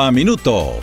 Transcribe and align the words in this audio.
a 0.00 0.10
Minuto. 0.10 0.80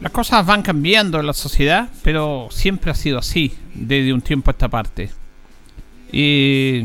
Las 0.00 0.12
cosas 0.12 0.46
van 0.46 0.62
cambiando 0.62 1.18
en 1.18 1.26
la 1.26 1.32
sociedad, 1.32 1.88
pero 2.02 2.48
siempre 2.50 2.90
ha 2.90 2.94
sido 2.94 3.18
así, 3.18 3.54
desde 3.74 4.12
un 4.12 4.20
tiempo 4.20 4.50
a 4.50 4.52
esta 4.52 4.68
parte. 4.68 5.23
Y 6.16 6.80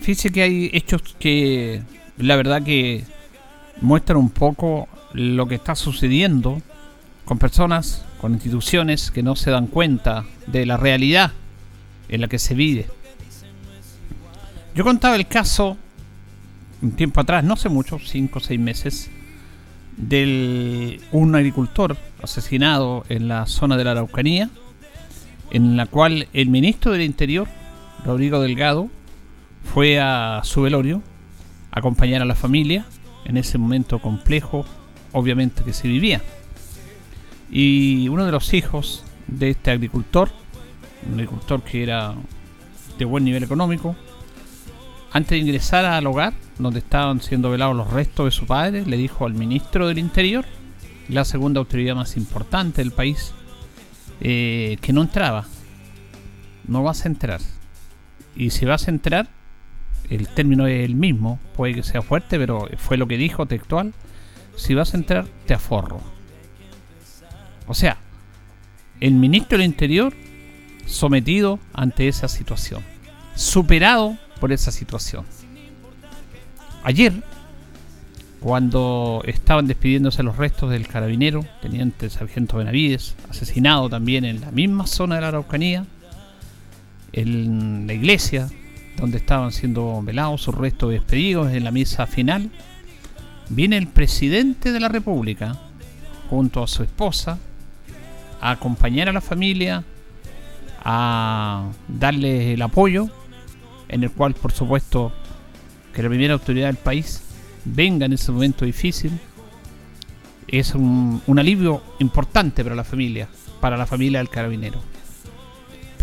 fíjese 0.00 0.30
que 0.30 0.42
hay 0.42 0.70
hechos 0.72 1.02
que 1.18 1.82
la 2.18 2.36
verdad 2.36 2.62
que 2.62 3.02
muestran 3.80 4.18
un 4.18 4.30
poco 4.30 4.86
lo 5.12 5.48
que 5.48 5.56
está 5.56 5.74
sucediendo 5.74 6.62
con 7.24 7.38
personas, 7.38 8.04
con 8.20 8.32
instituciones 8.32 9.10
que 9.10 9.24
no 9.24 9.34
se 9.34 9.50
dan 9.50 9.66
cuenta 9.66 10.24
de 10.46 10.66
la 10.66 10.76
realidad 10.76 11.32
en 12.08 12.20
la 12.20 12.28
que 12.28 12.38
se 12.38 12.54
vive. 12.54 12.86
Yo 14.76 14.84
contaba 14.84 15.16
el 15.16 15.26
caso 15.26 15.76
un 16.80 16.92
tiempo 16.92 17.20
atrás, 17.20 17.42
no 17.42 17.54
hace 17.54 17.68
mucho, 17.68 17.98
5 17.98 18.38
o 18.38 18.40
6 18.40 18.60
meses, 18.60 19.10
de 19.96 21.00
un 21.10 21.34
agricultor 21.34 21.96
asesinado 22.22 23.04
en 23.08 23.26
la 23.26 23.46
zona 23.46 23.76
de 23.76 23.82
la 23.82 23.90
Araucanía, 23.90 24.48
en 25.50 25.76
la 25.76 25.86
cual 25.86 26.28
el 26.32 26.50
ministro 26.50 26.92
del 26.92 27.02
Interior, 27.02 27.48
Rodrigo 28.04 28.40
Delgado, 28.40 28.88
fue 29.72 29.98
a 30.00 30.40
su 30.44 30.62
velorio 30.62 31.02
a 31.70 31.80
acompañar 31.80 32.22
a 32.22 32.26
la 32.26 32.34
familia 32.34 32.84
en 33.24 33.36
ese 33.36 33.58
momento 33.58 33.98
complejo, 33.98 34.64
obviamente 35.12 35.64
que 35.64 35.72
se 35.72 35.88
vivía. 35.88 36.22
Y 37.50 38.08
uno 38.08 38.24
de 38.26 38.32
los 38.32 38.52
hijos 38.54 39.04
de 39.26 39.50
este 39.50 39.70
agricultor, 39.70 40.30
un 41.06 41.14
agricultor 41.14 41.62
que 41.62 41.82
era 41.82 42.14
de 42.98 43.04
buen 43.04 43.24
nivel 43.24 43.42
económico, 43.42 43.96
antes 45.12 45.30
de 45.30 45.38
ingresar 45.38 45.84
al 45.84 46.06
hogar 46.06 46.34
donde 46.58 46.80
estaban 46.80 47.20
siendo 47.20 47.50
velados 47.50 47.76
los 47.76 47.92
restos 47.92 48.26
de 48.26 48.30
su 48.30 48.46
padre, 48.46 48.84
le 48.84 48.96
dijo 48.96 49.26
al 49.26 49.34
ministro 49.34 49.88
del 49.88 49.98
Interior, 49.98 50.44
la 51.08 51.24
segunda 51.24 51.60
autoridad 51.60 51.94
más 51.94 52.16
importante 52.16 52.82
del 52.82 52.92
país, 52.92 53.32
eh, 54.20 54.78
que 54.80 54.92
no 54.92 55.02
entraba. 55.02 55.46
No 56.66 56.82
vas 56.82 57.04
a 57.04 57.08
entrar. 57.08 57.40
Y 58.36 58.50
si 58.50 58.64
vas 58.64 58.88
a 58.88 58.90
entrar, 58.90 59.28
el 60.10 60.28
término 60.28 60.66
es 60.66 60.84
el 60.84 60.94
mismo, 60.94 61.38
puede 61.56 61.74
que 61.74 61.82
sea 61.82 62.02
fuerte, 62.02 62.38
pero 62.38 62.68
fue 62.76 62.96
lo 62.96 63.06
que 63.06 63.16
dijo 63.16 63.46
textual. 63.46 63.94
Si 64.56 64.74
vas 64.74 64.94
a 64.94 64.96
entrar, 64.96 65.26
te 65.46 65.54
aforro. 65.54 66.00
O 67.66 67.74
sea, 67.74 67.96
el 69.00 69.14
ministro 69.14 69.58
del 69.58 69.66
Interior 69.66 70.12
sometido 70.86 71.58
ante 71.72 72.08
esa 72.08 72.28
situación, 72.28 72.82
superado 73.34 74.16
por 74.40 74.52
esa 74.52 74.70
situación. 74.70 75.24
Ayer, 76.82 77.14
cuando 78.40 79.22
estaban 79.24 79.66
despidiéndose 79.66 80.22
los 80.22 80.36
restos 80.36 80.70
del 80.70 80.86
carabinero, 80.86 81.46
teniente 81.62 82.10
sargento 82.10 82.58
Benavides, 82.58 83.16
asesinado 83.30 83.88
también 83.88 84.26
en 84.26 84.42
la 84.42 84.50
misma 84.50 84.86
zona 84.86 85.14
de 85.14 85.20
la 85.22 85.28
Araucanía, 85.28 85.86
en 87.14 87.86
la 87.86 87.94
iglesia 87.94 88.48
donde 88.96 89.18
estaban 89.18 89.52
siendo 89.52 90.02
velados 90.02 90.42
sus 90.42 90.54
restos 90.54 90.90
despedidos 90.90 91.52
en 91.52 91.64
la 91.64 91.70
misa 91.70 92.06
final, 92.06 92.50
viene 93.48 93.76
el 93.76 93.88
presidente 93.88 94.72
de 94.72 94.80
la 94.80 94.88
República 94.88 95.58
junto 96.30 96.62
a 96.62 96.68
su 96.68 96.82
esposa 96.82 97.38
a 98.40 98.50
acompañar 98.50 99.08
a 99.08 99.12
la 99.12 99.20
familia, 99.20 99.84
a 100.84 101.70
darle 101.88 102.54
el 102.54 102.62
apoyo, 102.62 103.08
en 103.88 104.02
el 104.02 104.10
cual 104.10 104.34
por 104.34 104.52
supuesto 104.52 105.12
que 105.92 106.02
la 106.02 106.08
primera 106.08 106.34
autoridad 106.34 106.66
del 106.66 106.76
país 106.76 107.22
venga 107.64 108.06
en 108.06 108.12
ese 108.12 108.32
momento 108.32 108.64
difícil 108.64 109.12
es 110.48 110.74
un, 110.74 111.22
alivio 111.38 111.82
importante 112.00 112.62
para 112.62 112.76
la 112.76 112.84
familia, 112.84 113.28
para 113.60 113.76
la 113.76 113.86
familia 113.86 114.18
del 114.18 114.28
carabinero. 114.28 114.80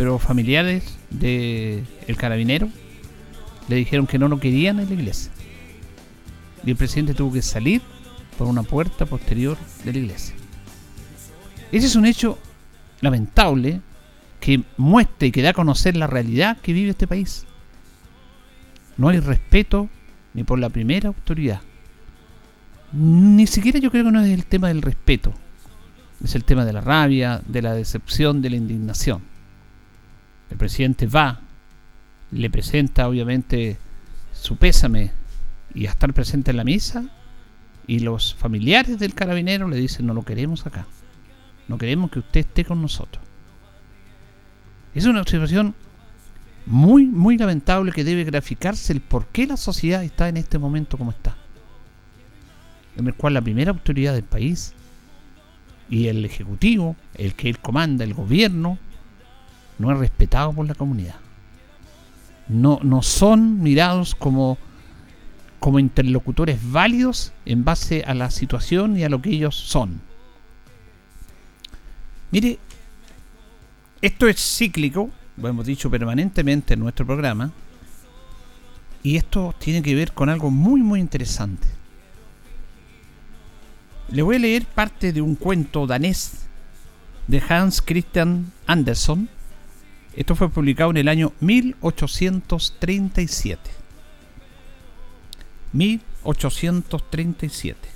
Pero 0.01 0.17
familiares 0.17 0.97
del 1.11 1.85
carabinero 2.17 2.67
le 3.67 3.75
dijeron 3.75 4.07
que 4.07 4.17
no 4.17 4.27
lo 4.29 4.39
querían 4.39 4.79
en 4.79 4.87
la 4.87 4.95
iglesia. 4.95 5.31
Y 6.65 6.71
el 6.71 6.75
presidente 6.75 7.13
tuvo 7.13 7.33
que 7.33 7.43
salir 7.43 7.83
por 8.35 8.47
una 8.47 8.63
puerta 8.63 9.05
posterior 9.05 9.59
de 9.85 9.93
la 9.93 9.99
iglesia. 9.99 10.33
Ese 11.71 11.85
es 11.85 11.95
un 11.95 12.07
hecho 12.07 12.39
lamentable 13.01 13.79
que 14.39 14.63
muestra 14.75 15.27
y 15.27 15.31
que 15.31 15.43
da 15.43 15.51
a 15.51 15.53
conocer 15.53 15.95
la 15.95 16.07
realidad 16.07 16.57
que 16.57 16.73
vive 16.73 16.89
este 16.89 17.05
país. 17.05 17.45
No 18.97 19.09
hay 19.09 19.19
respeto 19.19 19.87
ni 20.33 20.43
por 20.43 20.57
la 20.57 20.69
primera 20.69 21.09
autoridad. 21.09 21.61
Ni 22.91 23.45
siquiera 23.45 23.77
yo 23.77 23.91
creo 23.91 24.05
que 24.05 24.11
no 24.11 24.21
es 24.21 24.31
el 24.31 24.45
tema 24.45 24.69
del 24.69 24.81
respeto. 24.81 25.31
Es 26.23 26.33
el 26.33 26.43
tema 26.43 26.65
de 26.65 26.73
la 26.73 26.81
rabia, 26.81 27.39
de 27.45 27.61
la 27.61 27.75
decepción, 27.75 28.41
de 28.41 28.49
la 28.49 28.55
indignación. 28.55 29.29
El 30.51 30.57
presidente 30.57 31.07
va, 31.07 31.39
le 32.31 32.49
presenta 32.49 33.07
obviamente 33.07 33.77
su 34.33 34.57
pésame 34.57 35.11
y 35.73 35.87
a 35.87 35.91
estar 35.91 36.13
presente 36.13 36.51
en 36.51 36.57
la 36.57 36.63
misa 36.63 37.05
y 37.87 37.99
los 37.99 38.35
familiares 38.35 38.99
del 38.99 39.13
carabinero 39.13 39.67
le 39.67 39.77
dicen 39.77 40.05
no 40.05 40.13
lo 40.13 40.23
queremos 40.23 40.65
acá. 40.65 40.85
No 41.67 41.77
queremos 41.77 42.11
que 42.11 42.19
usted 42.19 42.41
esté 42.41 42.65
con 42.65 42.81
nosotros. 42.81 43.23
Es 44.93 45.05
una 45.05 45.21
observación 45.21 45.73
muy, 46.65 47.05
muy 47.05 47.37
lamentable 47.37 47.93
que 47.93 48.03
debe 48.03 48.25
graficarse 48.25 48.91
el 48.91 48.99
por 48.99 49.27
qué 49.27 49.47
la 49.47 49.57
sociedad 49.57 50.03
está 50.03 50.27
en 50.27 50.35
este 50.35 50.57
momento 50.59 50.97
como 50.97 51.11
está. 51.11 51.37
En 52.97 53.07
el 53.07 53.13
cual 53.13 53.35
la 53.35 53.41
primera 53.41 53.71
autoridad 53.71 54.13
del 54.13 54.23
país 54.23 54.73
y 55.89 56.07
el 56.07 56.25
ejecutivo, 56.25 56.97
el 57.15 57.35
que 57.35 57.49
él 57.49 57.59
comanda, 57.59 58.03
el 58.03 58.13
gobierno, 58.13 58.77
no 59.81 59.91
es 59.91 59.97
respetado 59.97 60.53
por 60.53 60.67
la 60.67 60.75
comunidad. 60.75 61.15
No, 62.47 62.79
no 62.83 63.01
son 63.01 63.61
mirados 63.61 64.15
como, 64.15 64.57
como 65.59 65.79
interlocutores 65.79 66.59
válidos 66.71 67.33
en 67.45 67.63
base 67.63 68.03
a 68.05 68.13
la 68.13 68.29
situación 68.29 68.97
y 68.97 69.03
a 69.03 69.09
lo 69.09 69.21
que 69.21 69.31
ellos 69.31 69.55
son. 69.55 70.01
Mire, 72.31 72.59
esto 74.01 74.27
es 74.27 74.39
cíclico, 74.39 75.09
lo 75.37 75.47
hemos 75.47 75.65
dicho 75.65 75.89
permanentemente 75.89 76.75
en 76.75 76.79
nuestro 76.79 77.05
programa, 77.05 77.51
y 79.03 79.17
esto 79.17 79.53
tiene 79.57 79.81
que 79.81 79.95
ver 79.95 80.13
con 80.13 80.29
algo 80.29 80.51
muy 80.51 80.81
muy 80.81 80.99
interesante. 80.99 81.67
Le 84.09 84.21
voy 84.21 84.35
a 84.35 84.39
leer 84.39 84.65
parte 84.65 85.13
de 85.13 85.21
un 85.21 85.35
cuento 85.35 85.87
danés 85.87 86.47
de 87.27 87.41
Hans 87.47 87.81
Christian 87.81 88.51
Andersen. 88.67 89.29
Esto 90.15 90.35
fue 90.35 90.49
publicado 90.49 90.91
en 90.91 90.97
el 90.97 91.07
año 91.07 91.33
1837. 91.39 93.71
1837. 95.73 97.89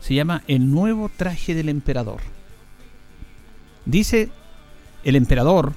Se 0.00 0.14
llama 0.14 0.42
El 0.46 0.70
nuevo 0.70 1.08
traje 1.08 1.54
del 1.54 1.70
emperador. 1.70 2.20
Dice 3.86 4.28
el 5.04 5.16
emperador 5.16 5.74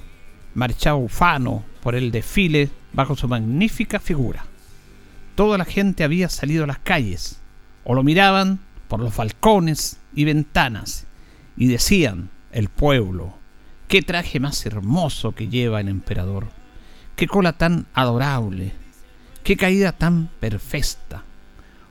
marchaba 0.54 0.96
ufano 0.96 1.64
por 1.82 1.94
el 1.94 2.10
desfile 2.10 2.70
bajo 2.92 3.14
su 3.14 3.28
magnífica 3.28 4.00
figura. 4.00 4.44
Toda 5.34 5.56
la 5.56 5.64
gente 5.64 6.02
había 6.02 6.28
salido 6.28 6.64
a 6.64 6.66
las 6.66 6.78
calles, 6.78 7.40
o 7.84 7.94
lo 7.94 8.02
miraban 8.02 8.58
por 8.88 9.00
los 9.00 9.16
balcones 9.16 10.00
y 10.14 10.24
ventanas, 10.24 11.06
y 11.56 11.68
decían, 11.68 12.30
el 12.50 12.68
pueblo, 12.68 13.37
Qué 13.88 14.02
traje 14.02 14.38
más 14.38 14.66
hermoso 14.66 15.32
que 15.32 15.48
lleva 15.48 15.80
el 15.80 15.88
emperador. 15.88 16.48
Qué 17.16 17.26
cola 17.26 17.54
tan 17.54 17.86
adorable. 17.94 18.74
Qué 19.42 19.56
caída 19.56 19.92
tan 19.92 20.28
perfecta. 20.40 21.24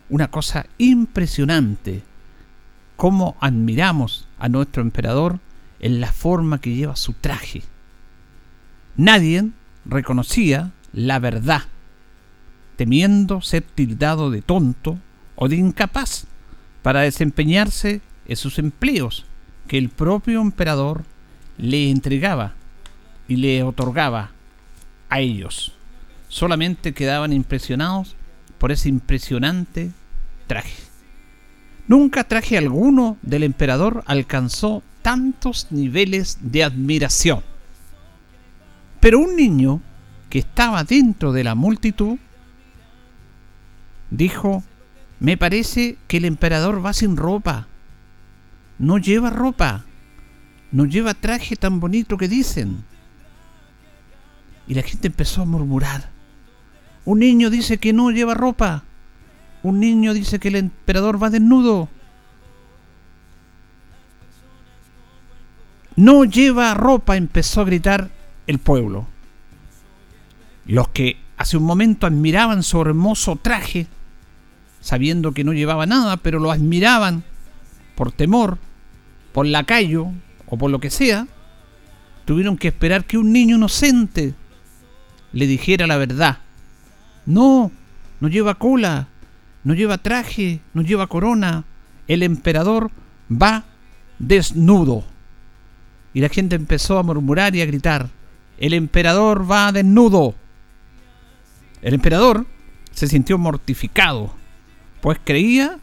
Una 0.07 0.29
cosa 0.29 0.67
impresionante. 0.77 2.03
Cómo 2.97 3.35
admiramos 3.39 4.27
a 4.38 4.47
nuestro 4.47 4.83
emperador 4.83 5.39
en 5.79 5.99
la 5.99 6.11
forma 6.11 6.61
que 6.61 6.75
lleva 6.75 6.95
su 6.95 7.13
traje. 7.13 7.63
Nadie 8.95 9.50
reconocía 9.83 10.73
la 10.93 11.17
verdad, 11.17 11.63
temiendo 12.75 13.41
ser 13.41 13.63
tildado 13.63 14.29
de 14.29 14.43
tonto 14.43 15.00
o 15.35 15.50
de 15.50 15.55
incapaz 15.55 16.27
para 16.83 17.01
desempeñarse 17.01 18.01
en 18.27 18.35
sus 18.35 18.59
empleos 18.59 19.25
que 19.67 19.79
el 19.79 19.89
propio 19.89 20.41
emperador 20.41 21.03
le 21.57 21.89
entregaba 21.89 22.54
y 23.27 23.38
le 23.38 23.63
otorgaba 23.63 24.31
a 25.09 25.19
ellos. 25.19 25.74
Solamente 26.30 26.94
quedaban 26.94 27.33
impresionados 27.33 28.15
por 28.57 28.71
ese 28.71 28.89
impresionante 28.89 29.92
traje. 30.48 30.88
Nunca 31.88 32.25
traje 32.25 32.57
alguno 32.57 33.18
del 33.21 33.44
emperador 33.44 34.04
alcanzó 34.07 34.83
tantos 35.01 35.68
niveles 35.69 36.39
de 36.42 36.63
admiración. 36.63 37.42
Pero 39.00 39.19
un 39.19 39.36
niño 39.36 39.81
que 40.30 40.39
estaba 40.39 40.83
dentro 40.83 41.31
de 41.31 41.45
la 41.45 41.56
multitud 41.56 42.18
dijo, 44.10 44.63
me 45.19 45.38
parece 45.38 45.98
que 46.07 46.18
el 46.18 46.25
emperador 46.25 46.86
va 46.86 46.94
sin 46.94 47.15
ropa. 47.15 47.68
No 48.80 48.98
lleva 48.98 49.30
ropa. 49.30 49.86
No 50.71 50.85
lleva 50.85 51.13
traje 51.13 51.55
tan 51.55 51.79
bonito 51.79 52.17
que 52.17 52.27
dicen. 52.27 52.83
Y 54.67 54.73
la 54.73 54.81
gente 54.81 55.07
empezó 55.07 55.41
a 55.41 55.45
murmurar. 55.45 56.09
Un 57.05 57.19
niño 57.19 57.49
dice 57.49 57.77
que 57.77 57.93
no 57.93 58.11
lleva 58.11 58.33
ropa. 58.33 58.83
Un 59.63 59.79
niño 59.79 60.13
dice 60.13 60.39
que 60.39 60.49
el 60.49 60.57
emperador 60.57 61.21
va 61.21 61.29
desnudo. 61.29 61.89
No 65.95 66.25
lleva 66.25 66.73
ropa, 66.73 67.17
empezó 67.17 67.61
a 67.61 67.65
gritar 67.65 68.11
el 68.45 68.59
pueblo. 68.59 69.07
Los 70.65 70.89
que 70.89 71.17
hace 71.37 71.57
un 71.57 71.63
momento 71.63 72.05
admiraban 72.05 72.61
su 72.61 72.79
hermoso 72.81 73.37
traje, 73.37 73.87
sabiendo 74.81 75.31
que 75.31 75.43
no 75.43 75.53
llevaba 75.53 75.85
nada, 75.85 76.17
pero 76.17 76.39
lo 76.39 76.51
admiraban 76.51 77.23
por 77.95 78.11
temor, 78.11 78.57
por 79.31 79.45
lacayo 79.47 80.11
o 80.47 80.57
por 80.57 80.71
lo 80.71 80.79
que 80.79 80.89
sea, 80.89 81.27
tuvieron 82.25 82.57
que 82.57 82.69
esperar 82.69 83.05
que 83.05 83.17
un 83.17 83.31
niño 83.31 83.55
inocente 83.55 84.33
le 85.33 85.47
dijera 85.47 85.88
la 85.88 85.97
verdad. 85.97 86.39
No, 87.25 87.71
no 88.19 88.27
lleva 88.27 88.55
cola, 88.55 89.07
no 89.63 89.73
lleva 89.73 89.97
traje, 89.97 90.61
no 90.73 90.81
lleva 90.81 91.07
corona. 91.07 91.65
El 92.07 92.23
emperador 92.23 92.89
va 93.29 93.65
desnudo. 94.19 95.03
Y 96.13 96.21
la 96.21 96.29
gente 96.29 96.55
empezó 96.55 96.97
a 96.97 97.03
murmurar 97.03 97.55
y 97.55 97.61
a 97.61 97.65
gritar, 97.65 98.09
el 98.57 98.73
emperador 98.73 99.50
va 99.50 99.71
desnudo. 99.71 100.35
El 101.81 101.93
emperador 101.93 102.47
se 102.91 103.07
sintió 103.07 103.38
mortificado, 103.38 104.33
pues 105.01 105.19
creía 105.23 105.77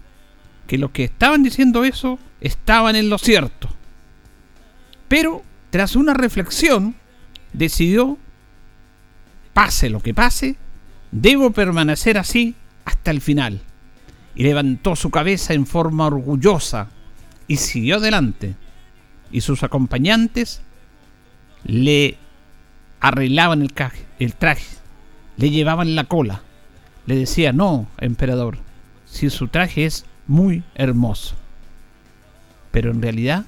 que 0.67 0.78
los 0.78 0.90
que 0.90 1.05
estaban 1.05 1.43
diciendo 1.43 1.84
eso 1.84 2.19
estaban 2.40 2.96
en 2.96 3.10
lo 3.10 3.19
cierto. 3.19 3.74
Pero 5.14 5.44
tras 5.70 5.94
una 5.94 6.12
reflexión, 6.12 6.96
decidió, 7.52 8.19
pase 9.52 9.88
lo 9.88 10.00
que 10.00 10.12
pase, 10.12 10.56
debo 11.12 11.52
permanecer 11.52 12.19
así 12.19 12.56
hasta 12.84 13.12
el 13.12 13.20
final. 13.20 13.61
Y 14.34 14.43
levantó 14.43 14.96
su 14.96 15.11
cabeza 15.11 15.55
en 15.55 15.66
forma 15.66 16.06
orgullosa 16.06 16.88
y 17.46 17.58
siguió 17.58 17.99
adelante. 17.99 18.56
Y 19.31 19.43
sus 19.43 19.62
acompañantes 19.62 20.62
le 21.62 22.19
arreglaban 22.99 23.62
el, 23.62 23.72
el 24.19 24.34
traje, 24.34 24.67
le 25.37 25.50
llevaban 25.50 25.94
la 25.94 26.06
cola. 26.06 26.43
Le 27.06 27.14
decía, 27.14 27.52
no, 27.52 27.87
emperador, 27.99 28.58
si 29.06 29.31
su 29.31 29.46
traje 29.46 29.87
es 29.87 30.06
muy 30.26 30.64
hermoso. 30.75 31.37
Pero 32.72 32.90
en 32.90 33.00
realidad 33.00 33.44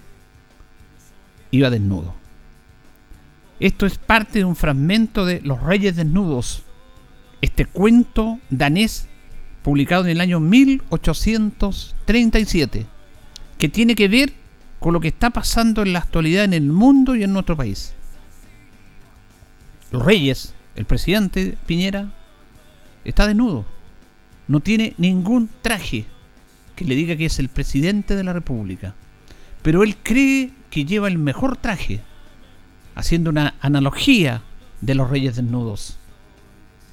iba 1.51 1.71
desnudo. 1.71 2.15
Esto 3.59 3.87
es 3.87 3.97
parte 3.97 4.41
de 4.41 4.45
un 4.45 4.57
fragmento 4.57 5.25
de 5.25 5.41
Los 5.41 5.63
Reyes 5.63 5.97
Desnudos, 5.97 6.65
este 7.41 7.65
cuento 7.65 8.39
danés 8.51 9.09
publicado 9.63 10.05
en 10.05 10.11
el 10.11 10.21
año 10.21 10.41
1837, 10.41 12.85
que 13.59 13.69
tiene 13.69 13.95
que 13.95 14.09
ver 14.09 14.35
con 14.79 14.93
lo 14.93 15.01
que 15.01 15.09
está 15.09 15.31
pasando 15.31 15.81
en 15.83 15.95
la 15.95 16.01
actualidad 16.01 16.45
en 16.45 16.53
el 16.53 16.71
mundo 16.71 17.17
y 17.17 17.25
en 17.25 17.33
nuestro 17.33 17.57
país. 17.57 17.95
Los 19.91 20.05
Reyes, 20.05 20.53
el 20.75 20.85
presidente 20.85 21.57
Piñera, 21.67 22.13
está 23.05 23.27
desnudo, 23.27 23.65
no 24.49 24.61
tiene 24.61 24.93
ningún 24.99 25.49
traje 25.63 26.05
que 26.75 26.85
le 26.85 26.95
diga 26.95 27.17
que 27.17 27.25
es 27.27 27.39
el 27.39 27.49
presidente 27.49 28.15
de 28.15 28.25
la 28.25 28.35
República, 28.35 28.95
pero 29.63 29.83
él 29.83 29.97
cree 30.03 30.51
que 30.77 30.85
lleva 30.85 31.09
el 31.09 31.17
mejor 31.17 31.57
traje, 31.57 32.03
haciendo 32.95 33.31
una 33.31 33.55
analogía 33.63 34.43
de 34.83 34.95
los 34.95 35.09
reyes 35.09 35.37
desnudos. 35.37 35.97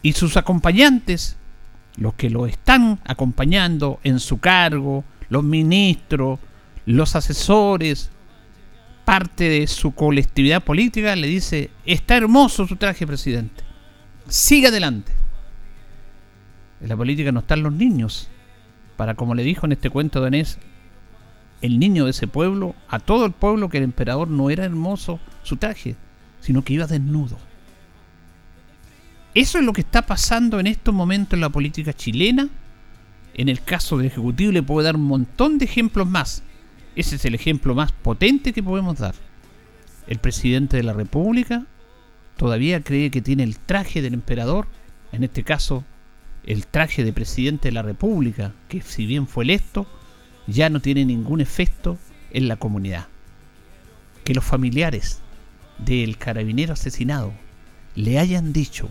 Y 0.02 0.14
sus 0.14 0.38
acompañantes, 0.38 1.36
los 1.98 2.14
que 2.14 2.30
lo 2.30 2.46
están 2.46 3.02
acompañando 3.04 4.00
en 4.06 4.22
su 4.22 4.40
cargo, 4.40 5.04
los 5.28 5.44
ministros, 5.44 6.40
los 6.86 7.14
asesores, 7.18 8.10
parte 9.04 9.50
de 9.50 9.68
su 9.68 9.92
colectividad 9.92 10.64
política, 10.64 11.14
le 11.18 11.28
dice, 11.28 11.70
está 11.86 12.16
hermoso 12.16 12.66
su 12.66 12.78
traje, 12.78 13.06
presidente. 13.06 13.66
Siga 14.30 14.70
adelante. 14.70 15.12
En 16.80 16.88
la 16.88 16.96
política 16.96 17.34
no 17.34 17.42
están 17.42 17.64
los 17.64 17.74
niños. 17.74 18.30
Para, 18.96 19.16
como 19.16 19.36
le 19.36 19.44
dijo 19.44 19.66
en 19.66 19.74
este 19.74 19.90
cuento 19.90 20.22
danés, 20.22 20.58
el 21.64 21.80
niño 21.80 22.04
de 22.04 22.12
ese 22.12 22.28
pueblo, 22.28 22.76
a 22.90 23.00
todo 23.00 23.26
el 23.26 23.32
pueblo, 23.32 23.70
que 23.70 23.78
el 23.78 23.86
emperador 23.86 24.28
no 24.28 24.50
era 24.50 24.66
hermoso 24.66 25.22
su 25.44 25.56
traje, 25.56 25.96
sino 26.42 26.62
que 26.62 26.74
iba 26.74 26.88
desnudo. 26.88 27.38
Eso 29.34 29.58
es 29.58 29.64
lo 29.64 29.72
que 29.72 29.80
está 29.80 30.02
pasando 30.02 30.60
en 30.60 30.68
estos 30.68 30.94
momentos 30.94 31.36
en 31.36 31.42
la 31.42 31.50
política 31.50 31.94
chilena. 31.94 32.50
En 33.34 33.48
el 33.48 33.64
caso 33.64 33.98
del 33.98 34.08
Ejecutivo 34.08 34.52
le 34.52 34.62
puedo 34.62 34.84
dar 34.84 34.98
un 34.98 35.06
montón 35.06 35.58
de 35.58 35.64
ejemplos 35.64 36.06
más. 36.06 36.44
Ese 36.98 37.16
es 37.16 37.24
el 37.24 37.34
ejemplo 37.34 37.74
más 37.74 37.94
potente 37.94 38.52
que 38.52 38.62
podemos 38.62 39.00
dar. 39.00 39.16
El 40.06 40.20
presidente 40.20 40.76
de 40.76 40.84
la 40.84 40.94
República 40.94 41.66
todavía 42.36 42.84
cree 42.84 43.10
que 43.10 43.22
tiene 43.22 43.44
el 43.44 43.58
traje 43.58 44.02
del 44.02 44.14
emperador, 44.14 44.68
en 45.14 45.24
este 45.24 45.44
caso 45.44 45.86
el 46.44 46.68
traje 46.68 47.06
de 47.06 47.14
presidente 47.14 47.70
de 47.70 47.74
la 47.74 47.84
República, 47.84 48.52
que 48.68 48.82
si 48.82 49.06
bien 49.06 49.28
fue 49.28 49.46
electo, 49.46 49.88
ya 50.48 50.70
no 50.70 50.80
tiene 50.80 51.06
ningún 51.06 51.42
efecto 51.42 51.98
en 52.32 52.48
la 52.48 52.58
comunidad. 52.58 53.08
Que 54.24 54.34
los 54.34 54.44
familiares 54.44 55.20
del 55.78 56.18
carabinero 56.18 56.74
asesinado 56.74 57.34
le 57.96 58.20
hayan 58.20 58.54
dicho 58.54 58.90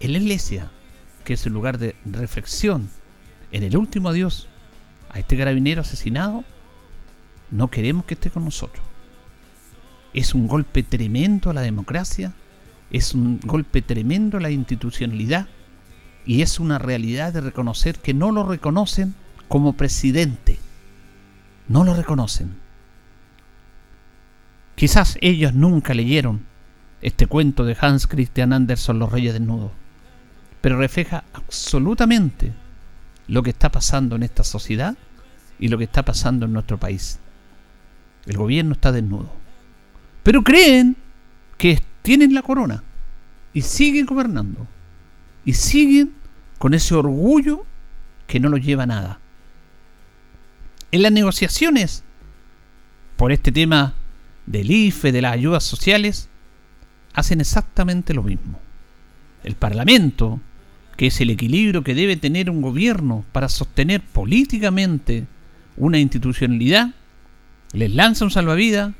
en 0.00 0.12
la 0.12 0.18
iglesia, 0.18 0.70
que 1.24 1.34
es 1.34 1.46
el 1.46 1.52
lugar 1.52 1.78
de 1.78 1.94
reflexión, 2.04 2.88
en 3.52 3.62
el 3.62 3.76
último 3.76 4.08
adiós 4.08 4.48
a 5.10 5.18
este 5.18 5.36
carabinero 5.36 5.82
asesinado, 5.82 6.44
no 7.50 7.68
queremos 7.68 8.04
que 8.06 8.14
esté 8.14 8.30
con 8.30 8.44
nosotros. 8.44 8.84
Es 10.14 10.34
un 10.34 10.48
golpe 10.48 10.82
tremendo 10.82 11.50
a 11.50 11.54
la 11.54 11.60
democracia, 11.60 12.32
es 12.90 13.14
un 13.14 13.40
golpe 13.40 13.82
tremendo 13.82 14.38
a 14.38 14.40
la 14.40 14.50
institucionalidad 14.50 15.48
y 16.26 16.42
es 16.42 16.60
una 16.60 16.78
realidad 16.78 17.32
de 17.32 17.40
reconocer 17.40 17.98
que 17.98 18.14
no 18.14 18.32
lo 18.32 18.44
reconocen 18.44 19.14
como 19.52 19.74
presidente. 19.74 20.58
No 21.68 21.84
lo 21.84 21.92
reconocen. 21.92 22.54
Quizás 24.76 25.18
ellos 25.20 25.52
nunca 25.52 25.92
leyeron 25.92 26.46
este 27.02 27.26
cuento 27.26 27.66
de 27.66 27.76
Hans 27.78 28.06
Christian 28.06 28.54
Andersen, 28.54 28.98
Los 28.98 29.12
Reyes 29.12 29.34
Desnudos, 29.34 29.72
pero 30.62 30.78
refleja 30.78 31.24
absolutamente 31.34 32.54
lo 33.28 33.42
que 33.42 33.50
está 33.50 33.70
pasando 33.70 34.16
en 34.16 34.22
esta 34.22 34.42
sociedad 34.42 34.96
y 35.58 35.68
lo 35.68 35.76
que 35.76 35.84
está 35.84 36.02
pasando 36.02 36.46
en 36.46 36.54
nuestro 36.54 36.80
país. 36.80 37.18
El 38.24 38.38
gobierno 38.38 38.72
está 38.72 38.90
desnudo. 38.90 39.34
Pero 40.22 40.42
creen 40.42 40.96
que 41.58 41.78
tienen 42.00 42.32
la 42.32 42.40
corona 42.40 42.82
y 43.52 43.60
siguen 43.60 44.06
gobernando. 44.06 44.66
Y 45.44 45.52
siguen 45.52 46.14
con 46.56 46.72
ese 46.72 46.94
orgullo 46.94 47.66
que 48.26 48.40
no 48.40 48.48
los 48.48 48.62
lleva 48.62 48.84
a 48.84 48.86
nada 48.86 49.18
en 50.92 51.02
las 51.02 51.12
negociaciones 51.12 52.04
por 53.16 53.32
este 53.32 53.50
tema 53.50 53.94
del 54.46 54.70
IFE, 54.70 55.12
de 55.12 55.22
las 55.22 55.32
ayudas 55.32 55.64
sociales, 55.64 56.28
hacen 57.14 57.40
exactamente 57.40 58.14
lo 58.14 58.22
mismo. 58.22 58.60
El 59.42 59.54
Parlamento, 59.54 60.40
que 60.96 61.08
es 61.08 61.20
el 61.20 61.30
equilibrio 61.30 61.82
que 61.82 61.94
debe 61.94 62.16
tener 62.16 62.50
un 62.50 62.62
gobierno 62.62 63.24
para 63.32 63.48
sostener 63.48 64.02
políticamente 64.02 65.26
una 65.76 65.98
institucionalidad, 65.98 66.90
les 67.72 67.94
lanza 67.94 68.24
un 68.24 68.30
salvavidas, 68.30 68.92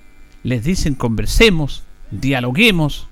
les 0.43 0.65
dicen 0.65 0.95
conversemos, 0.95 1.85
dialoguemos. 2.11 3.09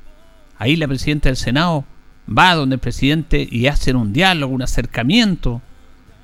Ahí 0.59 0.77
la 0.77 0.89
presidenta 0.89 1.29
del 1.29 1.37
Senado 1.37 1.85
va 2.27 2.55
donde 2.55 2.77
el 2.77 2.81
presidente 2.81 3.47
y 3.51 3.67
hacen 3.67 3.97
un 3.97 4.13
diálogo, 4.13 4.55
un 4.55 4.63
acercamiento. 4.63 5.61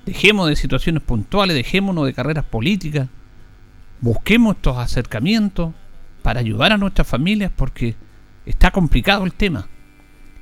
Dejemos 0.06 0.48
de 0.48 0.54
situaciones 0.54 1.02
puntuales, 1.02 1.56
dejémonos 1.56 2.06
de 2.06 2.14
carreras 2.14 2.44
políticas. 2.44 3.08
Busquemos 4.00 4.54
estos 4.54 4.78
acercamientos 4.78 5.74
para 6.22 6.38
ayudar 6.38 6.70
a 6.70 6.78
nuestras 6.78 7.08
familias 7.08 7.50
porque 7.54 7.96
está 8.46 8.70
complicado 8.70 9.24
el 9.24 9.32
tema. 9.32 9.66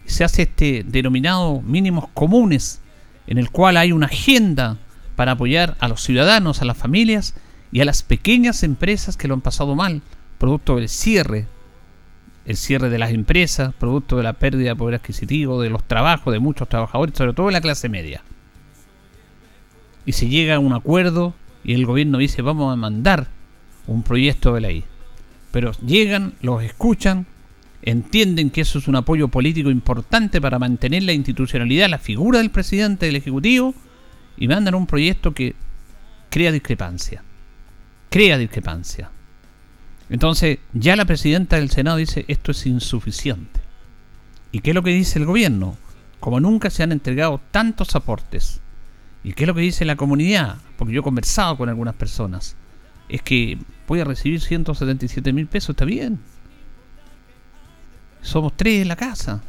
Se 0.05 0.23
hace 0.23 0.43
este 0.43 0.85
denominado 0.87 1.63
mínimos 1.63 2.09
comunes 2.13 2.83
en 3.27 3.39
el 3.39 3.49
cual 3.51 3.79
hay 3.79 3.93
una 3.93 4.05
agenda 4.05 4.77
para 5.17 5.33
apoyar 5.33 5.79
a 5.81 5.89
los 5.89 6.03
ciudadanos, 6.03 6.61
a 6.61 6.67
las 6.67 6.77
familias 6.77 7.35
y 7.73 7.81
a 7.81 7.87
las 7.87 8.03
pequeñas 8.03 8.65
empresas 8.65 9.17
que 9.17 9.29
lo 9.29 9.35
han 9.35 9.41
pasado 9.41 9.75
mal, 9.75 10.03
producto 10.37 10.77
del 10.77 10.91
cierre, 10.91 11.47
el 12.45 12.59
cierre 12.59 12.91
de 12.91 12.99
las 12.99 13.13
empresas, 13.13 13.73
producto 13.73 14.19
de 14.19 14.25
la 14.25 14.35
pérdida 14.35 14.71
de 14.71 14.77
poder 14.77 14.97
adquisitivo, 14.97 15.63
de 15.63 15.71
los 15.71 15.85
trabajos 15.85 16.35
de 16.35 16.39
muchos 16.39 16.69
trabajadores, 16.69 17.17
sobre 17.17 17.33
todo 17.33 17.47
de 17.47 17.53
la 17.53 17.63
clase 17.63 17.89
media. 17.89 18.23
Y 20.07 20.13
se 20.13 20.29
llega 20.29 20.57
a 20.57 20.59
un 20.59 20.73
acuerdo 20.73 21.35
y 21.65 21.75
el 21.75 21.87
gobierno 21.87 22.19
dice 22.19 22.43
vamos 22.43 22.73
a 22.73 22.77
mandar 22.77 23.29
un 23.87 24.03
proyecto 24.03 24.55
de 24.55 24.61
ley. 24.61 24.85
Pero 25.51 25.73
llegan, 25.87 26.35
los 26.41 26.63
escuchan, 26.63 27.27
entienden 27.83 28.51
que 28.51 28.63
eso 28.63 28.79
es 28.79 28.89
un 28.89 28.97
apoyo 28.97 29.29
político 29.29 29.71
importante 29.71 30.41
para 30.41 30.59
mantener 30.59 31.05
la 31.05 31.13
institucionalidad, 31.13 31.89
la 31.89 31.99
figura 31.99 32.39
del 32.39 32.51
presidente 32.51 33.07
del 33.07 33.17
Ejecutivo, 33.17 33.75
y 34.37 34.49
mandan 34.49 34.75
un 34.75 34.87
proyecto 34.87 35.33
que 35.33 35.55
crea 36.31 36.51
discrepancia. 36.51 37.23
Crea 38.11 38.39
discrepancia. 38.39 39.11
Entonces, 40.11 40.59
ya 40.73 40.97
la 40.97 41.05
presidenta 41.05 41.57
del 41.57 41.71
Senado 41.71 41.99
dice 41.99 42.25
esto 42.29 42.51
es 42.51 42.67
insuficiente. 42.67 43.61
¿Y 44.51 44.61
qué 44.61 44.71
es 44.71 44.75
lo 44.75 44.83
que 44.83 44.91
dice 44.91 45.19
el 45.19 45.25
gobierno? 45.25 45.77
Como 46.21 46.41
nunca 46.41 46.71
se 46.71 46.83
han 46.83 46.93
entregado 46.93 47.41
tantos 47.51 47.95
aportes. 47.97 48.61
¿Y 49.25 49.33
qué 49.33 49.45
es 49.45 49.49
lo 49.49 49.55
que 49.55 49.63
dice 49.63 49.87
la 49.87 49.97
comunidad? 49.97 50.59
Porque 50.77 50.93
yo 50.93 51.01
he 51.01 51.03
conversado 51.03 51.57
con 51.57 51.71
algunas 51.71 51.95
personas. 51.95 52.57
Es 53.09 53.23
que 53.23 53.59
voy 53.89 54.01
a 54.01 54.05
recibir 54.05 54.41
177 54.41 55.33
mil 55.33 55.47
pesos, 55.47 55.71
está 55.71 55.87
bien. 55.87 56.21
Somos 58.21 58.53
tres 58.55 58.83
en 58.83 58.89
la 58.89 58.97
casa. 58.97 59.43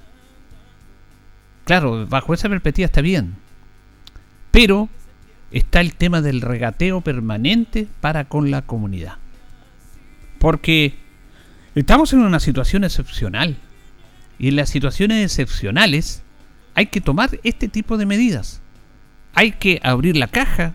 Claro, 1.65 2.07
bajo 2.07 2.33
esa 2.33 2.47
perspectiva 2.47 2.85
está 2.85 3.01
bien. 3.01 3.35
Pero 4.51 4.87
está 5.51 5.81
el 5.81 5.95
tema 5.95 6.21
del 6.21 6.39
regateo 6.39 7.01
permanente 7.01 7.87
para 7.99 8.25
con 8.25 8.51
la 8.51 8.61
comunidad. 8.61 9.17
Porque 10.39 10.95
estamos 11.75 12.13
en 12.13 12.19
una 12.19 12.39
situación 12.39 12.85
excepcional. 12.85 13.57
Y 14.39 14.47
en 14.49 14.55
las 14.55 14.69
situaciones 14.69 15.23
excepcionales 15.25 16.23
hay 16.75 16.87
que 16.87 17.01
tomar 17.01 17.39
este 17.43 17.67
tipo 17.67 17.97
de 17.97 18.05
medidas. 18.05 18.61
Hay 19.35 19.51
que 19.51 19.79
abrir 19.83 20.15
la 20.17 20.27
caja 20.27 20.73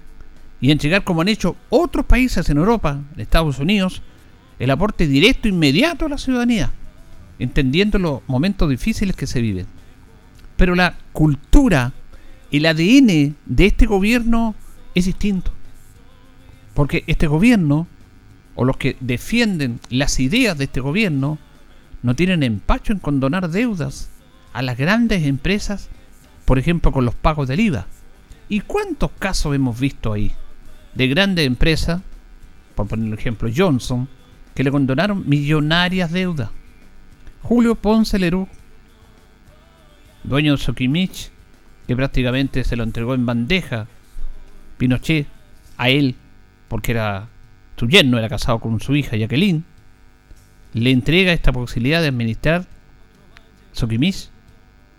y 0.61 0.71
entregar, 0.71 1.03
como 1.03 1.23
han 1.23 1.29
hecho 1.29 1.57
otros 1.71 2.05
países 2.05 2.49
en 2.51 2.59
Europa, 2.59 3.01
en 3.15 3.21
Estados 3.21 3.59
Unidos, 3.59 4.03
el 4.59 4.71
aporte 4.71 5.07
directo 5.07 5.49
inmediato 5.49 6.05
a 6.05 6.11
la 6.11 6.19
ciudadanía, 6.19 6.71
entendiendo 7.39 7.99
los 7.99 8.21
momentos 8.27 8.69
difíciles 8.69 9.17
que 9.17 9.27
se 9.27 9.41
viven. 9.41 9.67
Pero 10.57 10.75
la 10.75 10.95
cultura, 11.13 11.95
el 12.53 12.67
ADN 12.67 13.35
de 13.47 13.67
este 13.67 13.87
gobierno 13.87 14.55
es 14.95 15.07
distinto. 15.07 15.53
Porque 16.75 17.05
este 17.07 17.27
gobierno 17.27 17.87
o 18.55 18.67
los 18.67 18.77
que 18.77 18.99
defienden 19.01 19.81
las 19.89 20.21
ideas 20.21 20.59
de 20.59 20.65
este 20.65 20.81
gobierno 20.81 21.39
no 22.03 22.15
tienen 22.15 22.43
empacho 22.43 22.93
en 22.93 22.99
condonar 22.99 23.49
deudas 23.49 24.11
a 24.53 24.61
las 24.61 24.77
grandes 24.77 25.25
empresas, 25.25 25.89
por 26.45 26.59
ejemplo 26.59 26.93
con 26.93 27.07
los 27.07 27.15
pagos 27.15 27.49
del 27.49 27.61
IVA. 27.61 27.87
¿Y 28.51 28.61
cuántos 28.63 29.13
casos 29.13 29.55
hemos 29.55 29.79
visto 29.79 30.13
ahí 30.13 30.33
de 30.95 31.07
grandes 31.07 31.47
empresas, 31.47 32.03
por 32.75 32.89
poner 32.89 33.07
el 33.07 33.15
ejemplo 33.15 33.49
Johnson, 33.55 34.09
que 34.57 34.65
le 34.65 34.73
condonaron 34.73 35.27
millonarias 35.29 36.11
deudas? 36.11 36.51
Julio 37.43 37.77
Ponce 37.77 38.19
Lerú, 38.19 38.49
dueño 40.25 40.57
de 40.57 40.59
Sokimich, 40.59 41.31
que 41.87 41.95
prácticamente 41.95 42.65
se 42.65 42.75
lo 42.75 42.83
entregó 42.83 43.15
en 43.15 43.25
bandeja 43.25 43.87
Pinochet 44.79 45.29
a 45.77 45.89
él, 45.89 46.17
porque 46.67 46.91
era 46.91 47.29
su 47.77 47.87
yerno 47.87 48.19
era 48.19 48.29
casado 48.29 48.59
con 48.59 48.81
su 48.81 48.97
hija 48.97 49.17
Jacqueline, 49.17 49.65
le 50.75 50.91
entrega 50.91 51.33
esta 51.33 51.53
posibilidad 51.53 52.03
de 52.03 52.09
administrar 52.09 52.67
Soquimis, 53.73 54.31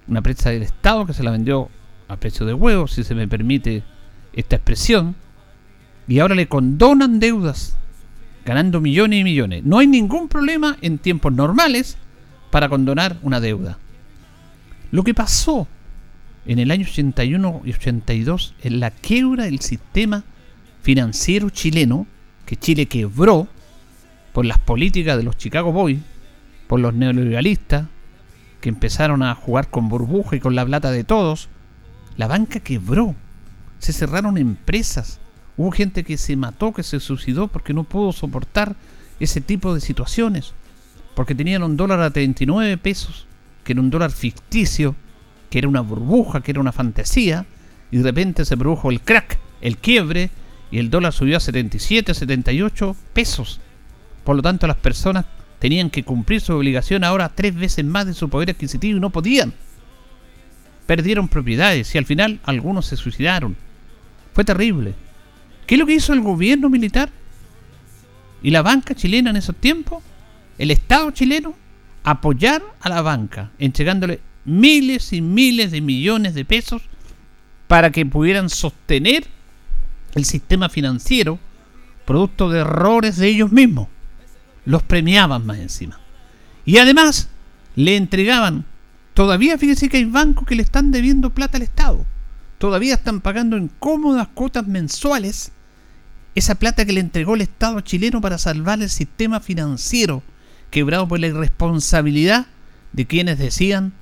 una 0.08 0.20
empresa 0.20 0.52
del 0.52 0.64
Estado 0.64 1.06
que 1.06 1.14
se 1.14 1.24
la 1.24 1.32
vendió 1.32 1.70
a 2.12 2.18
precio 2.18 2.46
de 2.46 2.54
huevo, 2.54 2.88
si 2.88 3.06
se 3.06 3.16
me 3.16 3.28
permite 3.28 3.84
esta 4.34 4.58
expresión, 4.58 5.16
y 6.10 6.20
ahora 6.20 6.36
le 6.36 6.48
condonan 6.48 7.22
deudas, 7.22 7.78
ganando 8.44 8.82
millones 8.82 9.22
y 9.22 9.24
millones. 9.24 9.64
No 9.64 9.80
hay 9.80 9.88
ningún 9.88 10.28
problema 10.28 10.78
en 10.82 10.98
tiempos 10.98 11.32
normales 11.32 11.98
para 12.50 12.68
condonar 12.68 13.16
una 13.22 13.40
deuda. 13.40 13.78
Lo 14.92 15.04
que 15.04 15.14
pasó 15.14 15.70
en 16.46 16.60
el 16.60 16.72
año 16.72 16.86
81 16.86 17.62
y 17.64 17.70
82 17.70 18.56
en 18.62 18.82
la 18.82 18.92
quiebra 18.92 19.46
del 19.46 19.62
sistema 19.62 20.26
financiero 20.82 21.50
chileno 21.50 22.08
que 22.46 22.58
Chile 22.58 22.88
quebró 22.88 23.48
por 24.34 24.46
las 24.46 24.58
políticas 24.58 25.16
de 25.16 25.24
los 25.24 25.38
Chicago 25.38 25.72
Boys, 25.72 26.00
por 26.68 26.82
los 26.82 26.94
neoliberalistas, 26.94 27.86
que 28.60 28.68
empezaron 28.68 29.24
a 29.24 29.34
jugar 29.34 29.70
con 29.70 29.88
burbuja 29.88 30.36
y 30.36 30.40
con 30.42 30.56
la 30.56 30.66
plata 30.66 30.92
de 30.92 31.06
todos, 31.06 31.48
la 32.22 32.28
banca 32.28 32.60
quebró. 32.60 33.16
Se 33.80 33.94
cerraron 33.94 34.38
empresas. 34.38 35.20
Hubo 35.58 35.72
gente 35.72 36.04
que 36.04 36.18
se 36.18 36.36
mató, 36.36 36.72
que 36.72 36.84
se 36.84 37.00
suicidó 37.00 37.48
porque 37.48 37.74
no 37.74 37.84
pudo 37.84 38.12
soportar 38.12 38.76
ese 39.20 39.42
tipo 39.42 39.74
de 39.74 39.82
situaciones. 39.82 40.54
Porque 41.16 41.34
tenían 41.34 41.64
un 41.64 41.78
dólar 41.78 42.00
a 42.02 42.12
39 42.12 42.78
pesos, 42.78 43.26
que 43.64 43.72
era 43.72 43.82
un 43.82 43.90
dólar 43.90 44.12
ficticio, 44.12 44.96
que 45.50 45.58
era 45.58 45.68
una 45.68 45.82
burbuja, 45.82 46.42
que 46.42 46.52
era 46.52 46.60
una 46.60 46.72
fantasía, 46.72 47.48
y 47.90 47.98
de 47.98 48.04
repente 48.04 48.46
se 48.46 48.56
produjo 48.56 48.92
el 48.92 49.02
crack, 49.02 49.40
el 49.60 49.78
quiebre, 49.78 50.30
y 50.70 50.78
el 50.78 50.92
dólar 50.92 51.14
subió 51.14 51.38
a 51.38 51.40
77, 51.40 52.14
78 52.14 52.96
pesos. 53.14 53.62
Por 54.24 54.36
lo 54.36 54.44
tanto, 54.44 54.68
las 54.68 54.78
personas 54.78 55.26
tenían 55.58 55.90
que 55.90 56.04
cumplir 56.04 56.40
su 56.40 56.54
obligación 56.54 57.04
ahora 57.04 57.32
tres 57.34 57.56
veces 57.56 57.84
más 57.84 58.06
de 58.06 58.14
su 58.14 58.30
poder 58.30 58.52
adquisitivo 58.52 58.98
y 58.98 59.02
no 59.02 59.10
podían. 59.10 59.56
Perdieron 60.92 61.30
propiedades 61.30 61.96
y 61.96 61.98
al 61.98 62.06
final 62.06 62.42
algunos 62.44 62.86
se 62.86 62.98
suicidaron. 62.98 63.56
Fue 64.34 64.44
terrible. 64.44 64.94
¿Qué 65.66 65.76
es 65.76 65.80
lo 65.80 65.86
que 65.86 65.94
hizo 65.94 66.12
el 66.12 66.20
gobierno 66.20 66.70
militar? 66.70 67.10
¿Y 68.44 68.50
la 68.50 68.62
banca 68.62 68.94
chilena 68.94 69.30
en 69.30 69.38
esos 69.38 69.56
tiempos? 69.56 70.04
El 70.58 70.70
Estado 70.70 71.10
chileno 71.12 71.56
apoyar 72.04 72.62
a 72.82 72.90
la 72.90 73.02
banca, 73.02 73.52
entregándole 73.58 74.20
miles 74.44 75.14
y 75.14 75.22
miles 75.22 75.72
de 75.72 75.80
millones 75.80 76.34
de 76.34 76.44
pesos 76.44 76.82
para 77.70 77.90
que 77.90 78.06
pudieran 78.06 78.50
sostener 78.50 79.24
el 80.14 80.26
sistema 80.26 80.68
financiero 80.68 81.40
producto 82.04 82.50
de 82.50 82.60
errores 82.60 83.16
de 83.16 83.30
ellos 83.30 83.54
mismos. 83.54 83.88
Los 84.66 84.84
premiaban 84.84 85.46
más 85.46 85.58
encima. 85.60 86.02
Y 86.66 86.80
además 86.80 87.30
le 87.78 87.96
entregaban, 87.96 88.66
todavía 89.14 89.58
fíjese 89.58 89.90
que 89.90 89.98
hay 89.98 90.06
bancos 90.06 90.48
que 90.48 90.56
le 90.56 90.64
están 90.64 90.92
debiendo 90.92 91.30
plata 91.32 91.58
al 91.58 91.64
Estado. 91.64 92.06
Todavía 92.58 92.94
están 92.94 93.22
pagando 93.22 93.58
en 93.58 93.70
cómodas 93.80 94.28
cuotas 94.34 94.68
mensuales 94.68 95.52
esa 96.36 96.56
plata 96.56 96.86
que 96.86 96.94
le 96.94 97.00
entregó 97.00 97.36
el 97.36 97.42
Estado 97.42 97.82
chileno 97.82 98.22
para 98.22 98.38
salvar 98.38 98.82
el 98.82 98.90
sistema 98.90 99.40
financiero, 99.40 100.24
quebrado 100.70 101.08
por 101.08 101.20
la 101.20 101.28
irresponsabilidad 101.28 102.46
de 102.94 103.06
quienes 103.06 103.38
decían 103.38 103.94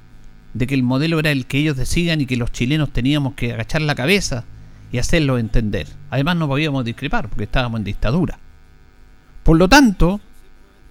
de 0.54 0.68
que 0.68 0.76
el 0.76 0.84
modelo 0.84 1.20
era 1.20 1.32
el 1.32 1.46
que 1.46 1.60
ellos 1.60 1.78
decían 1.78 2.22
y 2.22 2.26
que 2.26 2.38
los 2.38 2.52
chilenos 2.52 2.92
teníamos 2.92 3.34
que 3.34 3.54
agachar 3.54 3.82
la 3.82 3.96
cabeza 3.96 4.46
y 4.92 4.98
hacerlo 4.98 5.38
entender. 5.38 5.88
Además 6.10 6.38
no 6.38 6.48
podíamos 6.48 6.86
discrepar 6.86 7.30
porque 7.30 7.44
estábamos 7.44 7.80
en 7.80 7.86
dictadura. 7.86 8.40
Por 9.44 9.58
lo 9.58 9.70
tanto, 9.70 10.20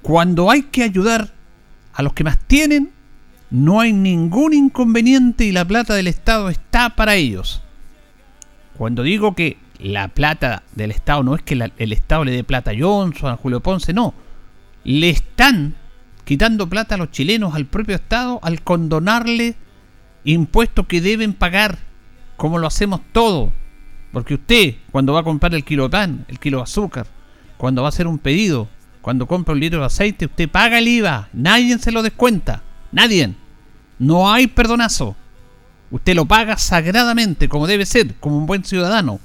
cuando 0.02 0.50
hay 0.50 0.62
que 0.62 0.84
ayudar 0.84 1.32
a 1.92 2.02
los 2.02 2.12
que 2.12 2.24
más 2.24 2.38
tienen, 2.38 2.90
no 3.50 3.80
hay 3.80 3.92
ningún 3.92 4.52
inconveniente 4.54 5.44
y 5.44 5.52
la 5.52 5.64
plata 5.64 5.94
del 5.94 6.06
Estado 6.06 6.50
está 6.50 6.90
para 6.90 7.14
ellos. 7.14 7.62
Cuando 8.76 9.02
digo 9.02 9.34
que 9.34 9.56
la 9.78 10.08
plata 10.08 10.62
del 10.74 10.90
Estado 10.90 11.22
no 11.22 11.34
es 11.34 11.42
que 11.42 11.54
el 11.54 11.92
Estado 11.92 12.24
le 12.24 12.32
dé 12.32 12.44
plata 12.44 12.72
a 12.72 12.74
Johnson, 12.78 13.30
a 13.30 13.36
Julio 13.36 13.60
Ponce, 13.60 13.92
no. 13.92 14.14
Le 14.84 15.10
está 15.10 15.28
están 15.38 15.76
quitando 16.24 16.68
plata 16.68 16.96
a 16.96 16.98
los 16.98 17.12
chilenos, 17.12 17.54
al 17.54 17.64
propio 17.66 17.94
Estado, 17.94 18.40
al 18.42 18.60
condonarle 18.62 19.54
impuestos 20.24 20.86
que 20.88 21.00
deben 21.00 21.32
pagar, 21.32 21.78
como 22.36 22.58
lo 22.58 22.66
hacemos 22.66 23.02
todos. 23.12 23.52
Porque 24.12 24.34
usted, 24.34 24.74
cuando 24.90 25.12
va 25.12 25.20
a 25.20 25.22
comprar 25.22 25.54
el 25.54 25.62
kilo 25.64 25.84
de 25.84 25.90
pan, 25.90 26.24
el 26.26 26.40
kilo 26.40 26.56
de 26.56 26.64
azúcar, 26.64 27.06
cuando 27.56 27.82
va 27.82 27.88
a 27.88 27.90
hacer 27.90 28.08
un 28.08 28.18
pedido, 28.18 28.68
cuando 29.00 29.28
compra 29.28 29.54
un 29.54 29.60
litro 29.60 29.78
de 29.78 29.86
aceite, 29.86 30.26
usted 30.26 30.48
paga 30.48 30.78
el 30.78 30.88
IVA. 30.88 31.28
Nadie 31.32 31.78
se 31.78 31.92
lo 31.92 32.02
descuenta. 32.02 32.64
Nadie. 32.92 33.34
No 33.98 34.32
hay 34.32 34.46
perdonazo. 34.46 35.16
Usted 35.90 36.14
lo 36.14 36.26
paga 36.26 36.56
sagradamente, 36.58 37.48
como 37.48 37.66
debe 37.66 37.86
ser, 37.86 38.14
como 38.16 38.36
un 38.36 38.46
buen 38.46 38.64
ciudadano. 38.64 39.20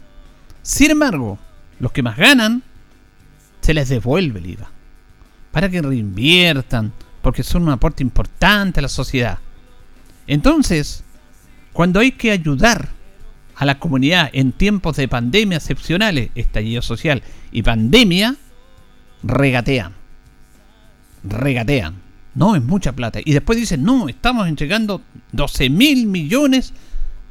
Sin 0.61 0.91
embargo, 0.91 1.37
los 1.79 1.91
que 1.91 2.03
más 2.03 2.17
ganan, 2.17 2.63
se 3.61 3.73
les 3.73 3.89
devuelve 3.89 4.39
el 4.39 4.45
IVA. 4.47 4.69
Para 5.51 5.69
que 5.69 5.81
reinviertan, 5.81 6.93
porque 7.21 7.43
son 7.43 7.63
un 7.63 7.69
aporte 7.69 8.03
importante 8.03 8.79
a 8.79 8.83
la 8.83 8.89
sociedad. 8.89 9.39
Entonces, 10.25 11.03
cuando 11.73 11.99
hay 11.99 12.11
que 12.11 12.31
ayudar 12.31 12.89
a 13.55 13.65
la 13.65 13.79
comunidad 13.79 14.29
en 14.33 14.51
tiempos 14.51 14.95
de 14.95 15.07
pandemia 15.07 15.57
excepcionales, 15.57 16.31
estallido 16.35 16.81
social 16.81 17.21
y 17.51 17.61
pandemia, 17.61 18.35
regatean. 19.21 19.93
Regatean. 21.23 22.02
No, 22.35 22.55
es 22.55 22.63
mucha 22.63 22.93
plata. 22.93 23.19
Y 23.23 23.33
después 23.33 23.59
dicen, 23.59 23.83
no, 23.83 24.09
estamos 24.09 24.47
entregando 24.47 25.01
12 25.31 25.69
mil 25.69 26.07
millones 26.07 26.73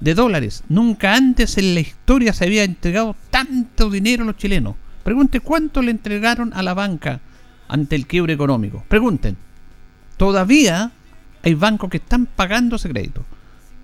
de 0.01 0.15
dólares. 0.15 0.63
Nunca 0.69 1.15
antes 1.15 1.59
en 1.59 1.75
la 1.75 1.81
historia 1.81 2.33
se 2.33 2.45
había 2.45 2.65
entregado 2.65 3.17
tanto 3.31 3.91
dinero 3.91 4.23
a 4.23 4.27
los 4.27 4.37
chilenos. 4.37 4.77
Pregunte 5.03 5.41
cuánto 5.41 5.83
le 5.83 5.91
entregaron 5.91 6.53
a 6.55 6.63
la 6.63 6.75
banca 6.75 7.21
ante 7.69 7.97
el 7.97 8.07
quiebre 8.07 8.35
económico. 8.35 8.85
Pregunten. 8.89 9.37
Todavía 10.17 10.93
hay 11.43 11.55
bancos 11.55 11.91
que 11.91 11.97
están 11.97 12.27
pagando 12.27 12.77
ese 12.77 12.89
crédito. 12.89 13.25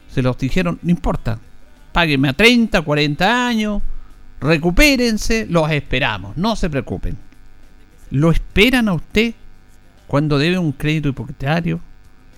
Se 0.08 0.22
los 0.22 0.38
dijeron, 0.38 0.78
no 0.82 0.90
importa, 0.90 1.38
páguenme 1.92 2.28
a 2.28 2.32
30, 2.32 2.80
40 2.82 3.46
años, 3.46 3.82
recupérense, 4.40 5.46
los 5.48 5.70
esperamos, 5.70 6.36
no 6.36 6.54
se 6.56 6.70
preocupen. 6.70 7.16
¿Lo 8.10 8.30
esperan 8.30 8.88
a 8.88 8.94
usted 8.94 9.34
cuando 10.08 10.38
debe 10.38 10.58
un 10.58 10.72
crédito 10.72 11.10
hipotecario? 11.10 11.80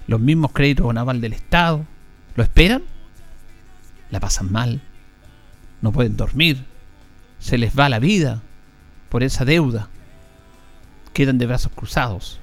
Los 0.06 0.20
mismos 0.20 0.52
créditos 0.52 0.92
naval 0.92 1.20
del 1.20 1.32
Estado. 1.32 1.86
¿Lo 2.34 2.42
esperan? 2.42 2.82
La 4.10 4.20
pasan 4.20 4.52
mal. 4.52 4.82
No 5.80 5.92
pueden 5.92 6.16
dormir. 6.16 6.64
Se 7.38 7.56
les 7.56 7.78
va 7.78 7.88
la 7.88 8.00
vida 8.00 8.42
por 9.08 9.22
esa 9.22 9.44
deuda. 9.44 9.88
Quedan 11.14 11.38
de 11.38 11.46
brazos 11.46 11.72
cruzados. 11.74 12.40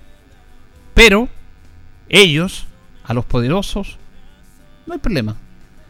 Pero 0.93 1.29
ellos, 2.09 2.65
a 3.03 3.13
los 3.13 3.25
poderosos, 3.25 3.97
no 4.85 4.93
hay 4.93 4.99
problema. 4.99 5.35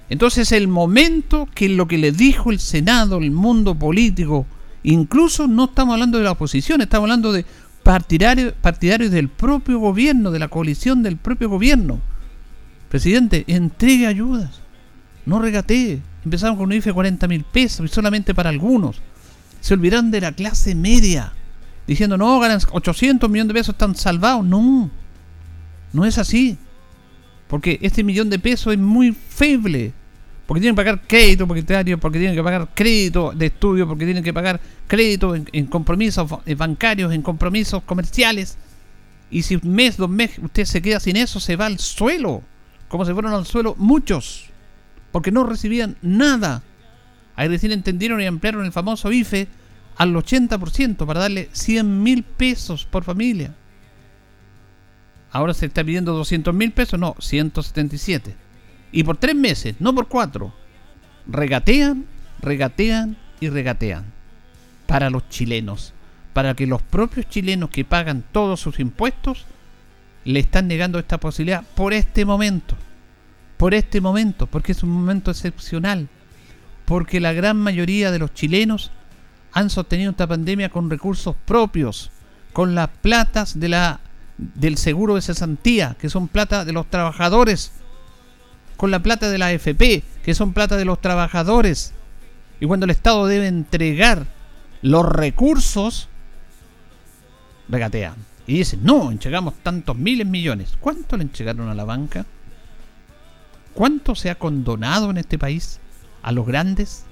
Entonces 0.10 0.52
el 0.52 0.68
momento 0.68 1.48
que 1.54 1.70
lo 1.70 1.88
que 1.88 1.98
le 1.98 2.12
dijo 2.12 2.52
el 2.52 2.60
Senado, 2.60 3.18
el 3.18 3.32
mundo 3.32 3.76
político, 3.76 4.48
incluso 4.84 5.48
no 5.48 5.66
estamos 5.66 5.94
hablando 5.94 6.18
de 6.18 6.24
la 6.24 6.32
oposición, 6.32 6.82
estamos 6.82 7.06
hablando 7.06 7.32
de 7.32 7.46
partidarios, 7.88 8.52
partidarios 8.60 9.12
del 9.12 9.30
propio 9.30 9.80
gobierno, 9.80 10.32
de 10.32 10.40
la 10.40 10.50
coalición 10.50 11.04
del 11.04 11.16
propio 11.16 11.48
gobierno. 11.48 12.02
Presidente, 12.90 13.46
entregue 13.48 14.08
ayudas, 14.08 14.60
no 15.26 15.40
regatee. 15.40 16.02
Empezamos 16.26 16.58
con 16.58 16.66
un 16.66 16.74
IFE 16.74 16.90
de 16.90 16.94
40 16.94 17.28
mil 17.30 17.46
pesos 17.46 17.86
y 17.86 17.94
solamente 17.94 18.36
para 18.36 18.50
algunos. 18.50 19.02
Se 19.62 19.74
olvidaron 19.74 20.12
de 20.12 20.20
la 20.20 20.34
clase 20.34 20.76
media, 20.76 21.32
diciendo, 21.88 22.18
no, 22.18 22.38
ganan 22.42 22.60
800 22.70 23.30
millones 23.30 23.48
de 23.48 23.54
pesos, 23.54 23.74
están 23.76 23.96
salvados. 23.96 24.44
No, 24.44 24.92
no 25.94 26.06
es 26.06 26.18
así. 26.18 26.58
Porque 27.48 27.80
este 27.82 28.04
millón 28.04 28.30
de 28.30 28.38
pesos 28.38 28.74
es 28.74 28.80
muy 28.80 29.14
feble. 29.14 29.94
Porque 30.48 30.62
tienen 30.62 30.76
que 30.76 30.80
pagar 30.80 31.02
crédito 31.06 31.46
porque 31.46 31.62
tienen 31.62 32.36
que 32.36 32.44
pagar 32.44 32.70
crédito 32.74 33.34
de 33.36 33.48
estudio, 33.48 33.86
porque 33.86 34.06
tienen 34.06 34.24
que 34.24 34.34
pagar 34.34 34.62
crédito 34.88 35.36
en, 35.36 35.66
compromisos 35.68 36.30
bancarios, 36.56 37.14
en 37.14 37.22
compromisos 37.22 37.84
comerciales. 37.84 38.58
Y 39.30 39.44
si 39.44 39.56
un 39.58 39.74
mes, 39.74 39.98
dos 39.98 40.10
meses, 40.10 40.40
usted 40.42 40.64
se 40.64 40.82
queda 40.82 41.02
sin 41.02 41.18
eso, 41.18 41.42
se 41.42 41.58
va 41.58 41.66
al 41.66 41.80
suelo. 41.80 42.44
Como 42.88 43.04
se 43.04 43.14
fueron 43.14 43.34
al 43.34 43.46
suelo 43.46 43.76
muchos. 43.78 44.46
Porque 45.12 45.32
no 45.32 45.44
recibían 45.44 45.98
nada. 46.02 46.64
Ahí 47.36 47.50
recién 47.50 47.74
entendieron 47.74 48.22
y 48.22 48.26
ampliaron 48.26 48.64
el 48.64 48.72
famoso 48.72 49.12
IFE 49.12 49.50
al 49.98 50.14
80% 50.14 51.06
para 51.06 51.20
darle 51.20 51.50
100 51.52 52.04
mil 52.04 52.24
pesos 52.24 52.86
por 52.86 53.04
familia. 53.04 53.54
Ahora 55.30 55.54
se 55.54 55.66
está 55.66 55.84
pidiendo 55.84 56.14
200 56.14 56.54
mil 56.54 56.72
pesos, 56.72 56.98
no, 56.98 57.16
177. 57.20 58.47
Y 58.92 59.04
por 59.04 59.18
tres 59.18 59.36
meses, 59.36 59.76
no 59.80 59.94
por 59.94 60.08
cuatro. 60.08 60.54
Regatean, 61.28 62.06
regatean 62.40 63.18
y 63.40 63.50
regatean. 63.50 64.06
Para 64.86 65.10
los 65.10 65.28
chilenos. 65.30 65.94
Para 66.34 66.54
que 66.56 66.68
los 66.68 66.82
propios 66.82 67.28
chilenos 67.28 67.70
que 67.70 67.86
pagan 67.86 68.24
todos 68.32 68.60
sus 68.60 68.80
impuestos 68.80 69.46
le 70.24 70.40
están 70.40 70.68
negando 70.68 71.00
esta 71.00 71.20
posibilidad 71.20 71.64
por 71.76 71.94
este 71.94 72.26
momento. 72.26 72.76
Por 73.58 73.74
este 73.74 74.02
momento, 74.02 74.48
porque 74.48 74.72
es 74.72 74.84
un 74.84 74.90
momento 74.90 75.32
excepcional. 75.32 76.08
Porque 76.86 77.20
la 77.20 77.34
gran 77.34 77.58
mayoría 77.58 78.12
de 78.12 78.20
los 78.20 78.34
chilenos 78.34 78.92
han 79.52 79.70
sostenido 79.70 80.12
esta 80.12 80.28
pandemia 80.28 80.70
con 80.70 80.90
recursos 80.90 81.36
propios, 81.46 82.12
con 82.54 82.76
las 82.76 82.90
platas 82.90 83.60
de 83.60 83.70
la 83.70 84.00
del 84.38 84.78
seguro 84.78 85.16
de 85.16 85.22
cesantía, 85.22 85.96
que 86.00 86.10
son 86.10 86.28
plata 86.28 86.64
de 86.64 86.74
los 86.74 86.88
trabajadores, 86.90 87.72
con 88.78 88.92
la 88.92 89.04
plata 89.04 89.30
de 89.30 89.38
la 89.38 89.48
AFP, 89.48 90.04
que 90.24 90.36
son 90.36 90.54
plata 90.54 90.78
de 90.78 90.86
los 90.86 91.02
trabajadores. 91.02 91.94
Y 92.60 92.66
cuando 92.66 92.86
el 92.86 92.92
Estado 92.92 93.28
debe 93.28 93.48
entregar 93.48 94.26
los 94.82 95.06
recursos, 95.06 96.08
regatean. 97.68 98.16
Y 98.46 98.60
dicen, 98.60 98.80
no, 98.84 99.12
entregamos 99.12 99.56
tantos 99.62 99.98
miles 99.98 100.26
millones. 100.26 100.78
¿Cuánto 100.80 101.18
le 101.18 101.24
entregaron 101.24 101.68
a 101.68 101.76
la 101.76 101.84
banca? 101.84 102.26
¿Cuánto 103.74 104.16
se 104.16 104.30
ha 104.30 104.36
condonado 104.36 105.10
en 105.12 105.18
este 105.18 105.38
país 105.38 105.80
a 106.22 106.32
los 106.32 106.48
grandes? 106.48 107.06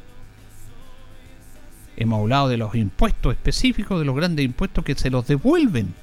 Hemos 1.98 2.22
hablado 2.22 2.48
de 2.48 2.58
los 2.58 2.74
impuestos 2.76 3.34
específicos, 3.34 4.00
de 4.00 4.06
los 4.06 4.16
grandes 4.16 4.46
impuestos 4.46 4.84
que 4.84 4.96
se 4.96 5.10
los 5.10 5.28
devuelven 5.28 5.94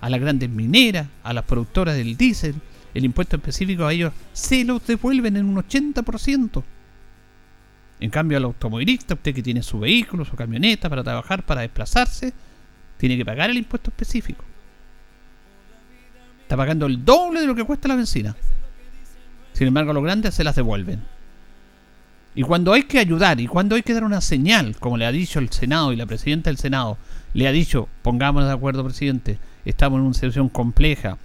a 0.00 0.10
las 0.10 0.20
grandes 0.20 0.48
mineras, 0.48 1.06
a 1.22 1.32
las 1.32 1.44
productoras 1.44 1.96
del 1.96 2.16
diésel, 2.16 2.54
el 2.94 3.04
impuesto 3.04 3.36
específico 3.36 3.86
a 3.86 3.92
ellos 3.92 4.12
se 4.32 4.64
los 4.64 4.86
devuelven 4.86 5.36
en 5.36 5.46
un 5.46 5.56
80%. 5.56 6.62
En 8.00 8.10
cambio 8.10 8.38
al 8.38 8.44
automovilista, 8.44 9.14
usted 9.14 9.34
que 9.34 9.42
tiene 9.42 9.62
su 9.62 9.78
vehículo, 9.78 10.24
su 10.24 10.34
camioneta 10.34 10.88
para 10.88 11.04
trabajar, 11.04 11.44
para 11.44 11.60
desplazarse, 11.60 12.32
tiene 12.96 13.16
que 13.16 13.24
pagar 13.24 13.50
el 13.50 13.58
impuesto 13.58 13.90
específico. 13.90 14.44
Está 16.42 16.56
pagando 16.56 16.86
el 16.86 17.04
doble 17.04 17.40
de 17.40 17.46
lo 17.46 17.54
que 17.54 17.64
cuesta 17.64 17.88
la 17.88 17.96
benzina. 17.96 18.34
Sin 19.52 19.68
embargo, 19.68 19.90
a 19.90 19.94
los 19.94 20.02
grandes 20.02 20.34
se 20.34 20.44
las 20.44 20.56
devuelven. 20.56 21.02
Y 22.34 22.42
cuando 22.42 22.72
hay 22.72 22.84
que 22.84 22.98
ayudar 22.98 23.40
y 23.40 23.46
cuando 23.46 23.74
hay 23.74 23.82
que 23.82 23.92
dar 23.92 24.04
una 24.04 24.20
señal, 24.20 24.76
como 24.78 24.96
le 24.96 25.04
ha 25.04 25.12
dicho 25.12 25.38
el 25.38 25.50
Senado 25.50 25.92
y 25.92 25.96
la 25.96 26.06
presidenta 26.06 26.48
del 26.48 26.58
Senado, 26.58 26.96
le 27.34 27.48
ha 27.48 27.52
dicho, 27.52 27.88
pongámonos 28.02 28.48
de 28.48 28.54
acuerdo, 28.54 28.84
presidente, 28.84 29.38
estamos 29.64 29.98
en 29.98 30.06
una 30.06 30.14
situación 30.14 30.48
compleja. 30.48 31.18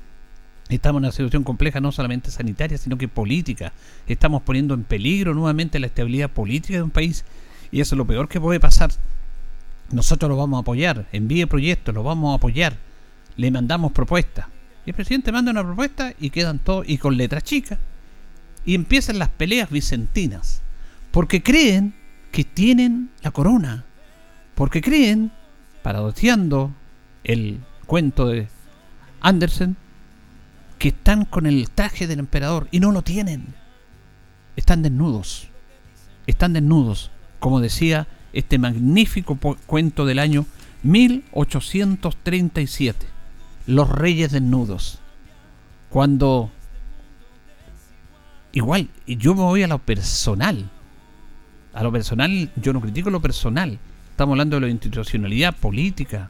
Estamos 0.69 0.99
en 0.99 1.05
una 1.05 1.11
situación 1.11 1.43
compleja 1.43 1.79
no 1.79 1.91
solamente 1.91 2.31
sanitaria, 2.31 2.77
sino 2.77 2.97
que 2.97 3.07
política. 3.07 3.71
Estamos 4.07 4.41
poniendo 4.41 4.73
en 4.73 4.83
peligro 4.83 5.33
nuevamente 5.33 5.79
la 5.79 5.87
estabilidad 5.87 6.31
política 6.31 6.75
de 6.77 6.83
un 6.83 6.89
país 6.89 7.23
y 7.71 7.81
eso 7.81 7.95
es 7.95 7.97
lo 7.97 8.07
peor 8.07 8.27
que 8.27 8.41
puede 8.41 8.59
pasar. 8.59 8.91
Nosotros 9.91 10.29
lo 10.29 10.37
vamos 10.37 10.57
a 10.57 10.61
apoyar, 10.61 11.05
envíe 11.11 11.45
proyectos, 11.45 11.93
lo 11.93 12.01
vamos 12.01 12.31
a 12.31 12.37
apoyar, 12.37 12.77
le 13.37 13.51
mandamos 13.51 13.91
propuestas. 13.91 14.47
Y 14.85 14.89
el 14.89 14.95
presidente 14.95 15.31
manda 15.31 15.51
una 15.51 15.63
propuesta 15.63 16.13
y 16.19 16.31
quedan 16.31 16.59
todos, 16.59 16.87
y 16.87 16.97
con 16.97 17.15
letras 17.15 17.43
chicas. 17.43 17.77
Y 18.65 18.73
empiezan 18.73 19.19
las 19.19 19.29
peleas 19.29 19.69
vicentinas. 19.69 20.61
Porque 21.11 21.43
creen 21.43 21.93
que 22.31 22.43
tienen 22.43 23.11
la 23.21 23.31
corona. 23.31 23.85
Porque 24.55 24.81
creen, 24.81 25.31
paradoxeando 25.83 26.71
el 27.23 27.59
cuento 27.85 28.27
de 28.27 28.47
Andersen, 29.21 29.77
que 30.85 30.89
están 30.89 31.25
con 31.25 31.47
el 31.47 31.71
traje 31.71 32.05
del 32.05 32.19
emperador 32.19 32.67
y 32.69 32.79
no 32.79 32.91
lo 32.91 33.01
tienen. 33.01 33.55
Están 34.55 34.83
desnudos. 34.83 35.47
Están 36.27 36.53
desnudos, 36.53 37.09
como 37.39 37.59
decía 37.59 38.07
este 38.33 38.59
magnífico 38.59 39.35
cuento 39.65 40.05
del 40.05 40.19
año 40.19 40.45
1837. 40.83 43.07
Los 43.65 43.89
reyes 43.89 44.31
desnudos. 44.31 44.99
Cuando... 45.89 46.51
Igual, 48.51 48.87
yo 49.07 49.33
me 49.33 49.41
voy 49.41 49.63
a 49.63 49.67
lo 49.67 49.79
personal. 49.79 50.69
A 51.73 51.81
lo 51.81 51.91
personal, 51.91 52.51
yo 52.57 52.73
no 52.73 52.81
critico 52.81 53.09
lo 53.09 53.23
personal. 53.23 53.79
Estamos 54.11 54.33
hablando 54.33 54.57
de 54.57 54.67
la 54.67 54.69
institucionalidad 54.69 55.55
política, 55.55 56.29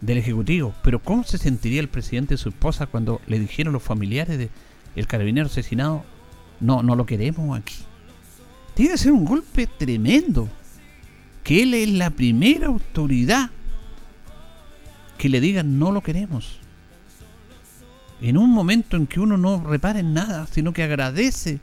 del 0.00 0.18
Ejecutivo. 0.18 0.74
Pero 0.82 0.98
¿cómo 0.98 1.24
se 1.24 1.38
sentiría 1.38 1.80
el 1.80 1.88
presidente 1.88 2.34
y 2.34 2.38
su 2.38 2.48
esposa 2.48 2.86
cuando 2.86 3.20
le 3.26 3.38
dijeron 3.38 3.72
los 3.72 3.82
familiares 3.82 4.38
del 4.38 4.50
el 4.96 5.06
carabinero 5.06 5.46
asesinado, 5.46 6.04
no, 6.60 6.82
no 6.82 6.96
lo 6.96 7.06
queremos 7.06 7.58
aquí? 7.58 7.76
Tiene 8.74 8.92
que 8.92 8.98
ser 8.98 9.12
un 9.12 9.24
golpe 9.24 9.66
tremendo. 9.66 10.48
Que 11.44 11.62
él 11.62 11.74
es 11.74 11.88
la 11.88 12.10
primera 12.10 12.66
autoridad 12.66 13.50
que 15.16 15.28
le 15.28 15.40
digan 15.40 15.78
no 15.78 15.92
lo 15.92 16.02
queremos. 16.02 16.58
En 18.20 18.36
un 18.36 18.50
momento 18.50 18.96
en 18.96 19.06
que 19.06 19.20
uno 19.20 19.36
no 19.36 19.62
repara 19.62 20.00
en 20.00 20.14
nada, 20.14 20.46
sino 20.46 20.72
que 20.72 20.82
agradece 20.82 21.60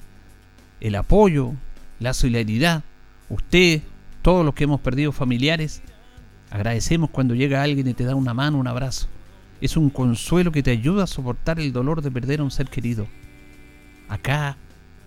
el 0.79 0.95
apoyo, 0.95 1.53
la 1.99 2.13
solidaridad, 2.13 2.83
usted, 3.29 3.81
todos 4.21 4.45
los 4.45 4.53
que 4.53 4.65
hemos 4.65 4.81
perdido 4.81 5.11
familiares, 5.11 5.81
agradecemos 6.49 7.09
cuando 7.09 7.35
llega 7.35 7.63
alguien 7.63 7.87
y 7.87 7.93
te 7.93 8.03
da 8.03 8.15
una 8.15 8.33
mano, 8.33 8.57
un 8.57 8.67
abrazo. 8.67 9.07
Es 9.59 9.75
un 9.75 9.89
consuelo 9.89 10.51
que 10.51 10.63
te 10.63 10.71
ayuda 10.71 11.03
a 11.03 11.07
soportar 11.07 11.59
el 11.59 11.73
dolor 11.73 12.01
de 12.01 12.11
perder 12.11 12.39
a 12.39 12.43
un 12.43 12.51
ser 12.51 12.67
querido. 12.67 13.07
Acá 14.07 14.57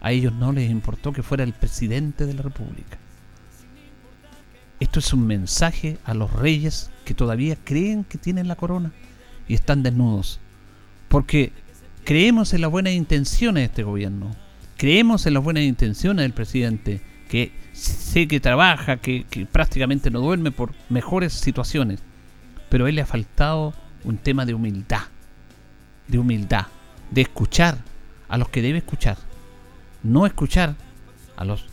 a 0.01 0.13
ellos 0.13 0.33
no 0.33 0.53
les 0.53 0.71
importó 0.71 1.13
que 1.13 1.23
fuera 1.23 1.45
el 1.45 1.53
presidente 1.53 2.27
de 2.27 2.35
la 2.35 2.43
República. 2.43 2.99
Esto 4.81 4.99
es 4.99 5.13
un 5.13 5.27
mensaje 5.27 5.99
a 6.05 6.15
los 6.15 6.33
reyes 6.33 6.91
que 7.05 7.13
todavía 7.15 7.57
creen 7.63 8.03
que 8.05 8.17
tienen 8.17 8.49
la 8.49 8.57
corona 8.57 8.93
y 9.47 9.55
están 9.55 9.83
desnudos. 9.83 10.41
Porque 11.09 11.53
creemos 12.05 12.55
en 12.55 12.63
las 12.63 12.71
buenas 12.71 12.95
intenciones 12.95 13.61
de 13.61 13.67
este 13.67 13.83
gobierno. 13.83 14.35
Creemos 14.79 15.27
en 15.27 15.35
las 15.35 15.45
buenas 15.45 15.65
intenciones 15.65 16.23
del 16.23 16.33
presidente, 16.33 17.03
que 17.29 17.53
sé 17.81 18.29
que 18.29 18.41
trabaja, 18.41 18.99
que, 18.99 19.25
prácticamente 19.51 20.11
no 20.11 20.21
duerme 20.21 20.51
por 20.51 20.73
mejores 20.89 21.33
situaciones. 21.33 22.01
Pero 22.69 22.87
a 22.87 22.89
él 22.89 22.97
le 22.97 23.03
ha 23.03 23.07
faltado 23.07 23.75
un 24.05 24.19
tema 24.19 24.47
de 24.47 24.55
humildad. 24.55 25.03
De 26.09 26.19
humildad. 26.19 26.67
De 27.11 27.23
escuchar 27.23 27.79
a 28.29 28.39
los 28.39 28.49
que 28.49 28.63
debe 28.63 28.79
escuchar. 28.79 29.17
No 30.03 30.27
escuchar 30.27 30.77
a 31.37 31.45
los 31.45 31.67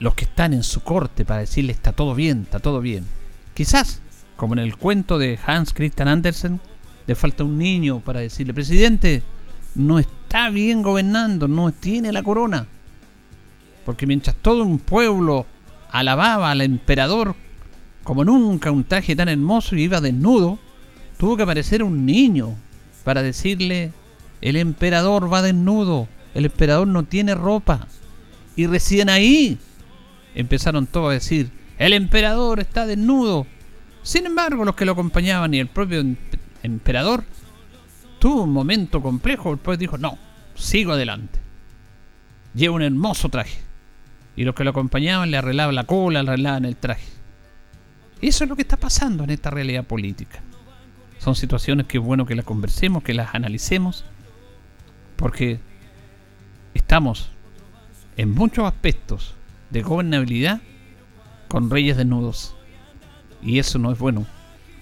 los 0.00 0.14
que 0.14 0.24
están 0.24 0.54
en 0.54 0.62
su 0.62 0.80
corte 0.82 1.24
para 1.24 1.40
decirle 1.40 1.72
está 1.72 1.92
todo 1.92 2.14
bien, 2.14 2.42
está 2.42 2.60
todo 2.60 2.80
bien. 2.80 3.04
Quizás, 3.54 4.00
como 4.36 4.54
en 4.54 4.60
el 4.60 4.76
cuento 4.76 5.18
de 5.18 5.38
Hans 5.44 5.74
Christian 5.74 6.08
Andersen, 6.08 6.60
le 7.06 7.14
falta 7.14 7.44
un 7.44 7.58
niño 7.58 8.00
para 8.00 8.20
decirle, 8.20 8.54
presidente, 8.54 9.22
no 9.74 9.98
está 9.98 10.50
bien 10.50 10.82
gobernando, 10.82 11.48
no 11.48 11.72
tiene 11.72 12.12
la 12.12 12.22
corona. 12.22 12.66
Porque 13.84 14.06
mientras 14.06 14.36
todo 14.36 14.62
un 14.64 14.78
pueblo 14.78 15.46
alababa 15.90 16.50
al 16.50 16.60
emperador 16.60 17.34
como 18.04 18.24
nunca 18.24 18.70
un 18.70 18.84
traje 18.84 19.14
tan 19.14 19.28
hermoso 19.28 19.76
y 19.76 19.82
iba 19.82 20.00
desnudo, 20.00 20.58
tuvo 21.18 21.36
que 21.36 21.44
aparecer 21.44 21.82
un 21.82 22.04
niño 22.04 22.54
para 23.04 23.22
decirle, 23.22 23.92
el 24.40 24.56
emperador 24.56 25.32
va 25.32 25.42
desnudo, 25.42 26.08
el 26.34 26.46
emperador 26.46 26.88
no 26.88 27.04
tiene 27.04 27.34
ropa. 27.34 27.86
Y 28.56 28.66
recién 28.66 29.08
ahí 29.08 29.58
empezaron 30.34 30.86
todos 30.86 31.10
a 31.10 31.14
decir, 31.14 31.50
el 31.78 31.92
emperador 31.92 32.60
está 32.60 32.86
desnudo. 32.86 33.46
Sin 34.02 34.26
embargo, 34.26 34.64
los 34.64 34.74
que 34.74 34.84
lo 34.84 34.92
acompañaban 34.92 35.54
y 35.54 35.60
el 35.60 35.68
propio 35.68 36.04
emperador 36.62 37.24
tuvo 38.18 38.42
un 38.42 38.52
momento 38.52 39.00
complejo, 39.00 39.52
después 39.52 39.78
dijo, 39.78 39.96
no, 39.96 40.18
sigo 40.54 40.92
adelante. 40.92 41.38
Lleva 42.54 42.74
un 42.74 42.82
hermoso 42.82 43.28
traje. 43.28 43.71
Y 44.36 44.44
los 44.44 44.54
que 44.54 44.64
lo 44.64 44.70
acompañaban 44.70 45.30
le 45.30 45.36
arreglaban 45.36 45.74
la 45.74 45.84
cola, 45.84 46.22
le 46.22 46.30
arreglaban 46.30 46.64
el 46.64 46.76
traje. 46.76 47.06
Eso 48.20 48.44
es 48.44 48.50
lo 48.50 48.56
que 48.56 48.62
está 48.62 48.76
pasando 48.76 49.24
en 49.24 49.30
esta 49.30 49.50
realidad 49.50 49.84
política. 49.84 50.40
Son 51.18 51.34
situaciones 51.34 51.86
que 51.86 51.98
es 51.98 52.04
bueno 52.04 52.26
que 52.26 52.34
las 52.34 52.44
conversemos, 52.44 53.02
que 53.02 53.14
las 53.14 53.34
analicemos, 53.34 54.04
porque 55.16 55.60
estamos 56.74 57.30
en 58.16 58.32
muchos 58.32 58.64
aspectos 58.64 59.34
de 59.70 59.82
gobernabilidad 59.82 60.60
con 61.48 61.70
reyes 61.70 61.96
desnudos. 61.96 62.54
Y 63.42 63.58
eso 63.58 63.78
no 63.78 63.92
es 63.92 63.98
bueno 63.98 64.26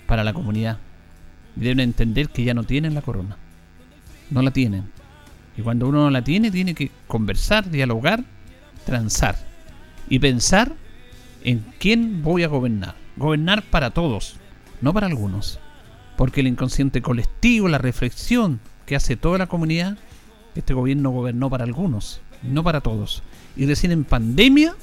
para 0.06 0.24
la 0.24 0.32
comunidad. 0.32 0.78
Deben 1.56 1.80
entender 1.80 2.28
que 2.28 2.44
ya 2.44 2.54
no 2.54 2.64
tienen 2.64 2.94
la 2.94 3.02
corona. 3.02 3.36
No 4.30 4.42
la 4.42 4.50
tienen. 4.50 4.90
Y 5.56 5.62
cuando 5.62 5.88
uno 5.88 6.04
no 6.04 6.10
la 6.10 6.22
tiene, 6.22 6.50
tiene 6.50 6.74
que 6.74 6.90
conversar, 7.06 7.70
dialogar, 7.70 8.24
transar. 8.84 9.36
Y 10.08 10.18
pensar 10.18 10.74
en 11.44 11.64
quién 11.78 12.22
voy 12.22 12.42
a 12.42 12.48
gobernar. 12.48 12.96
Gobernar 13.16 13.62
para 13.62 13.90
todos, 13.90 14.36
no 14.80 14.92
para 14.92 15.06
algunos. 15.06 15.58
Porque 16.16 16.40
el 16.40 16.48
inconsciente 16.48 17.02
colectivo, 17.02 17.68
la 17.68 17.78
reflexión 17.78 18.60
que 18.86 18.96
hace 18.96 19.16
toda 19.16 19.38
la 19.38 19.46
comunidad, 19.46 19.96
este 20.54 20.74
gobierno 20.74 21.10
gobernó 21.10 21.48
para 21.48 21.64
algunos, 21.64 22.20
no 22.42 22.64
para 22.64 22.80
todos. 22.80 23.22
Y 23.56 23.66
recién 23.66 23.92
en 23.92 24.04
pandemia 24.04 24.74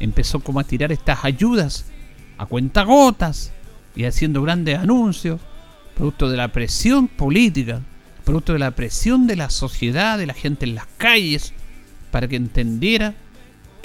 empezó 0.00 0.40
como 0.40 0.60
a 0.60 0.64
tirar 0.64 0.92
estas 0.92 1.24
ayudas 1.24 1.86
a 2.38 2.46
cuentagotas 2.46 3.52
y 3.94 4.04
haciendo 4.04 4.42
grandes 4.42 4.78
anuncios, 4.78 5.40
producto 5.94 6.28
de 6.28 6.36
la 6.36 6.48
presión 6.48 7.08
política, 7.08 7.80
producto 8.24 8.52
de 8.52 8.58
la 8.58 8.72
presión 8.72 9.26
de 9.26 9.36
la 9.36 9.48
sociedad, 9.48 10.18
de 10.18 10.26
la 10.26 10.34
gente 10.34 10.66
en 10.66 10.74
las 10.74 10.86
calles, 10.98 11.54
para 12.10 12.28
que 12.28 12.36
entendiera 12.36 13.14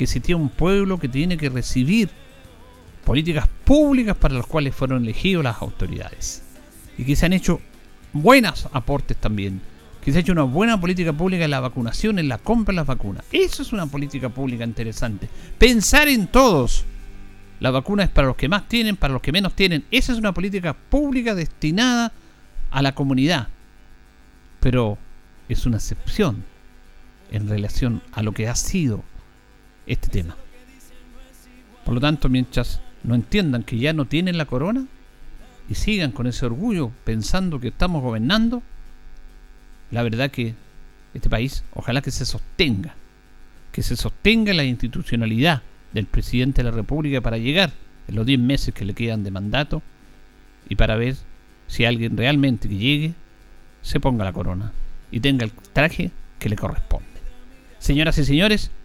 que 0.02 0.06
existía 0.06 0.36
un 0.36 0.50
pueblo 0.50 0.98
que 0.98 1.08
tiene 1.08 1.38
que 1.38 1.48
recibir 1.48 2.10
políticas 3.06 3.48
públicas 3.64 4.18
para 4.18 4.34
las 4.34 4.48
cuales 4.48 4.74
fueron 4.74 5.04
elegidos 5.04 5.44
las 5.44 5.62
autoridades. 5.62 6.42
Y 6.98 7.04
que 7.04 7.16
se 7.16 7.28
han 7.28 7.34
hecho 7.34 7.62
buenos 8.12 8.68
aportes 8.74 9.16
también 9.18 9.62
que 10.04 10.12
se 10.12 10.18
ha 10.18 10.22
hecho 10.22 10.32
una 10.32 10.42
buena 10.42 10.82
política 10.82 11.14
pública 11.14 11.46
en 11.46 11.52
la 11.52 11.60
vacunación, 11.60 12.18
en 12.18 12.30
la 12.30 12.40
compra 12.40 12.72
de 12.72 12.78
las 12.78 12.88
vacunas. 12.88 13.24
Eso 13.32 13.62
es 13.62 13.74
una 13.74 13.86
política 13.86 14.30
pública 14.30 14.64
interesante. 14.64 15.30
Pensar 15.60 16.08
en 16.08 16.26
todos. 16.26 16.84
La 17.60 17.70
vacuna 17.70 18.02
es 18.02 18.10
para 18.10 18.26
los 18.26 18.36
que 18.36 18.50
más 18.50 18.68
tienen, 18.68 18.98
para 18.98 19.14
los 19.14 19.22
que 19.22 19.32
menos 19.32 19.56
tienen. 19.56 19.86
Esa 19.92 20.14
es 20.14 20.18
una 20.18 20.34
política 20.34 20.74
pública 20.74 21.36
destinada 21.36 22.12
a 22.72 22.82
la 22.82 22.96
comunidad. 22.96 23.50
Pero 24.62 24.98
es 25.48 25.68
una 25.68 25.78
excepción 25.78 26.44
en 27.30 27.48
relación 27.48 28.02
a 28.14 28.24
lo 28.24 28.32
que 28.32 28.48
ha 28.48 28.56
sido 28.56 29.04
este 29.92 30.08
tema. 30.08 30.38
Por 31.84 31.94
lo 31.94 32.00
tanto, 32.00 32.30
mientras 32.30 32.82
no 33.04 33.16
entiendan 33.16 33.64
que 33.64 33.78
ya 33.78 33.94
no 33.94 34.06
tienen 34.06 34.38
la 34.38 34.46
corona 34.46 34.86
y 35.70 35.76
sigan 35.76 36.12
con 36.12 36.28
ese 36.28 36.46
orgullo 36.46 36.92
pensando 37.04 37.60
que 37.60 37.70
estamos 37.70 38.02
gobernando, 38.02 38.64
la 39.92 40.04
verdad 40.04 40.32
que 40.32 40.56
este 41.14 41.30
país, 41.30 41.64
ojalá 41.74 42.02
que 42.02 42.12
se 42.12 42.26
sostenga, 42.26 42.96
que 43.72 43.84
se 43.84 43.98
sostenga 43.98 44.54
la 44.54 44.64
institucionalidad 44.64 45.62
del 45.94 46.06
presidente 46.06 46.64
de 46.64 46.70
la 46.70 46.76
República 46.76 47.20
para 47.20 47.38
llegar 47.38 47.72
en 48.08 48.16
los 48.16 48.26
10 48.26 48.40
meses 48.40 48.74
que 48.74 48.86
le 48.86 48.94
quedan 48.94 49.24
de 49.24 49.32
mandato 49.32 49.82
y 50.70 50.76
para 50.76 50.96
ver 50.96 51.16
si 51.68 51.84
alguien 51.84 52.16
realmente 52.16 52.70
que 52.70 52.78
llegue 52.78 53.14
se 53.82 54.00
ponga 54.00 54.24
la 54.24 54.32
corona 54.32 54.72
y 55.12 55.20
tenga 55.20 55.44
el 55.44 55.52
traje 55.52 56.12
que 56.40 56.48
le 56.48 56.56
corresponde. 56.56 57.08
Señoras 57.80 58.18
y 58.20 58.26
señores, 58.26 58.72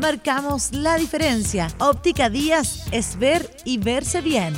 Marcamos 0.00 0.72
la 0.72 0.96
diferencia. 0.96 1.68
Óptica 1.78 2.30
Díaz 2.30 2.86
es 2.90 3.18
ver 3.18 3.50
y 3.66 3.76
verse 3.76 4.22
bien. 4.22 4.54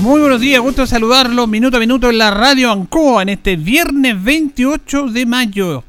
Muy 0.00 0.20
buenos 0.20 0.40
días, 0.40 0.60
gusto 0.60 0.84
saludarlo 0.84 1.46
minuto 1.46 1.76
a 1.76 1.80
minuto 1.80 2.10
en 2.10 2.18
la 2.18 2.32
radio 2.32 2.72
Ancoa 2.72 3.22
en 3.22 3.28
este 3.28 3.54
viernes 3.54 4.22
28 4.22 5.10
de 5.10 5.26
mayo. 5.26 5.84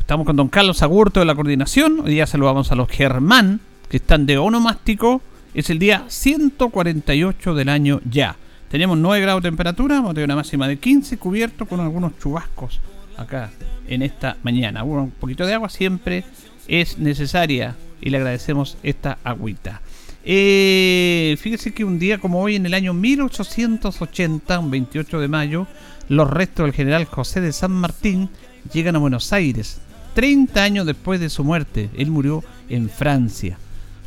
Estamos 0.00 0.26
con 0.26 0.34
don 0.34 0.48
Carlos 0.48 0.82
Agurto 0.82 1.20
de 1.20 1.26
la 1.26 1.36
coordinación. 1.36 2.00
Hoy 2.00 2.10
día 2.10 2.26
saludamos 2.26 2.72
a 2.72 2.74
los 2.74 2.88
Germán, 2.88 3.60
que 3.88 3.98
están 3.98 4.26
de 4.26 4.38
onomástico. 4.38 5.22
Es 5.54 5.70
el 5.70 5.78
día 5.78 6.04
148 6.08 7.54
del 7.54 7.68
año 7.68 8.00
ya. 8.10 8.34
Tenemos 8.68 8.98
9 8.98 9.22
grados 9.22 9.42
de 9.44 9.50
temperatura, 9.50 9.96
vamos 9.96 10.10
a 10.10 10.14
tener 10.14 10.26
una 10.26 10.36
máxima 10.36 10.66
de 10.66 10.78
15, 10.78 11.16
cubierto 11.18 11.66
con 11.66 11.78
algunos 11.78 12.18
chubascos 12.18 12.80
acá 13.16 13.50
en 13.88 14.02
esta 14.02 14.36
mañana. 14.42 14.84
un 14.84 15.10
poquito 15.10 15.46
de 15.46 15.54
agua 15.54 15.68
siempre 15.68 16.24
es 16.68 16.98
necesaria 16.98 17.76
y 18.00 18.10
le 18.10 18.18
agradecemos 18.18 18.76
esta 18.82 19.18
agüita. 19.24 19.80
Eh, 20.24 21.36
fíjese 21.38 21.72
que 21.74 21.84
un 21.84 21.98
día 21.98 22.18
como 22.18 22.40
hoy, 22.40 22.56
en 22.56 22.66
el 22.66 22.74
año 22.74 22.94
1880, 22.94 24.58
un 24.58 24.70
28 24.70 25.20
de 25.20 25.28
mayo, 25.28 25.66
los 26.08 26.30
restos 26.30 26.64
del 26.64 26.74
general 26.74 27.04
José 27.04 27.40
de 27.40 27.52
San 27.52 27.72
Martín 27.72 28.30
llegan 28.72 28.96
a 28.96 29.00
Buenos 29.00 29.32
Aires, 29.32 29.80
30 30.14 30.62
años 30.62 30.86
después 30.86 31.20
de 31.20 31.28
su 31.28 31.44
muerte. 31.44 31.90
Él 31.96 32.10
murió 32.10 32.42
en 32.68 32.88
Francia. 32.88 33.58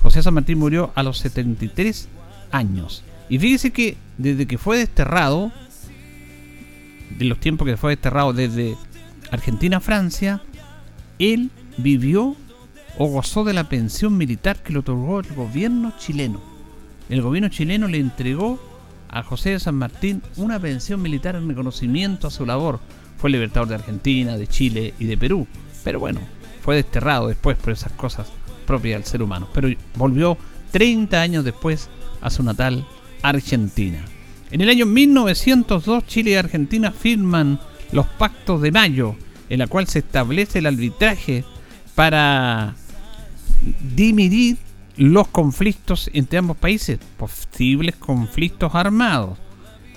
José 0.01 0.23
San 0.23 0.33
Martín 0.33 0.57
murió 0.57 0.91
a 0.95 1.03
los 1.03 1.19
73 1.19 2.07
años. 2.51 3.03
Y 3.29 3.39
fíjese 3.39 3.71
que 3.71 3.97
desde 4.17 4.47
que 4.47 4.57
fue 4.57 4.77
desterrado, 4.77 5.51
de 7.17 7.25
los 7.25 7.39
tiempos 7.39 7.67
que 7.67 7.77
fue 7.77 7.91
desterrado 7.91 8.33
desde 8.33 8.75
Argentina 9.31 9.77
a 9.77 9.81
Francia, 9.81 10.41
él 11.19 11.51
vivió 11.77 12.35
o 12.97 13.07
gozó 13.07 13.43
de 13.43 13.53
la 13.53 13.69
pensión 13.69 14.17
militar 14.17 14.61
que 14.63 14.73
le 14.73 14.79
otorgó 14.79 15.19
el 15.19 15.33
gobierno 15.33 15.93
chileno. 15.99 16.41
El 17.09 17.21
gobierno 17.21 17.49
chileno 17.49 17.87
le 17.87 17.99
entregó 17.99 18.59
a 19.09 19.23
José 19.23 19.51
de 19.51 19.59
San 19.59 19.75
Martín 19.75 20.21
una 20.35 20.59
pensión 20.59 21.01
militar 21.01 21.35
en 21.35 21.47
reconocimiento 21.47 22.27
a 22.27 22.31
su 22.31 22.45
labor. 22.45 22.79
Fue 23.17 23.29
libertador 23.29 23.69
de 23.69 23.75
Argentina, 23.75 24.37
de 24.37 24.47
Chile 24.47 24.93
y 24.99 25.05
de 25.05 25.17
Perú. 25.17 25.47
Pero 25.83 25.99
bueno, 25.99 26.19
fue 26.61 26.75
desterrado 26.75 27.27
después 27.27 27.57
por 27.57 27.73
esas 27.73 27.91
cosas 27.93 28.27
propias 28.65 28.99
del 28.99 29.09
ser 29.09 29.21
humano. 29.21 29.47
Pero 29.53 29.69
volvió 29.95 30.37
30 30.71 31.21
años 31.21 31.45
después 31.45 31.89
a 32.21 32.29
su 32.29 32.43
natal 32.43 32.85
Argentina. 33.21 34.03
En 34.51 34.61
el 34.61 34.69
año 34.69 34.85
1902 34.85 36.05
Chile 36.07 36.31
y 36.31 36.35
Argentina 36.35 36.91
firman 36.91 37.59
los 37.91 38.05
pactos 38.05 38.61
de 38.61 38.71
Mayo, 38.71 39.15
en 39.49 39.59
la 39.59 39.67
cual 39.67 39.87
se 39.87 39.99
establece 39.99 40.59
el 40.59 40.65
arbitraje 40.65 41.43
para 41.95 42.75
dimitir 43.95 44.57
los 44.97 45.27
conflictos 45.27 46.09
entre 46.13 46.39
ambos 46.39 46.57
países, 46.57 46.99
posibles 47.17 47.95
conflictos 47.95 48.73
armados. 48.75 49.37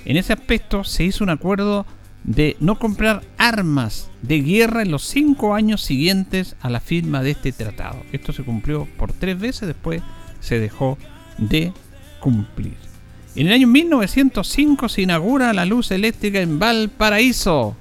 En 0.04 0.16
ese 0.16 0.32
aspecto 0.32 0.84
se 0.84 1.04
hizo 1.04 1.24
un 1.24 1.30
acuerdo 1.30 1.86
de 2.24 2.56
no 2.60 2.78
comprar 2.78 3.22
armas 3.38 4.10
de 4.22 4.40
guerra 4.40 4.82
en 4.82 4.90
los 4.90 5.04
cinco 5.04 5.54
años 5.54 5.82
siguientes 5.82 6.54
a 6.60 6.68
la 6.68 6.80
firma 6.80 7.22
de 7.22 7.30
este 7.30 7.52
tratado. 7.52 8.02
Esto 8.12 8.32
se 8.32 8.44
cumplió 8.44 8.86
por 8.98 9.12
tres 9.12 9.38
veces, 9.38 9.68
después 9.68 10.02
se 10.40 10.58
dejó 10.58 10.98
de 11.38 11.72
cumplir. 12.20 12.76
En 13.36 13.46
el 13.46 13.52
año 13.52 13.68
1905 13.68 14.88
se 14.88 15.02
inaugura 15.02 15.52
la 15.52 15.64
luz 15.64 15.90
eléctrica 15.92 16.40
en 16.40 16.58
Valparaíso. 16.58 17.76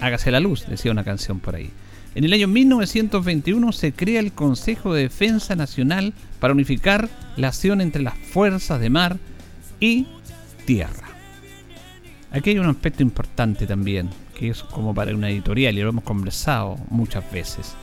Hágase 0.00 0.30
la 0.30 0.40
luz, 0.40 0.66
decía 0.66 0.90
una 0.90 1.04
canción 1.04 1.40
por 1.40 1.54
ahí. 1.54 1.70
En 2.14 2.24
el 2.24 2.32
año 2.32 2.48
1921 2.48 3.72
se 3.72 3.92
crea 3.92 4.18
el 4.18 4.32
Consejo 4.32 4.94
de 4.94 5.02
Defensa 5.02 5.54
Nacional 5.54 6.12
para 6.40 6.54
unificar 6.54 7.08
la 7.36 7.48
acción 7.48 7.80
entre 7.80 8.02
las 8.02 8.18
fuerzas 8.18 8.80
de 8.80 8.90
mar 8.90 9.18
y 9.78 10.06
tierra. 10.64 11.08
Aquí 12.32 12.50
hay 12.50 12.58
un 12.58 12.66
aspecto 12.66 13.02
importante 13.02 13.66
también, 13.66 14.08
que 14.34 14.48
es 14.50 14.62
como 14.62 14.94
para 14.94 15.14
una 15.14 15.30
editorial 15.30 15.76
y 15.76 15.82
lo 15.82 15.90
hemos 15.90 16.04
conversado 16.04 16.78
muchas 16.88 17.30
veces. 17.30 17.74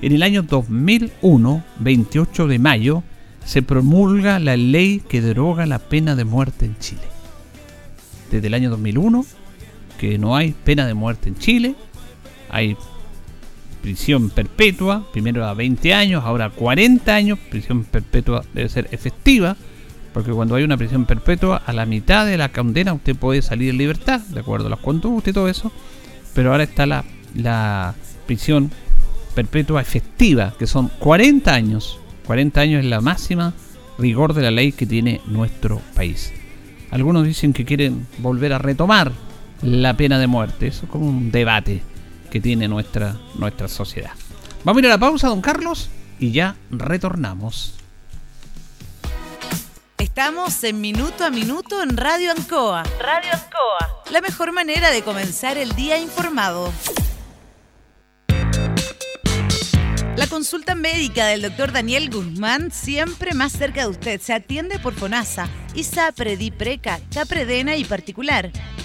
En 0.00 0.12
el 0.12 0.22
año 0.22 0.42
2001, 0.42 1.64
28 1.80 2.46
de 2.46 2.58
mayo, 2.58 3.02
se 3.44 3.62
promulga 3.62 4.38
la 4.38 4.56
ley 4.56 5.00
que 5.00 5.22
deroga 5.22 5.66
la 5.66 5.78
pena 5.78 6.16
de 6.16 6.24
muerte 6.24 6.66
en 6.66 6.78
Chile. 6.78 7.02
Desde 8.30 8.48
el 8.48 8.54
año 8.54 8.70
2001, 8.70 9.24
que 9.98 10.18
no 10.18 10.36
hay 10.36 10.54
pena 10.64 10.86
de 10.86 10.94
muerte 10.94 11.28
en 11.28 11.36
Chile, 11.36 11.74
hay 12.50 12.76
prisión 13.82 14.30
perpetua, 14.30 15.06
primero 15.12 15.46
a 15.46 15.54
20 15.54 15.94
años, 15.94 16.24
ahora 16.24 16.46
a 16.46 16.50
40 16.50 17.14
años, 17.14 17.38
prisión 17.50 17.84
perpetua 17.84 18.44
debe 18.52 18.68
ser 18.68 18.88
efectiva, 18.90 19.56
porque 20.12 20.32
cuando 20.32 20.54
hay 20.54 20.64
una 20.64 20.76
prisión 20.76 21.04
perpetua, 21.04 21.62
a 21.64 21.72
la 21.72 21.86
mitad 21.86 22.26
de 22.26 22.36
la 22.36 22.50
condena 22.50 22.94
usted 22.94 23.14
puede 23.14 23.42
salir 23.42 23.70
en 23.70 23.78
libertad, 23.78 24.20
de 24.20 24.40
acuerdo 24.40 24.66
a 24.66 24.70
las 24.70 24.80
conductas 24.80 25.30
y 25.30 25.34
todo 25.34 25.48
eso, 25.48 25.70
pero 26.34 26.52
ahora 26.52 26.64
está 26.64 26.86
la, 26.86 27.04
la 27.34 27.94
prisión 28.26 28.70
perpetua 29.34 29.80
efectiva, 29.80 30.54
que 30.58 30.66
son 30.66 30.90
40 30.98 31.54
años. 31.54 32.00
40 32.26 32.60
años 32.60 32.84
es 32.84 32.90
la 32.90 33.00
máxima 33.00 33.52
rigor 33.98 34.34
de 34.34 34.42
la 34.42 34.50
ley 34.50 34.72
que 34.72 34.86
tiene 34.86 35.20
nuestro 35.26 35.80
país. 35.94 36.32
Algunos 36.90 37.24
dicen 37.24 37.52
que 37.52 37.64
quieren 37.64 38.06
volver 38.18 38.52
a 38.52 38.58
retomar 38.58 39.12
la 39.62 39.96
pena 39.96 40.18
de 40.18 40.26
muerte. 40.26 40.66
Eso 40.68 40.84
es 40.84 40.90
como 40.90 41.08
un 41.08 41.30
debate 41.30 41.82
que 42.30 42.40
tiene 42.40 42.68
nuestra, 42.68 43.16
nuestra 43.34 43.68
sociedad. 43.68 44.12
Vamos 44.64 44.78
a 44.78 44.80
ir 44.80 44.86
a 44.86 44.94
la 44.94 44.98
pausa, 44.98 45.28
don 45.28 45.40
Carlos, 45.40 45.90
y 46.18 46.32
ya 46.32 46.56
retornamos. 46.70 47.74
Estamos 49.98 50.64
en 50.64 50.80
Minuto 50.80 51.24
a 51.24 51.30
Minuto 51.30 51.82
en 51.82 51.96
Radio 51.96 52.32
Ancoa. 52.32 52.82
Radio 53.00 53.30
Ancoa. 53.32 54.02
La 54.10 54.20
mejor 54.20 54.52
manera 54.52 54.90
de 54.90 55.02
comenzar 55.02 55.58
el 55.58 55.74
día 55.74 55.98
informado. 55.98 56.72
La 60.16 60.26
consulta 60.26 60.74
médica 60.74 61.26
del 61.26 61.42
doctor 61.42 61.72
Daniel 61.72 62.08
Guzmán 62.10 62.70
siempre 62.70 63.34
más 63.34 63.52
cerca 63.52 63.82
de 63.82 63.88
usted. 63.88 64.20
Se 64.20 64.32
atiende 64.32 64.78
por 64.78 64.94
FONASA, 64.94 65.48
ISAPRE, 65.74 66.38
DIPRECA, 66.38 67.00
CAPREDENA 67.12 67.76
y 67.76 67.84
particular. 67.84 68.50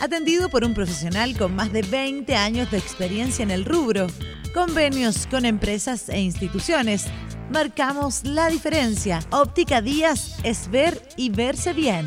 Atendido 0.00 0.48
por 0.48 0.64
un 0.64 0.74
profesional 0.74 1.36
con 1.36 1.54
más 1.54 1.72
de 1.72 1.82
20 1.82 2.34
años 2.34 2.70
de 2.70 2.78
experiencia 2.78 3.42
en 3.42 3.50
el 3.50 3.64
rubro, 3.64 4.06
convenios 4.52 5.26
con 5.26 5.44
empresas 5.44 6.08
e 6.08 6.20
instituciones. 6.20 7.06
Marcamos 7.50 8.24
la 8.24 8.48
diferencia. 8.48 9.20
Óptica 9.30 9.80
Díaz 9.80 10.36
es 10.42 10.70
ver 10.70 11.00
y 11.16 11.30
verse 11.30 11.72
bien. 11.72 12.06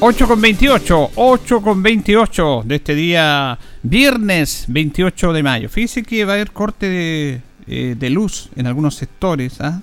8 0.00 0.28
con 0.28 0.40
28, 0.40 1.10
8 1.14 1.62
con 1.62 1.82
28 1.82 2.62
de 2.66 2.74
este 2.74 2.94
día 2.94 3.58
viernes 3.82 4.66
28 4.68 5.32
de 5.32 5.42
mayo. 5.42 5.68
Fíjese 5.68 6.02
que 6.02 6.24
va 6.24 6.32
a 6.32 6.34
haber 6.34 6.50
corte 6.50 6.88
de, 6.88 7.40
eh, 7.66 8.10
luz 8.10 8.50
en 8.56 8.66
algunos 8.66 8.96
sectores. 8.96 9.60
¿ah? 9.62 9.80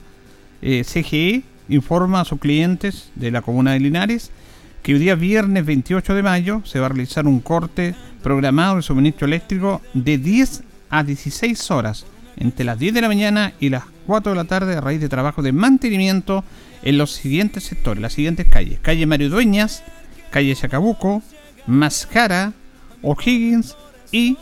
Eh, 0.61 0.83
CGE 0.83 1.43
informa 1.71 2.21
a 2.21 2.25
sus 2.25 2.39
clientes 2.39 3.11
de 3.15 3.31
la 3.31 3.41
comuna 3.41 3.71
de 3.71 3.79
Linares 3.79 4.31
que 4.83 4.93
el 4.93 4.99
día 4.99 5.15
viernes 5.15 5.65
28 5.65 6.13
de 6.13 6.23
mayo 6.23 6.61
se 6.65 6.79
va 6.79 6.87
a 6.87 6.89
realizar 6.89 7.27
un 7.27 7.39
corte 7.39 7.95
programado 8.23 8.77
de 8.77 8.81
suministro 8.81 9.27
eléctrico 9.27 9.81
de 9.93 10.17
10 10.17 10.63
a 10.89 11.03
16 11.03 11.71
horas 11.71 12.05
entre 12.37 12.65
las 12.65 12.79
10 12.79 12.93
de 12.93 13.01
la 13.01 13.07
mañana 13.07 13.53
y 13.59 13.69
las 13.69 13.83
4 14.07 14.31
de 14.31 14.35
la 14.35 14.45
tarde 14.45 14.75
a 14.75 14.81
raíz 14.81 14.99
de 14.99 15.09
trabajo 15.09 15.41
de 15.41 15.51
mantenimiento 15.51 16.43
en 16.83 16.97
los 16.97 17.11
siguientes 17.11 17.63
sectores, 17.63 18.01
las 18.01 18.13
siguientes 18.13 18.47
calles. 18.47 18.79
Calle 18.81 19.05
Mario 19.05 19.29
Dueñas, 19.29 19.83
calle 20.31 20.55
Chacabuco, 20.55 21.21
Mascara, 21.67 22.53
O'Higgins 23.03 23.75
y 24.11 24.37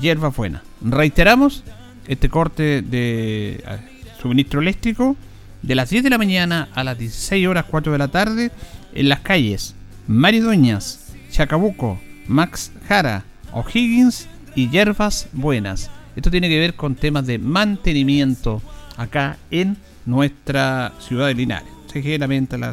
Hierba 0.00 0.30
Buena. 0.30 0.62
Reiteramos 0.80 1.64
este 2.08 2.28
corte 2.30 2.82
de 2.82 3.62
eh, 3.66 3.78
suministro 4.20 4.60
eléctrico 4.60 5.16
de 5.66 5.74
las 5.74 5.90
10 5.90 6.04
de 6.04 6.10
la 6.10 6.18
mañana 6.18 6.68
a 6.74 6.84
las 6.84 6.96
16 6.96 7.46
horas 7.48 7.64
4 7.68 7.90
de 7.90 7.98
la 7.98 8.08
tarde 8.08 8.52
en 8.94 9.08
las 9.08 9.20
calles 9.20 9.74
Mario 10.06 10.44
Dueñas, 10.44 11.12
Chacabuco, 11.30 12.00
Max 12.28 12.70
Jara, 12.86 13.24
O'Higgins 13.52 14.28
y 14.54 14.68
Hierbas 14.68 15.28
Buenas. 15.32 15.90
Esto 16.14 16.30
tiene 16.30 16.48
que 16.48 16.60
ver 16.60 16.74
con 16.74 16.94
temas 16.94 17.26
de 17.26 17.38
mantenimiento 17.38 18.62
acá 18.96 19.38
en 19.50 19.76
nuestra 20.06 20.92
ciudad 21.00 21.26
de 21.26 21.34
Linares. 21.34 21.68
Se 21.92 22.18
lamenta 22.18 22.56
la 22.56 22.72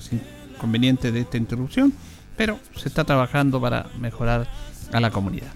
inconvenientes 0.53 1.11
de 1.11 1.21
esta 1.21 1.37
interrupción, 1.37 1.93
pero 2.37 2.59
se 2.75 2.89
está 2.89 3.05
trabajando 3.05 3.59
para 3.59 3.87
mejorar 3.99 4.47
a 4.91 4.99
la 4.99 5.09
comunidad. 5.09 5.47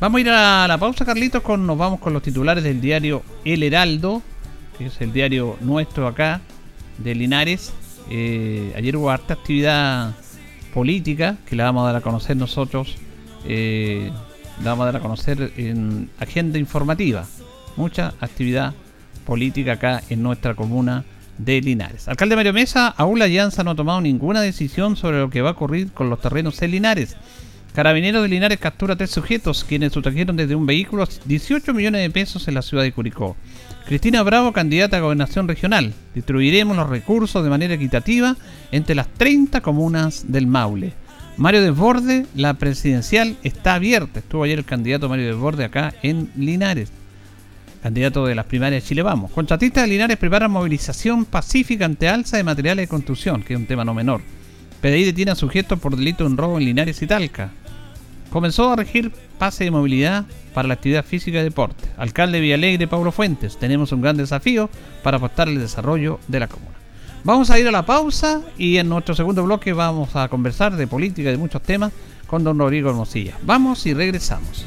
Vamos 0.00 0.18
a 0.18 0.20
ir 0.22 0.30
a 0.30 0.66
la 0.66 0.78
pausa, 0.78 1.04
Carlitos, 1.04 1.42
nos 1.58 1.76
vamos 1.76 2.00
con 2.00 2.14
los 2.14 2.22
titulares 2.22 2.64
del 2.64 2.80
diario 2.80 3.22
El 3.44 3.62
Heraldo, 3.62 4.22
que 4.78 4.86
es 4.86 5.00
el 5.00 5.12
diario 5.12 5.56
nuestro 5.60 6.06
acá, 6.06 6.40
de 6.98 7.14
Linares. 7.14 7.72
Eh, 8.10 8.72
ayer 8.76 8.96
hubo 8.96 9.10
harta 9.10 9.34
actividad 9.34 10.14
política 10.72 11.36
que 11.46 11.56
la 11.56 11.64
vamos 11.64 11.82
a 11.82 11.86
dar 11.86 11.96
a 11.96 12.00
conocer 12.00 12.36
nosotros. 12.36 12.96
Eh, 13.46 14.10
la 14.62 14.70
vamos 14.70 14.84
a 14.84 14.86
dar 14.92 14.96
a 14.96 15.00
conocer 15.00 15.52
en 15.56 16.10
agenda 16.18 16.58
informativa. 16.58 17.26
Mucha 17.76 18.14
actividad 18.20 18.74
política 19.24 19.72
acá 19.72 20.02
en 20.08 20.22
nuestra 20.22 20.54
comuna 20.54 21.04
de 21.38 21.60
Linares. 21.60 22.08
Alcalde 22.08 22.36
Mario 22.36 22.52
Mesa, 22.52 22.88
aún 22.88 23.18
la 23.18 23.26
Alianza 23.26 23.62
no 23.62 23.72
ha 23.72 23.74
tomado 23.74 24.00
ninguna 24.00 24.40
decisión 24.40 24.96
sobre 24.96 25.18
lo 25.18 25.30
que 25.30 25.42
va 25.42 25.50
a 25.50 25.52
ocurrir 25.52 25.92
con 25.92 26.08
los 26.08 26.20
terrenos 26.20 26.60
en 26.62 26.70
Linares. 26.70 27.16
Carabineros 27.74 28.22
de 28.22 28.28
Linares 28.28 28.58
captura 28.58 28.94
a 28.94 28.96
tres 28.96 29.10
sujetos 29.10 29.62
quienes 29.62 29.92
sustrajeron 29.92 30.36
desde 30.36 30.54
un 30.54 30.64
vehículo 30.64 31.06
18 31.26 31.74
millones 31.74 32.00
de 32.00 32.10
pesos 32.10 32.48
en 32.48 32.54
la 32.54 32.62
ciudad 32.62 32.82
de 32.82 32.92
Curicó. 32.92 33.36
Cristina 33.86 34.22
Bravo, 34.24 34.52
candidata 34.52 34.96
a 34.96 35.00
gobernación 35.00 35.46
regional. 35.46 35.94
Distribuiremos 36.14 36.76
los 36.76 36.88
recursos 36.88 37.44
de 37.44 37.50
manera 37.50 37.74
equitativa 37.74 38.36
entre 38.72 38.96
las 38.96 39.08
30 39.14 39.60
comunas 39.60 40.24
del 40.26 40.48
Maule. 40.48 40.92
Mario 41.36 41.62
Desborde, 41.62 42.26
la 42.34 42.54
presidencial 42.54 43.36
está 43.44 43.74
abierta. 43.74 44.18
Estuvo 44.18 44.42
ayer 44.42 44.58
el 44.58 44.64
candidato 44.64 45.08
Mario 45.08 45.26
Desborde 45.26 45.64
acá 45.64 45.94
en 46.02 46.30
Linares 46.36 46.90
candidato 47.86 48.26
de 48.26 48.34
las 48.34 48.46
primarias 48.46 48.82
de 48.82 48.88
Chile 48.88 49.02
Vamos. 49.02 49.30
Contratistas 49.30 49.84
de 49.84 49.90
Linares 49.90 50.16
preparan 50.16 50.50
movilización 50.50 51.24
pacífica 51.24 51.84
ante 51.84 52.08
alza 52.08 52.36
de 52.36 52.42
materiales 52.42 52.82
de 52.82 52.88
construcción, 52.88 53.44
que 53.44 53.54
es 53.54 53.60
un 53.60 53.66
tema 53.66 53.84
no 53.84 53.94
menor. 53.94 54.22
PDI 54.80 55.04
detiene 55.04 55.30
a 55.30 55.36
sujetos 55.36 55.78
por 55.78 55.94
delito 55.94 56.26
en 56.26 56.36
robo 56.36 56.58
en 56.58 56.64
Linares 56.64 57.00
y 57.02 57.06
Talca. 57.06 57.52
Comenzó 58.30 58.70
a 58.70 58.76
regir 58.76 59.12
pase 59.38 59.64
de 59.64 59.70
movilidad 59.70 60.24
para 60.54 60.68
la 60.68 60.74
actividad 60.74 61.04
física 61.04 61.40
y 61.40 61.42
deporte. 61.42 61.88
Alcalde 61.96 62.40
Villalegre, 62.40 62.88
Pablo 62.88 63.12
Fuentes. 63.12 63.58
Tenemos 63.58 63.92
un 63.92 64.00
gran 64.00 64.16
desafío 64.16 64.70
para 65.02 65.18
apostar 65.18 65.48
el 65.48 65.58
desarrollo 65.58 66.20
de 66.28 66.40
la 66.40 66.48
comuna. 66.48 66.76
Vamos 67.24 67.50
a 67.50 67.58
ir 67.58 67.66
a 67.66 67.72
la 67.72 67.84
pausa 67.84 68.40
y 68.56 68.76
en 68.76 68.88
nuestro 68.88 69.14
segundo 69.14 69.42
bloque 69.42 69.72
vamos 69.72 70.14
a 70.14 70.28
conversar 70.28 70.76
de 70.76 70.86
política 70.86 71.28
y 71.28 71.32
de 71.32 71.38
muchos 71.38 71.62
temas 71.62 71.92
con 72.26 72.44
don 72.44 72.58
Rodrigo 72.58 72.90
Hermosilla. 72.90 73.36
Vamos 73.42 73.84
y 73.86 73.94
regresamos. 73.94 74.64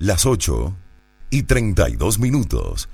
las 0.00 0.26
8 0.26 0.74
y 1.30 1.44
32 1.44 2.18
minutos. 2.18 2.88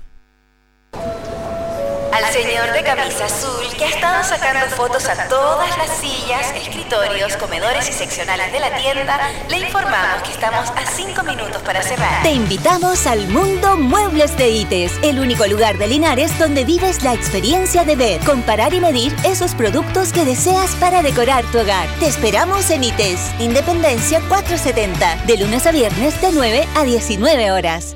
Al 2.17 2.33
señor 2.33 2.73
de 2.73 2.81
camisa 2.83 3.25
azul 3.25 3.67
que 3.77 3.85
ha 3.85 3.89
estado 3.89 4.23
sacando 4.23 4.65
fotos 4.75 5.07
a 5.07 5.27
todas 5.27 5.77
las 5.77 5.97
sillas, 5.97 6.51
escritorios, 6.55 7.37
comedores 7.37 7.87
y 7.89 7.93
seccionales 7.93 8.51
de 8.51 8.59
la 8.59 8.75
tienda, 8.75 9.19
le 9.49 9.59
informamos 9.59 10.23
que 10.23 10.31
estamos 10.31 10.67
a 10.69 10.85
5 10.85 11.23
minutos 11.23 11.61
para 11.61 11.83
cerrar. 11.83 12.23
Te 12.23 12.31
invitamos 12.31 13.05
al 13.05 13.27
Mundo 13.27 13.77
Muebles 13.77 14.35
de 14.35 14.49
ITES, 14.49 14.93
el 15.03 15.19
único 15.19 15.45
lugar 15.45 15.77
de 15.77 15.87
Linares 15.87 16.37
donde 16.39 16.65
vives 16.65 17.03
la 17.03 17.13
experiencia 17.13 17.83
de 17.83 17.95
ver, 17.95 18.19
comparar 18.21 18.73
y 18.73 18.79
medir 18.79 19.15
esos 19.23 19.53
productos 19.53 20.11
que 20.11 20.25
deseas 20.25 20.73
para 20.77 21.03
decorar 21.03 21.45
tu 21.51 21.59
hogar. 21.59 21.87
Te 21.99 22.07
esperamos 22.07 22.71
en 22.71 22.83
ITES, 22.85 23.19
Independencia 23.39 24.21
470, 24.27 25.25
de 25.27 25.37
lunes 25.37 25.67
a 25.67 25.71
viernes 25.71 26.19
de 26.19 26.31
9 26.31 26.67
a 26.75 26.83
19 26.83 27.51
horas. 27.51 27.95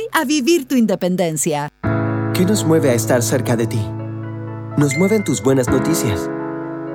a 0.11 0.25
vivir 0.25 0.67
tu 0.67 0.75
independencia. 0.75 1.69
¿Qué 2.33 2.45
nos 2.45 2.65
mueve 2.65 2.89
a 2.89 2.93
estar 2.93 3.21
cerca 3.21 3.55
de 3.55 3.67
ti? 3.67 3.81
Nos 4.77 4.97
mueven 4.97 5.23
tus 5.23 5.43
buenas 5.43 5.67
noticias. 5.67 6.29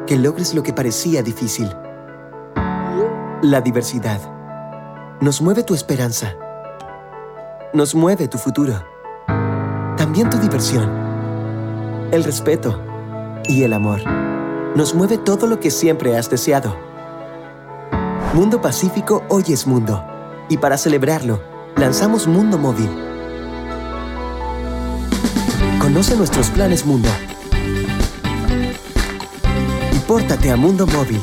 Que 0.06 0.16
logres 0.16 0.54
lo 0.54 0.62
que 0.62 0.72
parecía 0.72 1.22
difícil. 1.22 1.68
La 3.42 3.60
diversidad. 3.60 4.20
Nos 5.20 5.42
mueve 5.42 5.62
tu 5.62 5.74
esperanza. 5.74 6.34
Nos 7.72 7.94
mueve 7.94 8.28
tu 8.28 8.38
futuro. 8.38 8.74
También 9.96 10.30
tu 10.30 10.38
diversión. 10.38 10.90
El 12.12 12.24
respeto. 12.24 12.80
Y 13.44 13.62
el 13.62 13.72
amor. 13.72 14.00
Nos 14.74 14.94
mueve 14.94 15.18
todo 15.18 15.46
lo 15.46 15.60
que 15.60 15.70
siempre 15.70 16.16
has 16.16 16.30
deseado. 16.30 16.76
Mundo 18.34 18.60
Pacífico 18.60 19.22
hoy 19.28 19.44
es 19.48 19.66
mundo. 19.66 20.04
Y 20.48 20.58
para 20.58 20.78
celebrarlo, 20.78 21.40
lanzamos 21.76 22.26
Mundo 22.26 22.58
Móvil. 22.58 22.88
Conoce 25.78 26.16
nuestros 26.16 26.50
planes 26.50 26.84
Mundo. 26.84 27.08
Y 29.92 29.98
pórtate 30.00 30.50
a 30.50 30.56
Mundo 30.56 30.86
Móvil. 30.86 31.20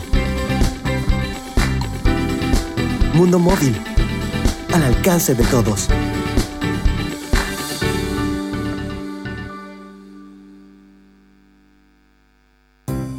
Mundo 3.13 3.39
Móvil. 3.39 3.75
Al 4.73 4.83
alcance 4.83 5.35
de 5.35 5.43
todos. 5.45 5.89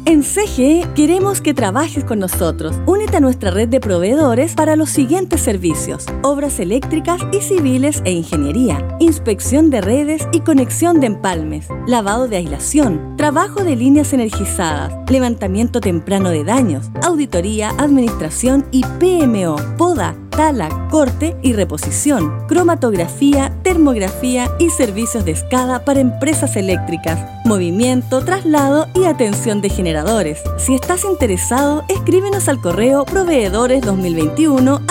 En 0.07 0.21
CGE 0.21 0.87
queremos 0.93 1.41
que 1.41 1.55
trabajes 1.55 2.03
con 2.03 2.19
nosotros. 2.19 2.75
Únete 2.85 3.17
a 3.17 3.19
nuestra 3.19 3.49
red 3.49 3.67
de 3.67 3.79
proveedores 3.79 4.53
para 4.53 4.75
los 4.75 4.91
siguientes 4.91 5.41
servicios: 5.41 6.05
obras 6.21 6.59
eléctricas 6.59 7.19
y 7.31 7.41
civiles 7.41 8.03
e 8.05 8.11
ingeniería, 8.11 8.87
inspección 8.99 9.71
de 9.71 9.81
redes 9.81 10.27
y 10.31 10.41
conexión 10.41 10.99
de 10.99 11.07
empalmes, 11.07 11.67
lavado 11.87 12.27
de 12.27 12.37
aislación, 12.37 13.17
trabajo 13.17 13.63
de 13.63 13.75
líneas 13.75 14.13
energizadas, 14.13 14.93
levantamiento 15.09 15.81
temprano 15.81 16.29
de 16.29 16.43
daños, 16.43 16.91
auditoría, 17.01 17.71
administración 17.79 18.63
y 18.69 18.83
PMO, 18.99 19.55
poda 19.75 20.15
tala, 20.29 20.87
corte 20.91 21.35
y 21.41 21.53
reposición, 21.53 22.45
cromatografía, 22.47 23.57
termografía 23.63 24.51
y 24.59 24.69
servicios 24.69 25.23
de 25.23 25.31
escada 25.31 25.85
para 25.85 26.01
empresas 26.01 26.57
eléctricas, 26.57 27.19
movimiento, 27.45 28.23
traslado 28.25 28.87
y 28.93 29.05
atención 29.05 29.61
de 29.61 29.69
generadores. 29.69 30.41
Si 30.57 30.73
estás 30.75 31.05
interesado, 31.05 31.85
escríbenos 31.87 32.49
al 32.49 32.59
correo 32.59 33.05
proveedores2021 33.05 34.81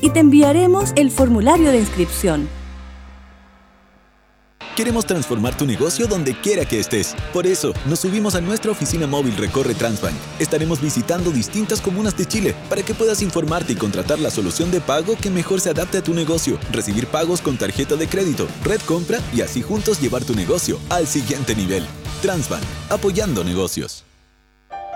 y 0.00 0.10
te 0.10 0.20
enviaremos 0.20 0.92
el 0.96 1.10
formulario 1.10 1.70
de 1.70 1.78
inscripción. 1.78 2.59
Queremos 4.80 5.04
transformar 5.04 5.54
tu 5.54 5.66
negocio 5.66 6.06
donde 6.06 6.34
quiera 6.34 6.64
que 6.64 6.80
estés. 6.80 7.14
Por 7.34 7.46
eso, 7.46 7.74
nos 7.84 7.98
subimos 7.98 8.34
a 8.34 8.40
nuestra 8.40 8.70
oficina 8.72 9.06
móvil 9.06 9.36
Recorre 9.36 9.74
Transbank. 9.74 10.16
Estaremos 10.38 10.80
visitando 10.80 11.30
distintas 11.30 11.82
comunas 11.82 12.16
de 12.16 12.24
Chile 12.24 12.54
para 12.70 12.82
que 12.82 12.94
puedas 12.94 13.20
informarte 13.20 13.74
y 13.74 13.76
contratar 13.76 14.18
la 14.18 14.30
solución 14.30 14.70
de 14.70 14.80
pago 14.80 15.18
que 15.20 15.28
mejor 15.28 15.60
se 15.60 15.68
adapte 15.68 15.98
a 15.98 16.02
tu 16.02 16.14
negocio, 16.14 16.58
recibir 16.72 17.06
pagos 17.08 17.42
con 17.42 17.58
tarjeta 17.58 17.96
de 17.96 18.08
crédito, 18.08 18.48
red 18.64 18.80
compra 18.86 19.18
y 19.34 19.42
así 19.42 19.60
juntos 19.60 20.00
llevar 20.00 20.24
tu 20.24 20.34
negocio 20.34 20.78
al 20.88 21.06
siguiente 21.06 21.54
nivel. 21.54 21.84
Transbank, 22.22 22.64
apoyando 22.88 23.44
negocios. 23.44 24.06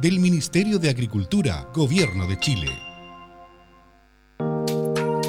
del 0.00 0.18
Ministerio 0.18 0.78
de 0.78 0.88
Agricultura, 0.88 1.68
Gobierno 1.74 2.26
de 2.26 2.38
Chile. 2.38 2.68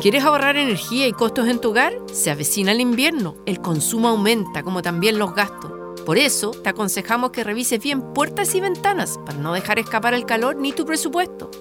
¿Quieres 0.01 0.23
ahorrar 0.23 0.55
energía 0.55 1.07
y 1.07 1.11
costos 1.11 1.49
en 1.49 1.59
tu 1.59 1.71
hogar? 1.71 1.93
Se 2.13 2.31
avecina 2.31 2.71
el 2.71 2.79
invierno, 2.79 3.35
el 3.45 3.59
consumo 3.59 4.07
aumenta, 4.07 4.63
como 4.63 4.81
también 4.81 5.19
los 5.19 5.35
gastos. 5.35 5.71
Por 6.05 6.17
eso, 6.17 6.51
te 6.51 6.69
aconsejamos 6.69 7.31
que 7.31 7.43
revises 7.43 7.83
bien 7.83 8.13
puertas 8.13 8.55
y 8.55 8.61
ventanas 8.61 9.19
para 9.25 9.37
no 9.37 9.51
dejar 9.51 9.77
escapar 9.77 10.13
el 10.13 10.25
calor 10.25 10.55
ni 10.55 10.71
tu 10.71 10.85
presupuesto. 10.85 11.51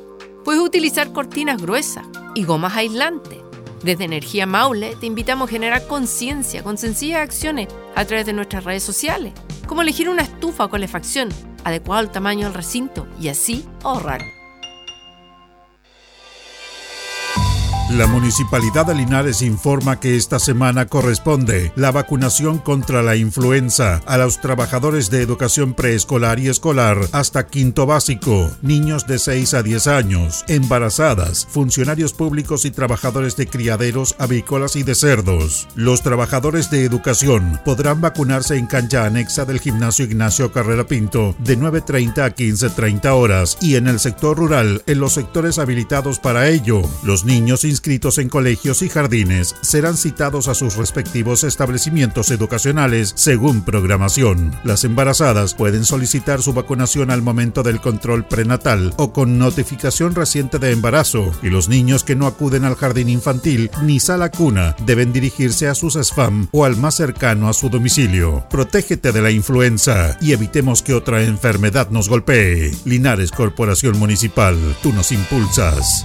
Puedes 0.44 0.62
utilizar 0.62 1.12
cortinas 1.12 1.60
gruesas 1.60 2.06
y 2.36 2.44
gomas 2.44 2.76
aislantes. 2.76 3.38
Desde 3.82 4.04
Energía 4.04 4.46
Maule 4.46 4.94
te 5.00 5.06
invitamos 5.06 5.48
a 5.48 5.52
generar 5.52 5.86
conciencia 5.88 6.62
con 6.62 6.78
sencillas 6.78 7.22
acciones 7.22 7.66
a 7.96 8.04
través 8.04 8.26
de 8.26 8.34
nuestras 8.34 8.62
redes 8.62 8.84
sociales, 8.84 9.32
como 9.70 9.82
elegir 9.82 10.08
una 10.08 10.22
estufa 10.22 10.64
o 10.64 10.68
calefacción 10.68 11.28
adecuada 11.62 12.00
al 12.00 12.10
tamaño 12.10 12.46
del 12.46 12.54
recinto 12.54 13.06
y 13.20 13.28
así 13.28 13.64
ahorrar. 13.84 14.39
La 17.96 18.06
Municipalidad 18.06 18.86
de 18.86 18.94
Linares 18.94 19.42
informa 19.42 19.98
que 19.98 20.14
esta 20.14 20.38
semana 20.38 20.86
corresponde 20.86 21.72
la 21.74 21.90
vacunación 21.90 22.58
contra 22.58 23.02
la 23.02 23.16
influenza 23.16 24.00
a 24.06 24.16
los 24.16 24.40
trabajadores 24.40 25.10
de 25.10 25.22
educación 25.22 25.74
preescolar 25.74 26.38
y 26.38 26.48
escolar 26.48 26.98
hasta 27.10 27.48
quinto 27.48 27.86
básico, 27.86 28.48
niños 28.62 29.08
de 29.08 29.18
6 29.18 29.54
a 29.54 29.62
10 29.64 29.86
años, 29.88 30.44
embarazadas, 30.46 31.48
funcionarios 31.50 32.12
públicos 32.12 32.64
y 32.64 32.70
trabajadores 32.70 33.36
de 33.36 33.48
criaderos, 33.48 34.14
avícolas 34.20 34.76
y 34.76 34.84
de 34.84 34.94
cerdos. 34.94 35.66
Los 35.74 36.02
trabajadores 36.02 36.70
de 36.70 36.84
educación 36.84 37.60
podrán 37.64 38.00
vacunarse 38.00 38.56
en 38.56 38.66
cancha 38.66 39.04
anexa 39.04 39.44
del 39.44 39.58
gimnasio 39.58 40.04
Ignacio 40.04 40.52
Carrera 40.52 40.86
Pinto 40.86 41.34
de 41.40 41.58
9.30 41.58 42.18
a 42.24 42.34
15.30 42.36 43.10
horas 43.10 43.58
y 43.60 43.74
en 43.74 43.88
el 43.88 43.98
sector 43.98 44.38
rural 44.38 44.84
en 44.86 45.00
los 45.00 45.14
sectores 45.14 45.58
habilitados 45.58 46.20
para 46.20 46.48
ello. 46.48 46.82
Los 47.02 47.24
niños 47.24 47.64
inscritos 47.80 48.18
en 48.18 48.28
colegios 48.28 48.82
y 48.82 48.90
jardines 48.90 49.56
serán 49.62 49.96
citados 49.96 50.48
a 50.48 50.54
sus 50.54 50.76
respectivos 50.76 51.44
establecimientos 51.44 52.30
educacionales 52.30 53.14
según 53.16 53.62
programación. 53.62 54.54
Las 54.64 54.84
embarazadas 54.84 55.54
pueden 55.54 55.86
solicitar 55.86 56.42
su 56.42 56.52
vacunación 56.52 57.10
al 57.10 57.22
momento 57.22 57.62
del 57.62 57.80
control 57.80 58.26
prenatal 58.26 58.92
o 58.98 59.14
con 59.14 59.38
notificación 59.38 60.14
reciente 60.14 60.58
de 60.58 60.72
embarazo 60.72 61.32
y 61.42 61.48
los 61.48 61.70
niños 61.70 62.04
que 62.04 62.16
no 62.16 62.26
acuden 62.26 62.66
al 62.66 62.74
jardín 62.74 63.08
infantil 63.08 63.70
ni 63.82 63.98
sala 63.98 64.30
cuna 64.30 64.76
deben 64.84 65.14
dirigirse 65.14 65.66
a 65.66 65.74
sus 65.74 65.94
SFAM 65.94 66.48
o 66.52 66.66
al 66.66 66.76
más 66.76 66.96
cercano 66.96 67.48
a 67.48 67.54
su 67.54 67.70
domicilio. 67.70 68.44
Protégete 68.50 69.10
de 69.10 69.22
la 69.22 69.30
influenza 69.30 70.18
y 70.20 70.32
evitemos 70.32 70.82
que 70.82 70.92
otra 70.92 71.22
enfermedad 71.22 71.88
nos 71.88 72.10
golpee. 72.10 72.72
Linares 72.84 73.30
Corporación 73.30 73.98
Municipal, 73.98 74.58
tú 74.82 74.92
nos 74.92 75.12
impulsas. 75.12 76.04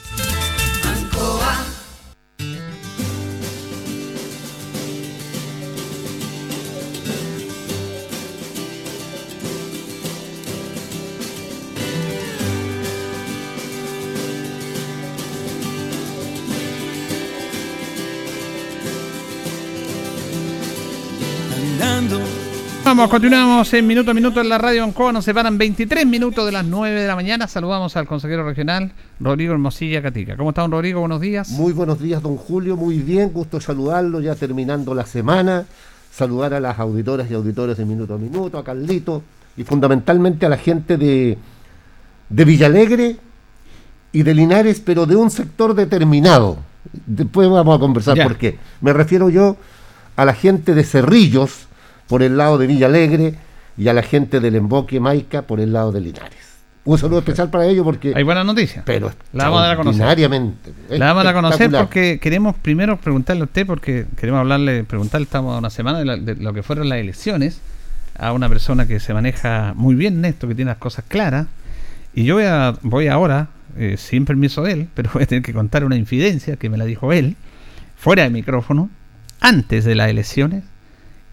Continuamos 22.91 23.73
en 23.73 23.87
minuto 23.87 24.11
a 24.11 24.13
minuto 24.13 24.41
en 24.41 24.49
la 24.49 24.57
radio 24.57 24.83
Ancoa. 24.83 25.13
Nos 25.13 25.23
separan 25.23 25.57
23 25.57 26.05
minutos 26.05 26.45
de 26.45 26.51
las 26.51 26.65
9 26.65 26.99
de 27.01 27.07
la 27.07 27.15
mañana. 27.15 27.47
Saludamos 27.47 27.95
al 27.95 28.05
consejero 28.05 28.43
regional, 28.43 28.91
Rodrigo 29.17 29.53
Hermosilla 29.53 30.01
Catica. 30.01 30.35
¿Cómo 30.35 30.49
está, 30.49 30.61
don 30.63 30.71
Rodrigo? 30.71 30.99
Buenos 30.99 31.21
días. 31.21 31.49
Muy 31.51 31.71
buenos 31.71 32.01
días, 32.01 32.21
don 32.21 32.35
Julio. 32.35 32.75
Muy 32.75 32.97
bien, 32.97 33.31
gusto 33.31 33.61
saludarlo 33.61 34.19
ya 34.19 34.35
terminando 34.35 34.93
la 34.93 35.05
semana. 35.05 35.63
Saludar 36.11 36.53
a 36.53 36.59
las 36.59 36.79
auditoras 36.79 37.31
y 37.31 37.33
auditores 37.33 37.77
de 37.77 37.85
Minuto 37.85 38.15
a 38.15 38.17
Minuto, 38.17 38.57
a 38.57 38.63
Carlito 38.65 39.23
y 39.55 39.63
fundamentalmente 39.63 40.45
a 40.45 40.49
la 40.49 40.57
gente 40.57 40.97
de, 40.97 41.37
de 42.27 42.45
Villalegre 42.45 43.15
y 44.11 44.23
de 44.23 44.33
Linares, 44.35 44.81
pero 44.85 45.05
de 45.05 45.15
un 45.15 45.31
sector 45.31 45.75
determinado. 45.75 46.57
Después 47.05 47.49
vamos 47.49 47.73
a 47.73 47.79
conversar 47.79 48.17
Ya. 48.17 48.23
por 48.25 48.35
qué. 48.37 48.57
Me 48.81 48.91
refiero 48.91 49.29
yo 49.29 49.55
a 50.17 50.25
la 50.25 50.33
gente 50.33 50.73
de 50.75 50.83
Cerrillos 50.83 51.67
por 52.11 52.21
el 52.23 52.35
lado 52.37 52.57
de 52.57 52.67
Villalegre 52.67 53.35
y 53.77 53.87
a 53.87 53.93
la 53.93 54.03
gente 54.03 54.39
del 54.41 54.55
Emboque 54.55 54.99
Maica 54.99 55.43
por 55.43 55.61
el 55.61 55.71
lado 55.71 55.91
de 55.93 56.01
Linares. 56.01 56.51
Un 56.83 56.97
saludo 56.97 57.19
especial 57.19 57.49
para 57.49 57.65
ellos 57.67 57.85
porque... 57.85 58.11
Hay 58.15 58.23
buenas 58.23 58.45
noticias. 58.45 58.83
Pero 58.85 59.11
La 59.33 59.45
vamos 59.45 59.59
a 59.59 59.63
dar 59.63 59.71
a 59.73 59.77
conocer. 59.77 60.01
La 60.89 61.05
vamos 61.07 61.21
a 61.21 61.23
dar 61.23 61.27
a 61.27 61.33
conocer 61.41 61.71
porque 61.71 62.19
queremos 62.19 62.55
primero 62.57 62.97
preguntarle 62.97 63.43
a 63.43 63.45
usted, 63.45 63.65
porque 63.65 64.07
queremos 64.17 64.39
hablarle, 64.41 64.83
preguntarle, 64.83 65.23
estamos 65.23 65.55
a 65.55 65.59
una 65.59 65.69
semana 65.69 65.99
de, 65.99 66.05
la- 66.05 66.17
de 66.17 66.35
lo 66.35 66.53
que 66.53 66.63
fueron 66.63 66.89
las 66.89 66.97
elecciones, 66.97 67.61
a 68.19 68.33
una 68.33 68.49
persona 68.49 68.87
que 68.87 68.99
se 68.99 69.13
maneja 69.13 69.73
muy 69.75 69.95
bien 69.95 70.17
en 70.17 70.25
esto, 70.25 70.47
que 70.49 70.55
tiene 70.55 70.69
las 70.71 70.79
cosas 70.79 71.05
claras. 71.07 71.47
Y 72.13 72.25
yo 72.25 72.35
voy, 72.35 72.43
a, 72.43 72.73
voy 72.81 73.07
ahora, 73.07 73.47
eh, 73.77 73.95
sin 73.97 74.25
permiso 74.25 74.63
de 74.63 74.73
él, 74.73 74.87
pero 74.95 75.11
voy 75.13 75.23
a 75.23 75.27
tener 75.27 75.43
que 75.43 75.53
contar 75.53 75.85
una 75.85 75.95
infidencia 75.95 76.57
que 76.57 76.69
me 76.69 76.77
la 76.77 76.83
dijo 76.85 77.13
él, 77.13 77.37
fuera 77.95 78.23
de 78.23 78.31
micrófono, 78.31 78.89
antes 79.39 79.85
de 79.85 79.95
las 79.95 80.09
elecciones. 80.09 80.63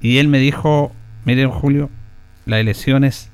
Y 0.01 0.18
él 0.18 0.28
me 0.28 0.38
dijo, 0.38 0.92
mire, 1.24 1.46
Julio, 1.46 1.90
las 2.46 2.61
elecciones 2.61 3.30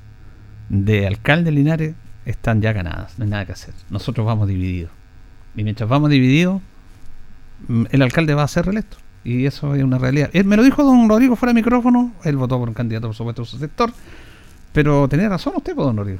de 0.69 1.07
alcalde 1.07 1.45
de 1.45 1.51
Linares 1.51 1.95
están 2.25 2.61
ya 2.61 2.73
ganadas, 2.73 3.17
no 3.17 3.25
hay 3.25 3.29
nada 3.29 3.45
que 3.45 3.51
hacer. 3.51 3.73
Nosotros 3.89 4.25
vamos 4.25 4.47
divididos. 4.47 4.91
Y 5.55 5.63
mientras 5.63 5.89
vamos 5.89 6.09
divididos, 6.09 6.61
mm, 7.67 7.85
el 7.91 8.01
alcalde 8.01 8.33
va 8.33 8.43
a 8.43 8.47
ser 8.47 8.65
reelecto. 8.65 8.97
Y 9.23 9.45
eso 9.45 9.73
es 9.73 9.83
una 9.83 9.97
realidad. 9.97 10.29
Él 10.33 10.45
me 10.45 10.55
lo 10.55 10.63
dijo 10.63 10.83
don 10.83 11.09
Rodrigo 11.09 11.35
fuera 11.35 11.51
de 11.51 11.55
micrófono. 11.55 12.13
Él 12.23 12.37
votó 12.37 12.59
por 12.59 12.67
un 12.67 12.75
candidato, 12.75 13.07
por 13.07 13.15
supuesto, 13.15 13.45
su 13.45 13.57
sector. 13.57 13.91
Pero 14.71 15.07
tenía 15.07 15.29
razón 15.29 15.53
usted, 15.55 15.73
pues, 15.73 15.85
don 15.85 15.97
Rodrigo. 15.97 16.19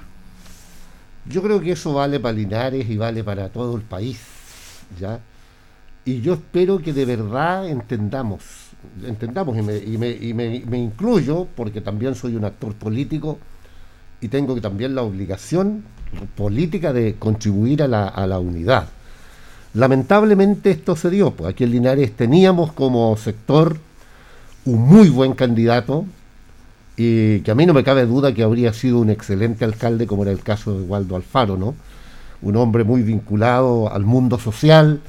Yo 1.28 1.42
creo 1.42 1.60
que 1.60 1.72
eso 1.72 1.94
vale 1.94 2.20
para 2.20 2.34
Linares 2.34 2.90
y 2.90 2.98
vale 2.98 3.24
para 3.24 3.50
todo 3.50 3.76
el 3.76 3.82
país, 3.82 4.20
¿ya? 5.00 5.20
Y 6.04 6.22
yo 6.22 6.34
espero 6.36 6.80
que 6.80 6.94
de 6.94 7.04
verdad 7.06 7.68
entendamos, 7.68 8.65
entendamos, 9.06 9.58
y 9.58 9.62
me, 9.62 9.78
y 10.10 10.34
me- 10.34 10.78
incluyo, 10.78 11.48
porque 11.56 11.82
también 11.82 12.16
soy 12.16 12.36
un 12.36 12.46
actor 12.46 12.74
político 12.74 13.40
y 14.22 14.28
tengo 14.28 14.60
también 14.62 14.96
la 14.96 15.04
obligación 15.04 15.84
política 16.36 16.94
de 16.94 17.16
contribuir 17.16 17.84
a 17.84 17.88
la, 17.88 18.08
a 18.08 18.26
la 18.28 18.40
unidad. 18.40 18.88
Lamentablemente 19.74 20.72
esto 20.72 20.96
se 20.96 21.10
dio, 21.10 21.32
pues 21.32 21.50
aquí 21.50 21.66
en 21.66 21.72
Linares 21.72 22.14
teníamos 22.14 22.72
como 22.72 23.16
sector 23.18 23.78
un 24.66 24.82
muy 24.82 25.10
buen 25.10 25.34
candidato, 25.34 26.06
y 26.98 27.42
que 27.42 27.52
a 27.52 27.56
mí 27.56 27.66
no 27.66 27.74
me 27.74 27.84
cabe 27.84 28.06
duda 28.06 28.34
que 28.34 28.42
habría 28.42 28.72
sido 28.72 29.00
un 29.00 29.10
excelente 29.10 29.66
alcalde, 29.66 30.08
como 30.08 30.24
era 30.24 30.32
el 30.32 30.40
caso 30.40 30.80
de 30.80 30.86
Waldo 30.86 31.18
Alfaro, 31.18 31.58
¿no? 31.58 31.76
Un 32.42 32.56
hombre 32.56 32.86
muy 32.86 33.02
vinculado 33.02 33.92
al 33.92 34.06
mundo 34.06 34.40
social, 34.40 35.02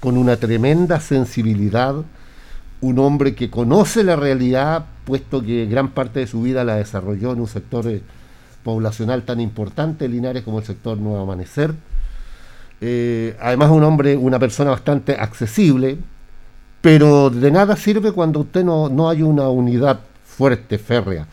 con 0.00 0.16
una 0.16 0.38
tremenda 0.38 0.98
sensibilidad, 0.98 1.94
un 2.82 2.98
hombre 2.98 3.34
que 3.34 3.50
conoce 3.50 4.04
la 4.04 4.16
realidad, 4.16 4.86
puesto 5.04 5.42
que 5.42 5.66
gran 5.66 5.88
parte 5.88 6.20
de 6.20 6.26
su 6.26 6.42
vida 6.42 6.64
la 6.64 6.76
desarrolló 6.76 7.32
en 7.32 7.40
un 7.40 7.48
sector 7.48 7.86
eh, 7.86 8.02
poblacional 8.62 9.22
tan 9.22 9.40
importante 9.40 10.08
Linares 10.08 10.42
como 10.42 10.58
el 10.60 10.64
sector 10.64 10.98
Nuevo 10.98 11.20
Amanecer. 11.22 11.74
Eh, 12.80 13.36
además 13.40 13.70
un 13.70 13.84
hombre, 13.84 14.16
una 14.16 14.38
persona 14.38 14.70
bastante 14.70 15.14
accesible, 15.14 15.98
pero 16.80 17.28
de 17.28 17.50
nada 17.50 17.76
sirve 17.76 18.12
cuando 18.12 18.40
usted 18.40 18.64
no, 18.64 18.88
no 18.88 19.10
hay 19.10 19.22
una 19.22 19.48
unidad 19.48 20.00
fuerte, 20.24 20.78
férrea. 20.78 21.26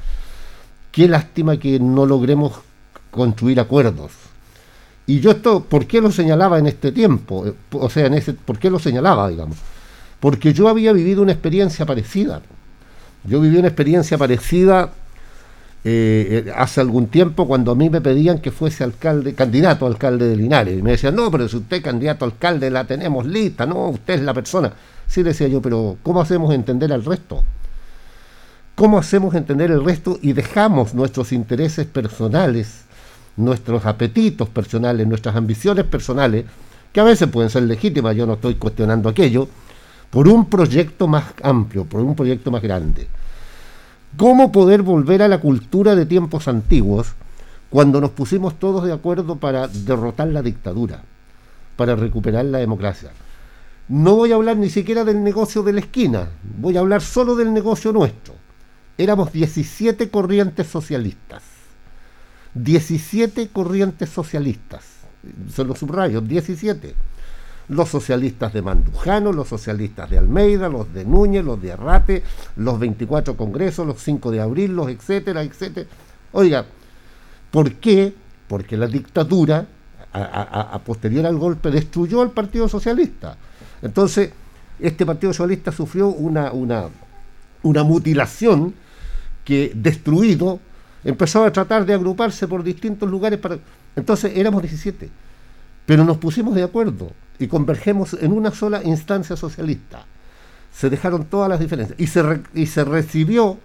Qué 0.91 1.07
lástima 1.07 1.57
que 1.57 1.79
no 1.79 2.05
logremos 2.05 2.53
construir 3.11 3.59
acuerdos. 3.59 4.11
Y 5.05 5.21
yo 5.21 5.31
esto, 5.31 5.63
¿por 5.63 5.87
qué 5.87 6.01
lo 6.01 6.11
señalaba 6.11 6.59
en 6.59 6.67
este 6.67 6.91
tiempo? 6.91 7.47
Eh, 7.47 7.53
O 7.71 7.89
sea, 7.89 8.07
en 8.07 8.15
ese, 8.15 8.33
¿por 8.33 8.59
qué 8.59 8.69
lo 8.69 8.79
señalaba, 8.79 9.29
digamos? 9.29 9.57
Porque 10.19 10.53
yo 10.53 10.67
había 10.67 10.93
vivido 10.93 11.21
una 11.21 11.31
experiencia 11.31 11.85
parecida. 11.85 12.41
Yo 13.23 13.39
viví 13.41 13.57
una 13.57 13.67
experiencia 13.67 14.17
parecida 14.17 14.93
eh, 15.83 16.43
eh, 16.47 16.53
hace 16.55 16.81
algún 16.81 17.07
tiempo 17.07 17.47
cuando 17.47 17.71
a 17.71 17.75
mí 17.75 17.89
me 17.89 18.01
pedían 18.01 18.39
que 18.39 18.51
fuese 18.51 18.83
alcalde, 18.83 19.33
candidato 19.33 19.85
a 19.85 19.89
alcalde 19.89 20.27
de 20.27 20.35
Linares. 20.35 20.77
Y 20.77 20.81
me 20.81 20.91
decían, 20.91 21.15
no, 21.15 21.29
pero 21.29 21.47
si 21.47 21.57
usted 21.57 21.77
es 21.77 21.83
candidato 21.83 22.25
a 22.25 22.29
alcalde 22.29 22.69
la 22.69 22.85
tenemos 22.85 23.25
lista, 23.25 23.65
no, 23.65 23.89
usted 23.89 24.15
es 24.15 24.21
la 24.21 24.33
persona. 24.33 24.73
Sí, 25.07 25.23
decía 25.23 25.47
yo, 25.47 25.61
pero 25.61 25.97
¿cómo 26.03 26.21
hacemos 26.21 26.53
entender 26.53 26.91
al 26.91 27.05
resto? 27.05 27.43
¿Cómo 28.75 28.97
hacemos 28.97 29.33
entender 29.35 29.71
el 29.71 29.83
resto 29.83 30.19
y 30.21 30.33
dejamos 30.33 30.93
nuestros 30.93 31.31
intereses 31.31 31.85
personales 31.85 32.87
nuestros 33.37 33.85
apetitos 33.85 34.49
personales, 34.49 35.07
nuestras 35.07 35.35
ambiciones 35.35 35.85
personales, 35.85 36.45
que 36.91 36.99
a 36.99 37.03
veces 37.03 37.29
pueden 37.29 37.49
ser 37.49 37.63
legítimas, 37.63 38.15
yo 38.15 38.25
no 38.25 38.33
estoy 38.33 38.55
cuestionando 38.55 39.07
aquello, 39.07 39.47
por 40.09 40.27
un 40.27 40.49
proyecto 40.49 41.07
más 41.07 41.25
amplio, 41.43 41.85
por 41.85 42.01
un 42.01 42.15
proyecto 42.15 42.51
más 42.51 42.61
grande. 42.61 43.07
¿Cómo 44.15 44.51
poder 44.51 44.81
volver 44.81 45.21
a 45.21 45.27
la 45.27 45.39
cultura 45.39 45.95
de 45.95 46.05
tiempos 46.05 46.47
antiguos 46.47 47.13
cuando 47.69 47.99
nos 47.99 48.11
pusimos 48.11 48.57
todos 48.57 48.85
de 48.85 48.93
acuerdo 48.93 49.35
para 49.35 49.67
derrotar 49.67 50.29
la 50.29 50.41
dictadura, 50.41 51.03
para 51.75 51.95
recuperar 51.95 52.45
la 52.45 52.59
democracia? 52.59 53.11
No 53.89 54.15
voy 54.15 54.31
a 54.31 54.35
hablar 54.35 54.57
ni 54.57 54.69
siquiera 54.69 55.03
del 55.03 55.23
negocio 55.23 55.63
de 55.63 55.73
la 55.73 55.79
esquina, 55.81 56.29
voy 56.57 56.77
a 56.77 56.81
hablar 56.81 57.01
solo 57.01 57.35
del 57.35 57.53
negocio 57.53 57.93
nuestro. 57.93 58.33
Éramos 58.97 59.31
17 59.31 60.09
corrientes 60.09 60.67
socialistas. 60.67 61.43
17 62.55 63.49
corrientes 63.49 64.09
socialistas. 64.09 64.83
Se 65.53 65.63
lo 65.63 65.75
subrayo, 65.75 66.21
17. 66.21 66.95
Los 67.69 67.89
socialistas 67.89 68.53
de 68.53 68.61
Mandujano, 68.61 69.33
los 69.33 69.49
socialistas 69.49 70.09
de 70.09 70.17
Almeida, 70.17 70.69
los 70.69 70.93
de 70.93 71.03
Núñez, 71.03 71.43
los 71.43 71.61
de 71.61 71.73
Arrate, 71.73 72.23
los 72.55 72.79
24 72.79 73.35
congresos, 73.35 73.85
los 73.85 74.01
5 74.01 74.31
de 74.31 74.41
abril, 74.41 74.75
los 74.75 74.89
etcétera, 74.89 75.43
etcétera. 75.43 75.87
Oiga, 76.31 76.65
¿por 77.51 77.73
qué? 77.73 78.13
Porque 78.47 78.77
la 78.77 78.87
dictadura, 78.87 79.67
a, 80.13 80.79
posterior 80.85 81.25
al 81.25 81.37
golpe, 81.37 81.69
destruyó 81.69 82.21
al 82.21 82.31
Partido 82.31 82.69
Socialista. 82.69 83.37
Entonces, 83.81 84.31
este 84.79 85.05
Partido 85.05 85.33
Socialista 85.33 85.71
sufrió 85.71 86.07
una, 86.07 86.51
una, 86.51 87.83
mutilación 87.83 88.73
que, 89.43 89.71
destruido, 89.75 90.59
empezó 91.03 91.43
a 91.43 91.51
tratar 91.51 91.85
de 91.85 91.93
agruparse 91.93 92.47
por 92.47 92.63
distintos 92.63 93.09
lugares. 93.09 93.39
Entonces 93.95 94.33
éramos 94.35 94.61
17, 94.61 95.09
pero 95.87 96.03
nos 96.03 96.17
pusimos 96.17 96.53
de 96.53 96.61
acuerdo 96.63 97.11
y 97.39 97.47
convergemos 97.47 98.13
en 98.21 98.31
una 98.33 98.51
sola 98.51 98.83
instancia 98.83 99.35
socialista. 99.35 100.05
Se 100.71 100.89
dejaron 100.91 101.25
todas 101.25 101.49
las 101.49 101.59
diferencias 101.59 101.99
y 101.99 102.05
se, 102.05 102.41
y 102.53 102.67
se 102.67 102.83
recibió 102.83 103.57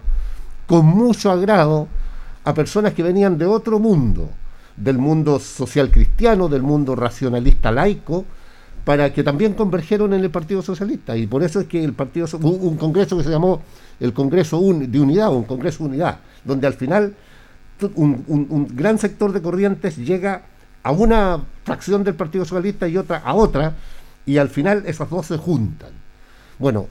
con 0.65 0.85
mucho 0.87 1.29
agrado 1.29 1.87
a 2.45 2.53
personas 2.55 2.93
que 2.93 3.03
venían 3.03 3.37
de 3.37 3.45
otro 3.45 3.77
mundo, 3.77 4.29
del 4.77 4.97
mundo 4.97 5.37
social 5.39 5.91
cristiano, 5.91 6.47
del 6.49 6.63
mundo 6.63 6.95
racionalista 6.95 7.71
laico, 7.71 8.25
para 8.85 9.13
que 9.13 9.23
también 9.23 9.53
convergieron 9.53 10.13
en 10.13 10.21
el 10.23 10.29
Partido 10.31 10.61
Socialista. 10.61 11.15
Y 11.15 11.27
por 11.27 11.43
eso 11.43 11.59
es 11.61 11.67
que 11.67 11.83
el 11.83 11.93
Partido 11.93 12.25
hubo 12.41 12.49
un 12.67 12.77
congreso 12.77 13.17
que 13.17 13.23
se 13.23 13.29
llamó 13.29 13.61
el 13.99 14.11
Congreso 14.13 14.57
Un- 14.57 14.91
de 14.91 14.99
Unidad, 14.99 15.29
o 15.29 15.37
un 15.37 15.43
Congreso 15.45 15.83
de 15.83 15.89
Unidad, 15.91 16.19
donde 16.43 16.67
al 16.67 16.73
final 16.73 17.15
un, 17.95 18.23
un- 18.27 18.47
un 18.49 18.67
gran 18.75 18.97
sector 18.97 19.31
de 19.31 19.41
corrientes 19.41 19.97
llega 19.97 20.43
a 20.83 20.91
una 20.91 21.41
fracción 21.63 22.03
del 22.03 22.15
Partido 22.15 22.45
Socialista 22.45 22.87
y 22.87 22.97
otra 22.97 23.17
a 23.19 23.33
otra, 23.33 23.75
y 24.25 24.37
al 24.37 24.49
final 24.49 24.83
esas 24.85 25.09
dos 25.09 25.25
se 25.25 25.37
juntan. 25.37 25.91
Bueno, 26.59 26.87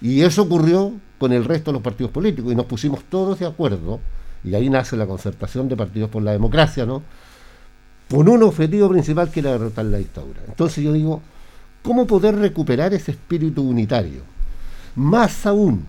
y 0.00 0.22
eso 0.22 0.42
ocurrió 0.42 0.92
con 1.18 1.32
el 1.32 1.44
resto 1.44 1.70
de 1.70 1.74
los 1.74 1.82
partidos 1.82 2.12
políticos, 2.12 2.52
y 2.52 2.54
nos 2.54 2.66
pusimos 2.66 3.04
todos 3.04 3.38
de 3.38 3.46
acuerdo, 3.46 4.00
y 4.44 4.54
ahí 4.54 4.70
nace 4.70 4.96
la 4.96 5.06
concertación 5.06 5.68
de 5.68 5.76
partidos 5.76 6.10
por 6.10 6.22
la 6.22 6.32
democracia, 6.32 6.86
¿no? 6.86 7.02
Con 8.08 8.28
un 8.28 8.42
objetivo 8.42 8.88
principal 8.88 9.30
que 9.30 9.40
era 9.40 9.52
derrotar 9.52 9.84
la 9.84 9.98
dictadura. 9.98 10.40
Entonces 10.46 10.82
yo 10.82 10.92
digo, 10.92 11.20
¿cómo 11.82 12.06
poder 12.06 12.36
recuperar 12.36 12.94
ese 12.94 13.12
espíritu 13.12 13.62
unitario? 13.62 14.22
Más 14.96 15.46
aún, 15.46 15.84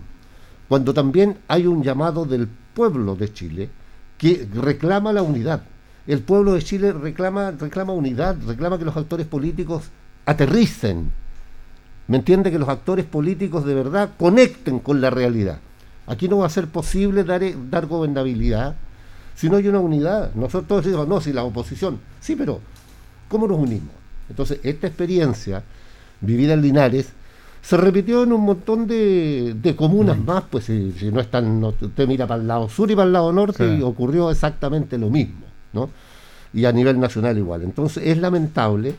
cuando 0.68 0.94
también 0.94 1.38
hay 1.48 1.66
un 1.66 1.82
llamado 1.82 2.24
del 2.24 2.48
pueblo 2.74 3.16
de 3.16 3.32
Chile 3.32 3.70
que 4.18 4.46
reclama 4.54 5.12
la 5.12 5.22
unidad. 5.22 5.62
El 6.06 6.20
pueblo 6.20 6.54
de 6.54 6.62
Chile 6.62 6.92
reclama, 6.92 7.52
reclama 7.52 7.92
unidad, 7.92 8.36
reclama 8.46 8.78
que 8.78 8.84
los 8.84 8.96
actores 8.96 9.26
políticos 9.26 9.84
aterricen. 10.26 11.10
¿Me 12.08 12.16
entiende? 12.18 12.50
Que 12.50 12.58
los 12.58 12.68
actores 12.68 13.04
políticos 13.04 13.64
de 13.64 13.74
verdad 13.74 14.10
conecten 14.18 14.80
con 14.80 15.00
la 15.00 15.10
realidad. 15.10 15.58
Aquí 16.06 16.28
no 16.28 16.38
va 16.38 16.46
a 16.46 16.50
ser 16.50 16.66
posible 16.66 17.22
dar, 17.24 17.42
eh, 17.44 17.56
dar 17.70 17.86
gobernabilidad 17.86 18.74
si 19.36 19.48
no 19.48 19.56
hay 19.56 19.68
una 19.68 19.78
unidad. 19.78 20.34
Nosotros 20.34 20.84
decimos, 20.84 21.06
no, 21.06 21.20
si 21.20 21.32
la 21.32 21.44
oposición. 21.44 22.00
Sí, 22.20 22.34
pero 22.34 22.60
¿cómo 23.28 23.46
nos 23.46 23.58
unimos? 23.58 23.94
Entonces, 24.28 24.58
esta 24.64 24.88
experiencia 24.88 25.62
vivida 26.20 26.54
en 26.54 26.62
Linares 26.62 27.12
se 27.62 27.76
repitió 27.76 28.24
en 28.24 28.32
un 28.32 28.40
montón 28.40 28.88
de, 28.88 29.54
de 29.62 29.76
comunas 29.76 30.18
más, 30.18 30.42
pues 30.50 30.64
si, 30.64 30.90
si 30.98 31.12
no 31.12 31.20
están, 31.20 31.60
no- 31.60 31.68
usted 31.80 32.08
mira 32.08 32.26
para 32.26 32.40
el 32.42 32.48
lado 32.48 32.68
sur 32.68 32.90
y 32.90 32.96
para 32.96 33.06
el 33.06 33.12
lado 33.12 33.32
norte 33.32 33.64
Sí. 33.68 33.78
y 33.78 33.82
ocurrió 33.82 34.30
exactamente 34.32 34.98
lo 34.98 35.08
mismo, 35.10 35.46
¿no? 35.72 35.90
Y 36.52 36.64
a 36.66 36.72
nivel 36.72 37.00
nacional 37.00 37.36
igual. 37.38 37.62
Entonces 37.62 38.02
es 38.06 38.18
lamentable, 38.18 38.94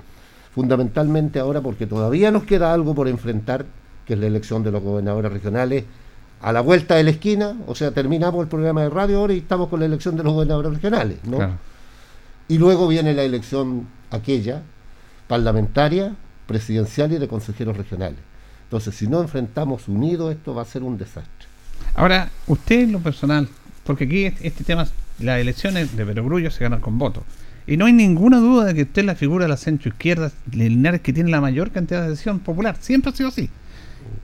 fundamentalmente 0.54 1.40
ahora 1.40 1.62
porque 1.62 1.88
todavía 1.88 2.32
nos 2.32 2.44
queda 2.44 2.74
algo 2.74 2.94
por 2.96 3.08
enfrentar, 3.08 3.66
que 4.06 4.14
es 4.14 4.20
la 4.20 4.28
elección 4.28 4.64
de 4.64 4.72
los 4.72 4.82
gobernadores 4.84 5.32
regionales 5.32 5.86
a 6.42 6.52
la 6.52 6.62
vuelta 6.62 6.96
de 6.96 7.04
la 7.04 7.12
esquina, 7.12 7.56
o 7.68 7.74
sea, 7.76 7.92
terminamos 7.92 8.42
el 8.44 8.50
programa 8.50 8.82
de 8.82 8.90
radio 8.90 9.20
ahora 9.20 9.34
y 9.34 9.38
estamos 9.38 9.70
con 9.70 9.80
la 9.80 9.86
elección 9.86 10.18
de 10.18 10.24
los 10.24 10.34
gobernadores 10.34 10.74
regionales, 10.74 11.20
¿no? 11.24 11.38
Claro. 11.38 11.54
Y 12.50 12.58
luego 12.58 12.88
viene 12.90 13.14
la 13.14 13.24
elección 13.24 13.88
aquella, 14.12 14.62
parlamentaria, 15.28 16.16
presidencial 16.46 17.14
y 17.14 17.18
de 17.18 17.28
consejeros 17.28 17.78
regionales. 17.78 18.20
Entonces, 18.66 18.94
si 18.96 19.08
no 19.08 19.22
enfrentamos 19.22 19.88
unidos, 19.88 20.32
esto 20.34 20.54
va 20.54 20.64
a 20.64 20.66
ser 20.66 20.84
un 20.84 20.98
desastre. 20.98 21.48
Ahora, 21.96 22.30
usted 22.48 22.82
en 22.82 22.92
lo 22.92 23.00
personal, 23.00 23.48
porque 23.86 24.04
aquí 24.04 24.26
es- 24.26 24.42
este 24.42 24.64
tema, 24.64 24.86
las 25.24 25.40
elecciones 25.40 25.96
de 25.96 26.06
Perogrullo 26.06 26.52
se 26.52 26.64
ganan 26.64 26.80
con 26.80 26.98
votos. 26.98 27.24
Y 27.66 27.78
no 27.78 27.86
hay 27.86 27.94
ninguna 27.94 28.40
duda 28.40 28.66
de 28.66 28.74
que 28.74 28.82
usted 28.84 29.02
es 29.02 29.06
la 29.06 29.16
figura 29.16 29.46
de 29.46 29.50
la 29.50 29.58
centro 29.58 29.90
izquierda 29.90 30.32
Linares 30.52 31.02
que 31.02 31.14
tiene 31.14 31.30
la 31.30 31.40
mayor 31.40 31.72
cantidad 31.72 32.02
de 32.02 32.08
adhesión 32.08 32.40
popular. 32.40 32.76
Siempre 32.80 33.12
ha 33.12 33.16
sido 33.16 33.30
así. 33.30 33.50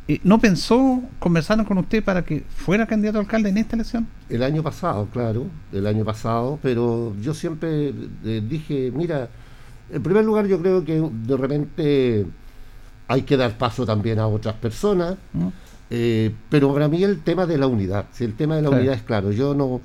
Eh, 0.08 0.20
¿No 0.24 0.40
pensó, 0.40 1.04
conversaron 1.20 1.66
con 1.66 1.78
usted 1.78 2.04
para 2.04 2.24
que 2.24 2.44
fuera 2.50 2.86
candidato 2.88 3.20
a 3.20 3.22
alcalde 3.22 3.50
en 3.50 3.58
esta 3.58 3.76
elección? 3.76 4.08
El 4.28 4.44
año 4.44 4.64
pasado, 4.64 5.08
claro, 5.14 5.46
el 5.72 5.86
año 5.86 6.04
pasado, 6.04 6.60
pero 6.62 7.16
yo 7.22 7.34
siempre 7.34 7.94
eh, 8.26 8.42
dije, 8.48 8.92
mira, 8.94 9.30
en 9.92 10.04
primer 10.04 10.26
lugar 10.26 10.48
yo 10.48 10.60
creo 10.60 10.84
que 10.84 11.00
de 11.00 11.38
repente 11.38 12.26
hay 13.08 13.22
que 13.22 13.38
dar 13.38 13.58
paso 13.58 13.86
también 13.86 14.20
a 14.20 14.28
otras 14.28 14.56
personas, 14.56 15.16
eh, 15.90 16.34
pero 16.50 16.74
para 16.74 16.88
mí 16.88 17.04
el 17.04 17.22
tema 17.22 17.46
de 17.46 17.58
la 17.58 17.68
unidad, 17.68 18.06
si 18.12 18.24
el 18.24 18.34
tema 18.34 18.56
de 18.56 18.64
la 18.64 18.72
unidad 18.72 18.96
es 18.96 19.04
claro, 19.04 19.32
yo 19.32 19.54
no, 19.54 19.80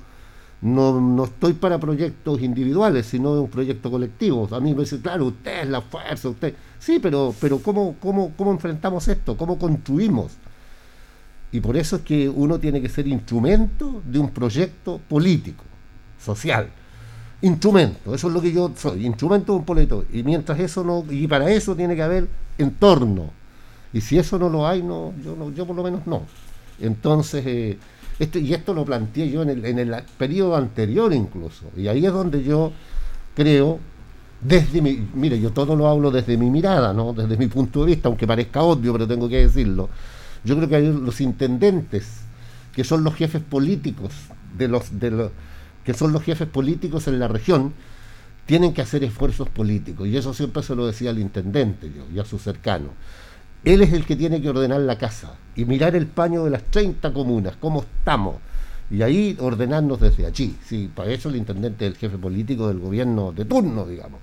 no, 0.65 0.99
no 0.99 1.25
estoy 1.25 1.53
para 1.53 1.77
proyectos 1.79 2.41
individuales, 2.41 3.05
sino 3.05 3.39
un 3.39 3.49
proyecto 3.49 3.91
colectivo. 3.91 4.49
A 4.51 4.59
mí 4.59 4.73
me 4.73 4.81
dice, 4.81 4.99
claro, 4.99 5.25
usted 5.25 5.61
es 5.61 5.69
la 5.69 5.81
fuerza, 5.81 6.29
usted... 6.29 6.55
Sí, 6.79 6.97
pero, 6.99 7.35
pero 7.39 7.59
¿cómo, 7.59 7.95
cómo, 7.99 8.31
¿cómo 8.35 8.49
enfrentamos 8.49 9.07
esto? 9.07 9.37
¿Cómo 9.37 9.59
construimos? 9.59 10.31
Y 11.51 11.59
por 11.59 11.77
eso 11.77 11.97
es 11.97 12.01
que 12.01 12.27
uno 12.27 12.59
tiene 12.59 12.81
que 12.81 12.89
ser 12.89 13.07
instrumento 13.07 14.01
de 14.03 14.17
un 14.17 14.31
proyecto 14.31 14.99
político, 15.07 15.63
social. 16.19 16.67
Instrumento, 17.43 18.15
eso 18.15 18.27
es 18.27 18.33
lo 18.33 18.41
que 18.41 18.51
yo 18.51 18.71
soy, 18.75 19.05
instrumento 19.05 19.53
de 19.53 19.59
un 19.59 19.65
político. 19.65 20.05
Y 20.11 20.23
mientras 20.23 20.59
eso 20.59 20.83
no, 20.83 21.05
y 21.07 21.27
para 21.27 21.51
eso 21.51 21.75
tiene 21.75 21.95
que 21.95 22.01
haber 22.01 22.27
entorno. 22.57 23.29
Y 23.93 24.01
si 24.01 24.17
eso 24.17 24.39
no 24.39 24.49
lo 24.49 24.67
hay, 24.67 24.81
no, 24.81 25.13
yo, 25.23 25.35
no, 25.35 25.51
yo 25.51 25.67
por 25.67 25.75
lo 25.75 25.83
menos 25.83 26.07
no. 26.07 26.23
Entonces, 26.79 27.45
eh, 27.45 27.77
esto, 28.19 28.39
y 28.39 28.53
esto 28.53 28.73
lo 28.73 28.85
planteé 28.85 29.29
yo 29.29 29.41
en 29.41 29.49
el, 29.49 29.65
en 29.65 29.79
el 29.79 29.95
periodo 30.17 30.55
anterior 30.55 31.13
incluso. 31.13 31.65
Y 31.75 31.87
ahí 31.87 32.05
es 32.05 32.13
donde 32.13 32.43
yo 32.43 32.71
creo, 33.35 33.79
desde 34.41 34.81
mi, 34.81 35.07
mire, 35.13 35.39
yo 35.39 35.51
todo 35.51 35.75
lo 35.75 35.87
hablo 35.87 36.11
desde 36.11 36.37
mi 36.37 36.49
mirada, 36.49 36.93
¿no? 36.93 37.13
desde 37.13 37.37
mi 37.37 37.47
punto 37.47 37.81
de 37.81 37.87
vista, 37.87 38.07
aunque 38.07 38.25
parezca 38.25 38.61
obvio, 38.61 38.93
pero 38.93 39.07
tengo 39.07 39.27
que 39.27 39.37
decirlo. 39.37 39.89
Yo 40.43 40.55
creo 40.55 40.69
que 40.69 40.79
los 40.79 41.21
intendentes, 41.21 42.21
que 42.73 42.83
son 42.83 43.03
los 43.03 43.15
jefes 43.15 43.41
políticos 43.41 44.13
de 44.57 44.67
los, 44.67 44.99
de 44.99 45.11
los 45.11 45.31
que 45.83 45.93
son 45.93 46.13
los 46.13 46.23
jefes 46.23 46.47
políticos 46.47 47.07
en 47.07 47.19
la 47.19 47.27
región, 47.27 47.73
tienen 48.45 48.73
que 48.73 48.81
hacer 48.81 49.03
esfuerzos 49.03 49.49
políticos. 49.49 50.07
Y 50.07 50.17
eso 50.17 50.33
siempre 50.33 50.63
se 50.63 50.75
lo 50.75 50.87
decía 50.87 51.09
al 51.09 51.19
intendente 51.19 51.91
yo, 51.95 52.03
y 52.13 52.19
a 52.19 52.25
sus 52.25 52.41
cercanos. 52.41 52.91
Él 53.65 53.81
es 53.81 53.93
el 53.93 54.05
que 54.05 54.15
tiene 54.15 54.39
que 54.41 54.49
ordenar 54.49 54.81
la 54.81 54.95
casa 54.99 55.33
y 55.55 55.65
mirar 55.65 55.95
el 55.95 56.05
paño 56.05 56.43
de 56.43 56.51
las 56.51 56.63
30 56.65 57.11
comunas, 57.11 57.55
cómo 57.59 57.81
estamos. 57.81 58.35
Y 58.91 59.01
ahí 59.01 59.35
ordenarnos 59.39 59.99
desde 59.99 60.27
allí. 60.27 60.55
Sí, 60.63 60.91
para 60.93 61.11
eso 61.11 61.29
el 61.29 61.35
intendente 61.35 61.87
es 61.87 61.93
el 61.93 61.97
jefe 61.97 62.19
político 62.19 62.67
del 62.67 62.77
gobierno 62.77 63.31
de 63.31 63.43
turno, 63.45 63.87
digamos. 63.87 64.19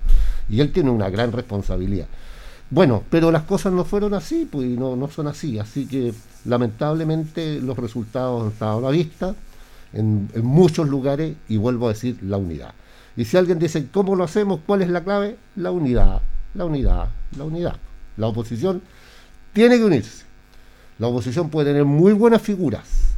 Y 0.47 0.61
él 0.61 0.71
tiene 0.71 0.89
una 0.89 1.09
gran 1.09 1.33
responsabilidad. 1.33 2.07
Bueno, 2.69 3.03
pero 3.09 3.31
las 3.31 3.43
cosas 3.43 3.73
no 3.73 3.83
fueron 3.83 4.13
así, 4.13 4.47
pues 4.49 4.65
y 4.65 4.77
no, 4.77 4.95
no 4.95 5.09
son 5.09 5.27
así. 5.27 5.59
Así 5.59 5.87
que 5.87 6.13
lamentablemente 6.45 7.59
los 7.59 7.77
resultados 7.77 8.43
han 8.43 8.51
estado 8.53 8.77
a 8.77 8.81
la 8.81 8.91
vista 8.91 9.35
en, 9.91 10.29
en 10.33 10.45
muchos 10.45 10.87
lugares 10.87 11.35
y 11.49 11.57
vuelvo 11.57 11.87
a 11.87 11.89
decir 11.89 12.17
la 12.23 12.37
unidad. 12.37 12.73
Y 13.17 13.25
si 13.25 13.35
alguien 13.35 13.59
dice, 13.59 13.89
¿cómo 13.91 14.15
lo 14.15 14.23
hacemos? 14.23 14.61
¿Cuál 14.65 14.83
es 14.83 14.89
la 14.89 15.03
clave? 15.03 15.35
La 15.57 15.71
unidad, 15.71 16.21
la 16.53 16.63
unidad, 16.63 17.09
la 17.37 17.43
unidad. 17.43 17.75
La 18.15 18.27
oposición 18.27 18.81
tiene 19.53 19.77
que 19.77 19.85
unirse. 19.85 20.23
La 20.99 21.07
oposición 21.07 21.49
puede 21.49 21.69
tener 21.69 21.85
muy 21.85 22.13
buenas 22.13 22.41
figuras. 22.41 23.13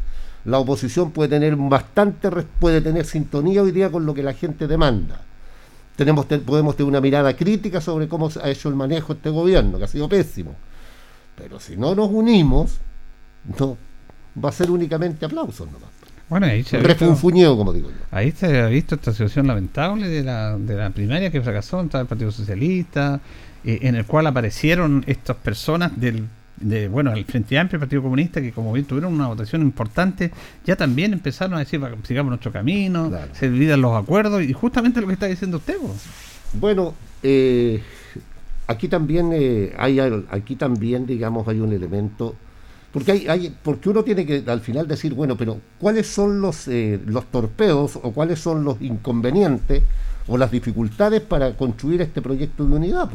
La 0.45 0.59
oposición 0.59 1.11
puede 1.11 1.29
tener 1.29 1.55
bastante, 1.55 2.29
puede 2.59 2.81
tener 2.81 3.05
sintonía 3.05 3.61
hoy 3.63 3.71
día 3.71 3.89
con 3.89 4.05
lo 4.05 4.13
que 4.13 4.21
la 4.23 4.33
gente 4.33 4.67
demanda. 4.67 5.21
tenemos, 5.95 6.27
te- 6.27 6.39
podemos 6.39 6.75
tener 6.75 6.89
una 6.89 6.99
mirada 7.01 7.35
crítica 7.35 7.79
sobre 7.81 8.07
cómo 8.09 8.29
se 8.29 8.39
ha 8.41 8.49
hecho 8.49 8.67
el 8.69 8.75
manejo 8.75 9.13
este 9.13 9.29
gobierno, 9.29 9.77
que 9.77 9.85
ha 9.85 9.87
sido 9.87 10.09
pésimo. 10.09 10.53
Pero 11.37 11.59
si 11.59 11.77
no 11.77 11.95
nos 11.95 12.09
unimos, 12.11 12.77
no 13.57 13.77
va 14.43 14.49
a 14.49 14.51
ser 14.51 14.69
únicamente 14.71 15.25
aplausos 15.25 15.67
nomás. 15.67 15.89
Bueno, 16.29 16.47
ahí 16.47 16.63
se 16.63 16.75
ha 16.75 16.79
visto- 16.79 16.93
Refunfuñeo, 16.93 17.55
como 17.55 17.71
digo 17.71 17.89
yo. 17.89 17.95
Ahí 18.11 18.31
se 18.31 18.59
ha 18.59 18.67
visto 18.67 18.95
esta 18.95 19.11
situación 19.13 19.47
lamentable 19.47 20.09
de 20.09 20.23
la, 20.23 20.57
de 20.57 20.75
la 20.75 20.89
primaria 20.89 21.31
que 21.31 21.41
fracasó 21.41 21.79
en 21.79 21.89
el 21.93 22.05
Partido 22.07 22.31
Socialista, 22.31 23.19
eh, 23.65 23.79
en 23.81 23.95
el 23.95 24.05
cual 24.05 24.27
aparecieron 24.27 25.03
estas 25.07 25.35
personas 25.37 25.99
del 25.99 26.27
de, 26.57 26.87
bueno, 26.87 27.11
el 27.11 27.25
Frente 27.25 27.59
Amplio 27.59 27.75
el 27.75 27.79
Partido 27.81 28.01
Comunista, 28.01 28.39
que 28.39 28.53
como 28.53 28.71
bien 28.71 28.85
tuvieron 28.85 29.13
una 29.13 29.27
votación 29.27 29.61
importante, 29.61 30.31
ya 30.65 30.77
también 30.77 31.11
empezaron 31.11 31.55
a 31.55 31.59
decir, 31.59 31.83
"Va, 31.83 31.91
sigamos 32.03 32.29
nuestro 32.29 32.49
camino, 32.51 33.11
se 33.33 33.47
olvidan 33.47 33.81
los 33.81 33.93
acuerdos, 34.01 34.41
y 34.41 34.53
justamente 34.53 35.01
lo 35.01 35.07
que 35.07 35.13
está 35.13 35.25
diciendo 35.25 35.57
usted. 35.57 35.75
pues. 35.77 36.05
Bueno, 36.53 36.93
eh, 37.23 37.81
aquí 38.67 38.87
también 38.87 39.31
eh, 39.33 39.73
hay 39.77 39.99
aquí 40.29 40.55
también 40.55 41.05
digamos 41.05 41.47
hay 41.47 41.59
un 41.59 41.73
elemento 41.73 42.35
porque 42.91 43.11
hay, 43.11 43.27
hay 43.27 43.55
porque 43.63 43.89
uno 43.89 44.03
tiene 44.03 44.25
que 44.25 44.43
al 44.47 44.61
final 44.61 44.87
decir 44.87 45.13
bueno 45.13 45.35
pero 45.37 45.59
cuáles 45.79 46.07
son 46.07 46.41
los 46.41 46.67
eh, 46.67 46.99
los 47.05 47.25
torpedos 47.25 47.97
o 48.01 48.11
cuáles 48.11 48.39
son 48.39 48.63
los 48.63 48.81
inconvenientes 48.81 49.83
o 50.27 50.37
las 50.37 50.51
dificultades 50.51 51.21
para 51.21 51.55
construir 51.55 52.01
este 52.01 52.21
proyecto 52.21 52.65
de 52.65 52.75
unidad? 52.75 53.09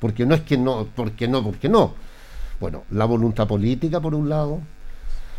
Porque 0.00 0.26
no 0.26 0.34
es 0.34 0.42
que 0.42 0.56
no 0.56 0.86
porque 0.94 1.28
no 1.28 1.42
porque 1.42 1.68
no 1.68 1.94
bueno 2.60 2.84
la 2.90 3.04
voluntad 3.04 3.46
política 3.46 4.00
por 4.00 4.14
un 4.14 4.28
lado 4.28 4.60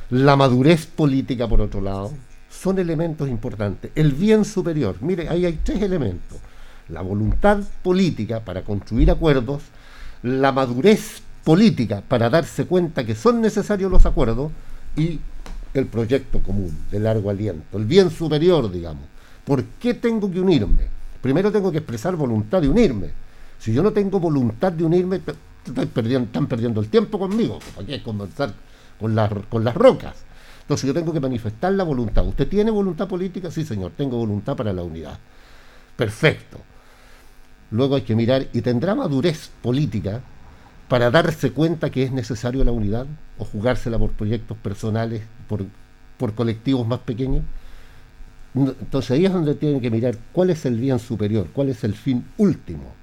la 0.09 0.35
madurez 0.35 0.85
política 0.85 1.47
por 1.47 1.61
otro 1.61 1.81
lado 1.81 2.11
son 2.49 2.79
elementos 2.79 3.29
importantes 3.29 3.91
el 3.95 4.13
bien 4.13 4.45
superior 4.45 4.95
mire 5.01 5.29
ahí 5.29 5.45
hay 5.45 5.59
tres 5.63 5.81
elementos 5.81 6.39
la 6.89 7.01
voluntad 7.01 7.59
política 7.83 8.41
para 8.41 8.63
construir 8.63 9.09
acuerdos, 9.11 9.61
la 10.23 10.51
madurez 10.51 11.21
política 11.43 12.03
para 12.07 12.29
darse 12.29 12.65
cuenta 12.65 13.05
que 13.05 13.15
son 13.15 13.41
necesarios 13.41 13.91
los 13.91 14.05
acuerdos 14.05 14.51
y 14.97 15.19
el 15.73 15.85
proyecto 15.85 16.41
común 16.41 16.75
de 16.91 16.99
largo 16.99 17.29
aliento, 17.29 17.77
el 17.77 17.85
bien 17.85 18.09
superior, 18.09 18.71
digamos. 18.71 19.03
¿Por 19.45 19.63
qué 19.63 19.93
tengo 19.93 20.29
que 20.29 20.39
unirme? 20.39 20.87
Primero 21.21 21.51
tengo 21.51 21.71
que 21.71 21.77
expresar 21.77 22.15
voluntad 22.15 22.61
de 22.61 22.69
unirme. 22.69 23.11
Si 23.59 23.73
yo 23.73 23.83
no 23.83 23.91
tengo 23.91 24.19
voluntad 24.19 24.71
de 24.71 24.85
unirme, 24.85 25.21
están 25.65 26.47
perdiendo 26.47 26.81
el 26.81 26.87
tiempo 26.87 27.19
conmigo. 27.19 27.59
¿Para 27.75 27.85
qué 27.85 28.01
conversar 28.01 28.53
con 28.99 29.13
las, 29.13 29.31
con 29.49 29.63
las 29.63 29.75
rocas? 29.75 30.15
Entonces 30.61 30.87
yo 30.87 30.93
tengo 30.93 31.11
que 31.11 31.19
manifestar 31.19 31.73
la 31.73 31.83
voluntad. 31.83 32.25
¿Usted 32.25 32.47
tiene 32.47 32.71
voluntad 32.71 33.07
política? 33.07 33.51
Sí, 33.51 33.65
señor, 33.65 33.91
tengo 33.97 34.17
voluntad 34.17 34.55
para 34.55 34.71
la 34.71 34.83
unidad. 34.83 35.17
Perfecto. 35.95 36.59
Luego 37.71 37.95
hay 37.95 38.03
que 38.03 38.15
mirar 38.15 38.47
y 38.53 38.61
tendrá 38.61 38.95
madurez 38.95 39.51
política 39.61 40.21
para 40.87 41.11
darse 41.11 41.51
cuenta 41.51 41.89
que 41.89 42.03
es 42.03 42.11
necesario 42.11 42.63
la 42.63 42.71
unidad 42.71 43.05
o 43.37 43.45
jugársela 43.45 43.99
por 43.99 44.11
proyectos 44.11 44.57
personales, 44.57 45.21
por, 45.47 45.65
por 46.17 46.33
colectivos 46.33 46.87
más 46.87 46.99
pequeños. 46.99 47.43
Entonces 48.55 49.11
ahí 49.11 49.25
es 49.25 49.33
donde 49.33 49.53
tienen 49.55 49.81
que 49.81 49.91
mirar 49.91 50.17
cuál 50.31 50.49
es 50.49 50.65
el 50.65 50.79
bien 50.79 50.97
superior, 50.99 51.47
cuál 51.53 51.69
es 51.69 51.83
el 51.83 51.93
fin 51.93 52.25
último. 52.37 52.93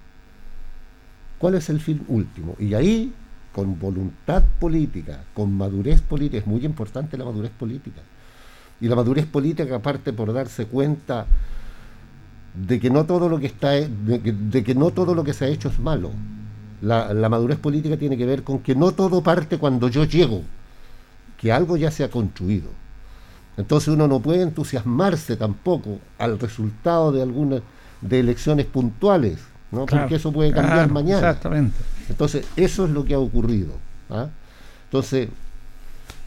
¿Cuál 1.38 1.54
es 1.54 1.68
el 1.68 1.80
fin 1.80 2.02
último? 2.08 2.56
Y 2.58 2.74
ahí, 2.74 3.12
con 3.52 3.78
voluntad 3.78 4.42
política, 4.58 5.24
con 5.34 5.52
madurez 5.52 6.00
política, 6.00 6.38
es 6.38 6.46
muy 6.46 6.64
importante 6.64 7.18
la 7.18 7.24
madurez 7.24 7.50
política. 7.50 8.00
Y 8.80 8.88
la 8.88 8.96
madurez 8.96 9.26
política 9.26 9.78
parte 9.80 10.12
por 10.12 10.32
darse 10.32 10.66
cuenta 10.66 11.26
de 12.54 12.80
que 12.80 12.90
no 12.90 13.04
todo 13.04 13.28
lo 13.28 13.38
que 13.38 13.46
está 13.46 13.70
de 13.70 14.20
que, 14.22 14.32
de 14.32 14.64
que 14.64 14.74
no 14.74 14.90
todo 14.90 15.14
lo 15.14 15.24
que 15.24 15.34
se 15.34 15.44
ha 15.44 15.48
hecho 15.48 15.68
es 15.68 15.78
malo. 15.78 16.10
La, 16.80 17.12
la 17.12 17.28
madurez 17.28 17.58
política 17.58 17.96
tiene 17.96 18.16
que 18.16 18.26
ver 18.26 18.42
con 18.42 18.60
que 18.60 18.74
no 18.74 18.92
todo 18.92 19.22
parte 19.22 19.58
cuando 19.58 19.88
yo 19.88 20.04
llego, 20.04 20.42
que 21.38 21.52
algo 21.52 21.76
ya 21.76 21.90
se 21.90 22.04
ha 22.04 22.10
construido. 22.10 22.68
Entonces 23.56 23.88
uno 23.88 24.06
no 24.06 24.20
puede 24.20 24.42
entusiasmarse 24.42 25.36
tampoco 25.36 25.98
al 26.18 26.38
resultado 26.38 27.12
de 27.12 27.22
algunas 27.22 27.62
de 28.02 28.20
elecciones 28.20 28.66
puntuales, 28.66 29.38
¿no? 29.76 29.86
Claro, 29.86 30.04
porque 30.04 30.16
eso 30.16 30.32
puede 30.32 30.50
cambiar 30.52 30.74
claro, 30.74 30.94
mañana. 30.94 31.18
exactamente. 31.18 31.76
Entonces 32.08 32.46
eso 32.56 32.86
es 32.86 32.90
lo 32.90 33.04
que 33.04 33.14
ha 33.14 33.18
ocurrido. 33.18 33.74
¿ah? 34.10 34.26
Entonces 34.86 35.28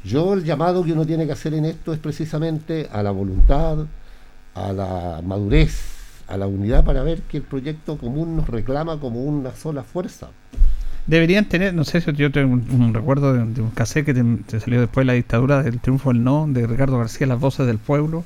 yo 0.04 0.34
el 0.34 0.44
llamado 0.46 0.84
que 0.84 0.94
uno 0.94 1.06
tiene 1.06 1.26
que 1.26 1.34
hacer 1.34 1.54
en 1.54 1.66
esto 1.66 1.92
es 1.92 2.00
precisamente 2.00 2.88
a 2.92 3.04
la 3.04 3.12
voluntad, 3.12 3.80
a 4.56 4.72
la 4.72 5.22
madurez, 5.26 5.82
a 6.28 6.38
la 6.38 6.48
unidad 6.48 6.86
para 6.86 7.04
ver 7.04 7.22
que 7.24 7.38
el 7.38 7.44
proyecto 7.44 7.98
común 7.98 8.38
nos 8.38 8.48
reclama 8.48 9.00
como 9.00 9.24
una 9.24 9.54
sola 9.56 9.84
fuerza. 9.84 10.30
Deberían 11.08 11.46
tener, 11.46 11.74
no 11.74 11.84
sé 11.86 12.02
si 12.02 12.14
yo 12.14 12.32
tengo 12.32 12.54
un, 12.54 12.70
un 12.70 12.94
recuerdo 12.94 13.34
de, 13.34 13.44
de 13.44 13.62
un 13.62 13.72
cassette 13.72 14.06
que 14.06 14.14
te, 14.14 14.24
te 14.46 14.60
salió 14.60 14.80
después 14.80 15.02
de 15.02 15.06
la 15.06 15.14
dictadura 15.14 15.64
del 15.64 15.80
triunfo 15.80 16.14
del 16.14 16.24
no, 16.24 16.46
de 16.48 16.68
Ricardo 16.68 17.00
García, 17.00 17.26
Las 17.26 17.40
voces 17.40 17.66
del 17.66 17.80
pueblo, 17.80 18.24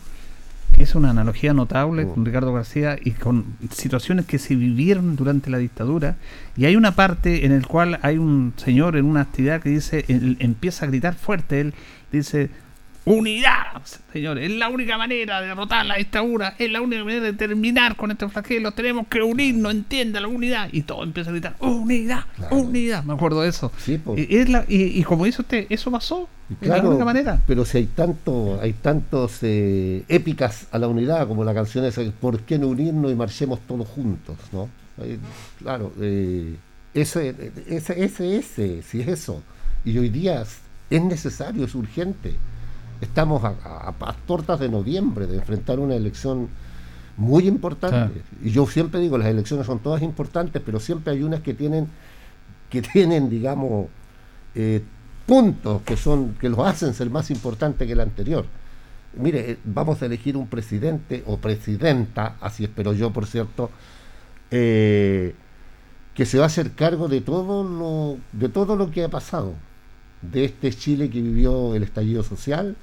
es 0.78 0.96
una 0.96 1.12
analogía 1.12 1.54
notable 1.54 2.08
con 2.08 2.26
Ricardo 2.26 2.54
García 2.54 2.98
y 3.02 3.12
con 3.12 3.46
situaciones 3.72 4.26
que 4.26 4.40
se 4.40 4.56
vivieron 4.56 5.16
durante 5.16 5.50
la 5.50 5.58
dictadura. 5.58 6.16
Y 6.58 6.66
hay 6.66 6.76
una 6.76 6.96
parte 6.96 7.46
en 7.46 7.52
el 7.52 7.68
cual 7.68 8.00
hay 8.02 8.18
un 8.18 8.54
señor 8.58 8.98
en 8.98 9.06
una 9.06 9.22
actividad 9.22 9.62
que 9.62 9.70
dice, 9.70 10.06
él 10.08 10.38
empieza 10.40 10.86
a 10.86 10.90
gritar 10.90 11.16
fuerte, 11.16 11.62
él 11.62 11.74
dice, 12.12 12.50
unidad, 13.06 13.82
señores, 14.14 14.50
es 14.50 14.58
la 14.58 14.70
única 14.70 14.98
manera 14.98 15.42
de 15.42 15.48
derrotar 15.48 15.86
la 15.86 15.96
dictadura, 15.98 16.56
es 16.58 16.72
la 16.72 16.82
única 16.82 17.04
manera 17.04 17.24
de 17.26 17.34
terminar 17.34 17.96
con 17.96 18.12
este 18.12 18.28
flagelo, 18.30 18.72
tenemos 18.72 19.08
que 19.08 19.22
unirnos, 19.22 19.72
entienda 19.74 20.22
la 20.22 20.28
unidad. 20.28 20.70
Y 20.72 20.84
todo 20.84 21.04
empieza 21.04 21.30
a 21.30 21.34
gritar, 21.34 21.56
unidad, 21.60 22.24
unidad, 22.52 23.04
me 23.04 23.14
acuerdo 23.14 23.42
de 23.42 23.50
eso. 23.50 23.72
y, 24.16 24.36
es 24.38 24.50
la- 24.50 24.66
y- 24.68 25.00
y 25.00 25.04
como 25.04 25.26
dice 25.26 25.42
usted, 25.42 25.66
eso 25.70 25.92
pasó, 25.92 26.30
es 26.62 26.68
la 26.68 26.76
Claro, 26.76 26.90
única 26.90 27.06
manera. 27.06 27.42
pero 27.46 27.66
si 27.66 27.80
hay 27.80 27.86
tanto, 27.88 28.60
hay 28.62 28.74
tantos 28.74 29.40
eh, 29.42 30.04
épicas 30.08 30.68
a 30.72 30.80
la 30.80 30.88
unidad 30.88 31.28
como 31.28 31.44
la 31.44 31.54
canción 31.54 31.84
esa, 31.86 32.02
¿por 32.22 32.40
qué 32.42 32.58
no 32.58 32.68
unirnos 32.68 33.12
y 33.12 33.16
marchemos 33.16 33.60
todos 33.68 33.88
juntos? 33.88 34.38
¿no? 34.52 34.70
Eh, 35.02 35.18
claro, 35.60 35.92
eh, 36.00 36.56
ese, 36.94 37.36
ese, 37.68 38.04
ese, 38.04 38.38
ese, 38.38 38.82
si 38.84 39.02
es 39.02 39.08
eso. 39.08 39.42
Y 39.84 39.98
hoy 39.98 40.10
día 40.10 40.44
es 40.90 41.02
necesario, 41.04 41.66
es 41.66 41.74
urgente. 41.76 42.36
Estamos 43.04 43.44
a, 43.44 43.50
a- 43.64 43.90
a 44.10 44.14
tortas 44.28 44.60
de 44.60 44.70
noviembre 44.70 45.28
de 45.28 45.38
enfrentar 45.38 45.80
una 45.80 45.96
elección 45.96 46.48
muy 47.18 47.48
importante. 47.48 48.22
Y 48.44 48.52
yo 48.52 48.66
siempre 48.66 49.00
digo, 49.00 49.18
las 49.18 49.28
elecciones 49.28 49.66
son 49.66 49.80
todas 49.80 50.02
importantes, 50.02 50.62
pero 50.66 50.80
siempre 50.80 51.14
hay 51.14 51.24
unas 51.24 51.42
que 51.42 51.54
tienen, 51.54 51.88
que 52.70 52.82
tienen, 52.82 53.30
digamos, 53.30 53.88
eh, 54.56 54.82
puntos 55.26 55.82
que 55.84 55.96
son 55.98 56.34
que 56.40 56.50
los 56.50 56.60
hacen 56.60 56.94
ser 56.94 57.10
más 57.10 57.30
importantes 57.32 57.86
que 57.88 57.94
el 57.94 58.00
anterior. 58.02 58.46
Mire, 59.16 59.52
eh, 59.52 59.58
vamos 59.64 60.02
a 60.02 60.06
elegir 60.08 60.36
un 60.36 60.48
presidente 60.48 61.24
o 61.28 61.38
presidenta, 61.38 62.36
así 62.42 62.64
espero 62.64 62.94
yo, 62.94 63.12
por 63.12 63.26
cierto, 63.28 63.70
eh, 64.52 65.36
que 66.16 66.26
se 66.26 66.38
va 66.38 66.44
a 66.46 66.48
hacer 66.48 66.72
cargo 66.72 67.08
de 67.08 67.22
todo 67.22 67.64
lo 67.64 68.18
de 68.34 68.50
todo 68.50 68.76
lo 68.76 68.92
que 68.92 69.04
ha 69.04 69.10
pasado, 69.10 69.54
de 70.22 70.46
este 70.46 70.72
Chile 70.72 71.10
que 71.10 71.22
vivió 71.22 71.76
el 71.76 71.84
estallido 71.84 72.24
social, 72.24 72.76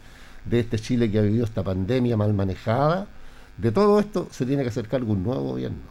de 0.45 0.61
este 0.61 0.79
Chile 0.79 1.11
que 1.11 1.19
ha 1.19 1.23
vivido 1.23 1.45
esta 1.45 1.63
pandemia 1.63 2.17
mal 2.17 2.35
manejada, 2.35 3.07
de 3.57 3.73
todo 3.73 4.01
esto 4.01 4.29
se 4.31 4.47
tiene 4.47 4.63
que 4.63 4.71
hacer 4.71 4.89
cargo 4.89 5.13
un 5.13 5.23
nuevo 5.23 5.43
gobierno. 5.43 5.91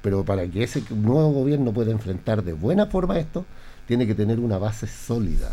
Pero 0.00 0.24
para 0.24 0.46
que 0.48 0.62
ese 0.64 0.82
nuevo 0.90 1.30
gobierno 1.30 1.72
pueda 1.72 1.92
enfrentar 1.92 2.42
de 2.42 2.52
buena 2.52 2.86
forma 2.86 3.18
esto, 3.18 3.44
tiene 3.86 4.06
que 4.06 4.14
tener 4.14 4.40
una 4.40 4.58
base 4.58 4.86
sólida, 4.86 5.52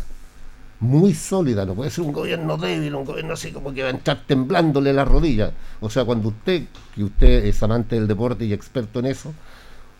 muy 0.80 1.12
sólida, 1.12 1.66
no 1.66 1.74
puede 1.74 1.90
ser 1.90 2.04
un 2.04 2.12
gobierno 2.12 2.56
débil, 2.56 2.94
un 2.94 3.04
gobierno 3.04 3.34
así 3.34 3.52
como 3.52 3.72
que 3.72 3.82
va 3.82 3.88
a 3.88 3.92
entrar 3.92 4.24
temblándole 4.26 4.92
la 4.92 5.04
rodilla. 5.04 5.52
O 5.80 5.90
sea, 5.90 6.04
cuando 6.04 6.28
usted, 6.28 6.64
que 6.94 7.04
usted 7.04 7.44
es 7.44 7.62
amante 7.62 7.96
del 7.96 8.08
deporte 8.08 8.46
y 8.46 8.52
experto 8.52 8.98
en 9.00 9.06
eso, 9.06 9.34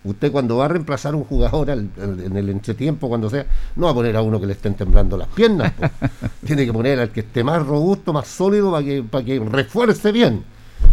usted 0.05 0.33
cuando 0.33 0.57
va 0.57 0.65
a 0.65 0.69
reemplazar 0.69 1.15
un 1.15 1.25
jugador 1.25 1.71
al- 1.71 1.91
al- 2.01 2.21
en 2.21 2.37
el 2.37 2.49
entretiempo, 2.49 3.09
cuando 3.09 3.29
sea, 3.29 3.45
no 3.77 3.87
va 3.87 3.93
a 3.93 3.95
poner 3.95 4.17
a 4.17 4.23
uno 4.23 4.41
que 4.41 4.47
le 4.47 4.53
estén 4.55 4.75
temblando 4.75 5.17
las 5.17 5.29
piernas, 5.29 5.73
tiene 6.47 6.65
que 6.65 6.73
poner 6.73 6.99
al 7.01 7.11
que 7.11 7.21
esté 7.21 7.45
más 7.45 7.65
robusto, 7.67 8.13
más 8.13 8.27
sólido, 8.29 8.71
para 8.73 8.85
que, 8.85 9.03
para 9.03 9.25
que 9.25 9.39
refuerce 9.41 10.13
bien. 10.13 10.43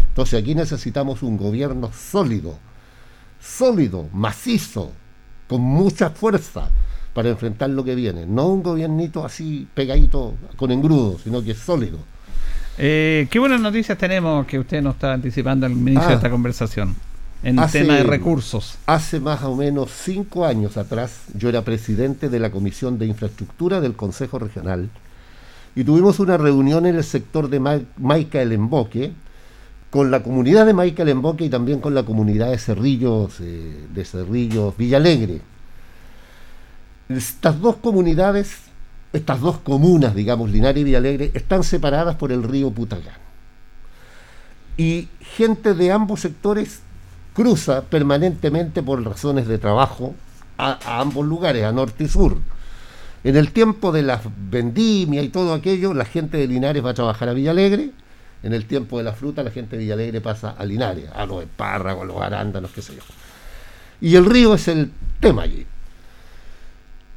Entonces 0.10 0.42
aquí 0.42 0.56
necesitamos 0.56 1.24
un 1.24 1.38
gobierno 1.38 1.92
sólido, 1.94 2.58
sólido, 3.40 4.08
macizo, 4.14 4.92
con 5.48 5.62
mucha 5.62 6.10
fuerza 6.10 6.70
para 7.14 7.30
enfrentar 7.30 7.70
lo 7.70 7.84
que 7.84 7.96
viene. 7.96 8.26
No 8.26 8.48
un 8.48 8.62
gobiernito 8.64 9.26
así 9.26 9.68
pegadito 9.74 10.34
con 10.56 10.72
engrudo, 10.72 11.18
sino 11.24 11.42
que 11.44 11.52
es 11.52 11.58
sólido. 11.60 11.98
Eh, 12.78 13.28
¿Qué 13.32 13.40
buenas 13.40 13.60
noticias 13.62 13.98
tenemos 13.98 14.46
que 14.46 14.60
usted 14.60 14.82
nos 14.84 14.96
está 14.96 15.14
anticipando 15.14 15.66
al 15.66 15.72
inicio 15.72 16.02
Ah. 16.04 16.08
de 16.10 16.14
esta 16.16 16.30
conversación? 16.30 16.96
En 17.44 17.58
el 17.60 17.64
Hace- 17.64 17.82
tema 17.82 17.96
de 17.96 18.04
recursos. 18.04 18.78
Hace 18.88 19.20
más 19.20 19.44
o 19.44 19.56
menos 19.56 19.92
cinco 19.92 20.46
años 20.46 20.76
atrás, 20.78 21.22
yo 21.36 21.50
era 21.50 21.64
presidente 21.64 22.30
de 22.30 22.40
la 22.40 22.52
Comisión 22.52 22.98
de 22.98 23.06
Infraestructura 23.06 23.80
del 23.80 23.94
Consejo 23.96 24.40
Regional 24.40 24.90
y 25.76 25.84
tuvimos 25.84 26.20
una 26.20 26.38
reunión 26.38 26.86
en 26.88 26.96
el 26.96 27.04
sector 27.04 27.50
de 27.50 27.60
Ma- 27.60 27.80
Maica 27.98 28.42
El 28.42 28.52
Emboque 28.54 29.12
con 29.92 30.10
la 30.12 30.22
comunidad 30.24 30.66
de 30.66 30.74
Maica 30.74 31.04
el 31.04 31.10
Emboque 31.10 31.46
y 31.46 31.50
también 31.50 31.80
con 31.80 31.94
la 31.94 32.04
comunidad 32.04 32.50
de 32.50 32.58
Cerrillos, 32.58 33.36
eh, 33.40 33.86
de 33.94 34.04
Cerrillos 34.06 34.76
Villalegre. 34.76 35.42
Estas 37.08 37.62
dos 37.62 37.78
comunidades, 37.78 38.58
estas 39.14 39.40
dos 39.40 39.60
comunas, 39.60 40.14
digamos, 40.14 40.50
Linares 40.50 40.82
y 40.82 40.84
Villalegre, 40.84 41.32
están 41.36 41.64
separadas 41.64 42.16
por 42.16 42.32
el 42.34 42.44
río 42.44 42.72
Putagán. 42.72 43.16
Y 44.76 45.08
gente 45.22 45.74
de 45.74 45.92
ambos 45.92 46.20
sectores 46.20 46.82
cruza 47.38 47.84
permanentemente 47.84 48.82
por 48.82 49.06
razones 49.06 49.48
de 49.48 49.60
trabajo 49.60 50.16
a, 50.58 51.00
ambos 51.00 51.24
lugares, 51.24 51.66
a 51.66 51.72
norte 51.72 52.06
y 52.06 52.08
sur. 52.08 52.36
En 53.24 53.36
el 53.36 53.52
tiempo 53.52 53.92
de 53.92 54.02
la 54.02 54.20
vendimia 54.50 55.22
y 55.22 55.30
todo 55.30 55.54
aquello, 55.54 55.94
la 55.94 56.06
gente 56.06 56.38
de 56.38 56.48
Linares 56.48 56.84
va 56.84 56.90
a 56.90 56.94
trabajar 56.96 57.30
a 57.30 57.34
Villalegre. 57.34 57.92
En 58.42 58.54
el 58.54 58.66
tiempo 58.66 58.98
de 58.98 59.04
la 59.04 59.14
fruta, 59.14 59.44
la 59.44 59.52
gente 59.52 59.78
de 59.78 59.84
Villalegre 59.84 60.20
pasa 60.20 60.56
a 60.58 60.66
Linares, 60.66 61.12
a 61.14 61.28
los 61.28 61.44
espárragos, 61.44 62.06
a 62.06 62.06
los 62.08 62.20
arándanos, 62.20 62.72
qué 62.72 62.82
sé 62.82 62.96
yo. 62.96 63.04
Y 64.02 64.16
el 64.16 64.26
río 64.26 64.56
es 64.56 64.68
el 64.68 64.92
tema 65.20 65.44
allí. 65.44 65.64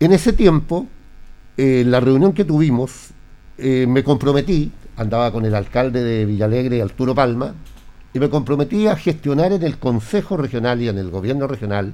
En 0.01 0.13
ese 0.13 0.35
tiempo, 0.35 0.87
eh, 1.57 1.81
en 1.81 1.91
la 1.91 2.01
reunión 2.01 2.35
que 2.35 2.45
tuvimos, 2.45 3.09
eh, 3.57 3.87
me 3.89 4.05
comprometí, 4.05 4.71
andaba 4.99 5.33
con 5.33 5.47
el 5.47 5.55
alcalde 5.55 6.05
de 6.05 6.27
Villalegre, 6.27 6.83
Arturo 6.83 7.15
Palma, 7.15 7.55
y 8.13 8.19
me 8.19 8.29
comprometí 8.29 8.87
a 8.87 8.97
gestionar 8.97 9.53
en 9.53 9.63
el 9.63 9.79
Consejo 9.79 10.37
Regional 10.37 10.81
y 10.83 10.89
en 10.89 10.99
el 10.99 11.11
Gobierno 11.11 11.47
Regional 11.47 11.93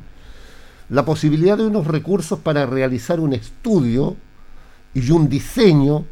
la 0.88 1.04
posibilidad 1.04 1.58
de 1.58 1.66
unos 1.66 1.86
recursos 1.86 2.38
para 2.38 2.64
realizar 2.64 3.20
un 3.20 3.32
estudio 3.32 4.16
y 4.94 5.10
un 5.10 5.28
diseño 5.28 6.04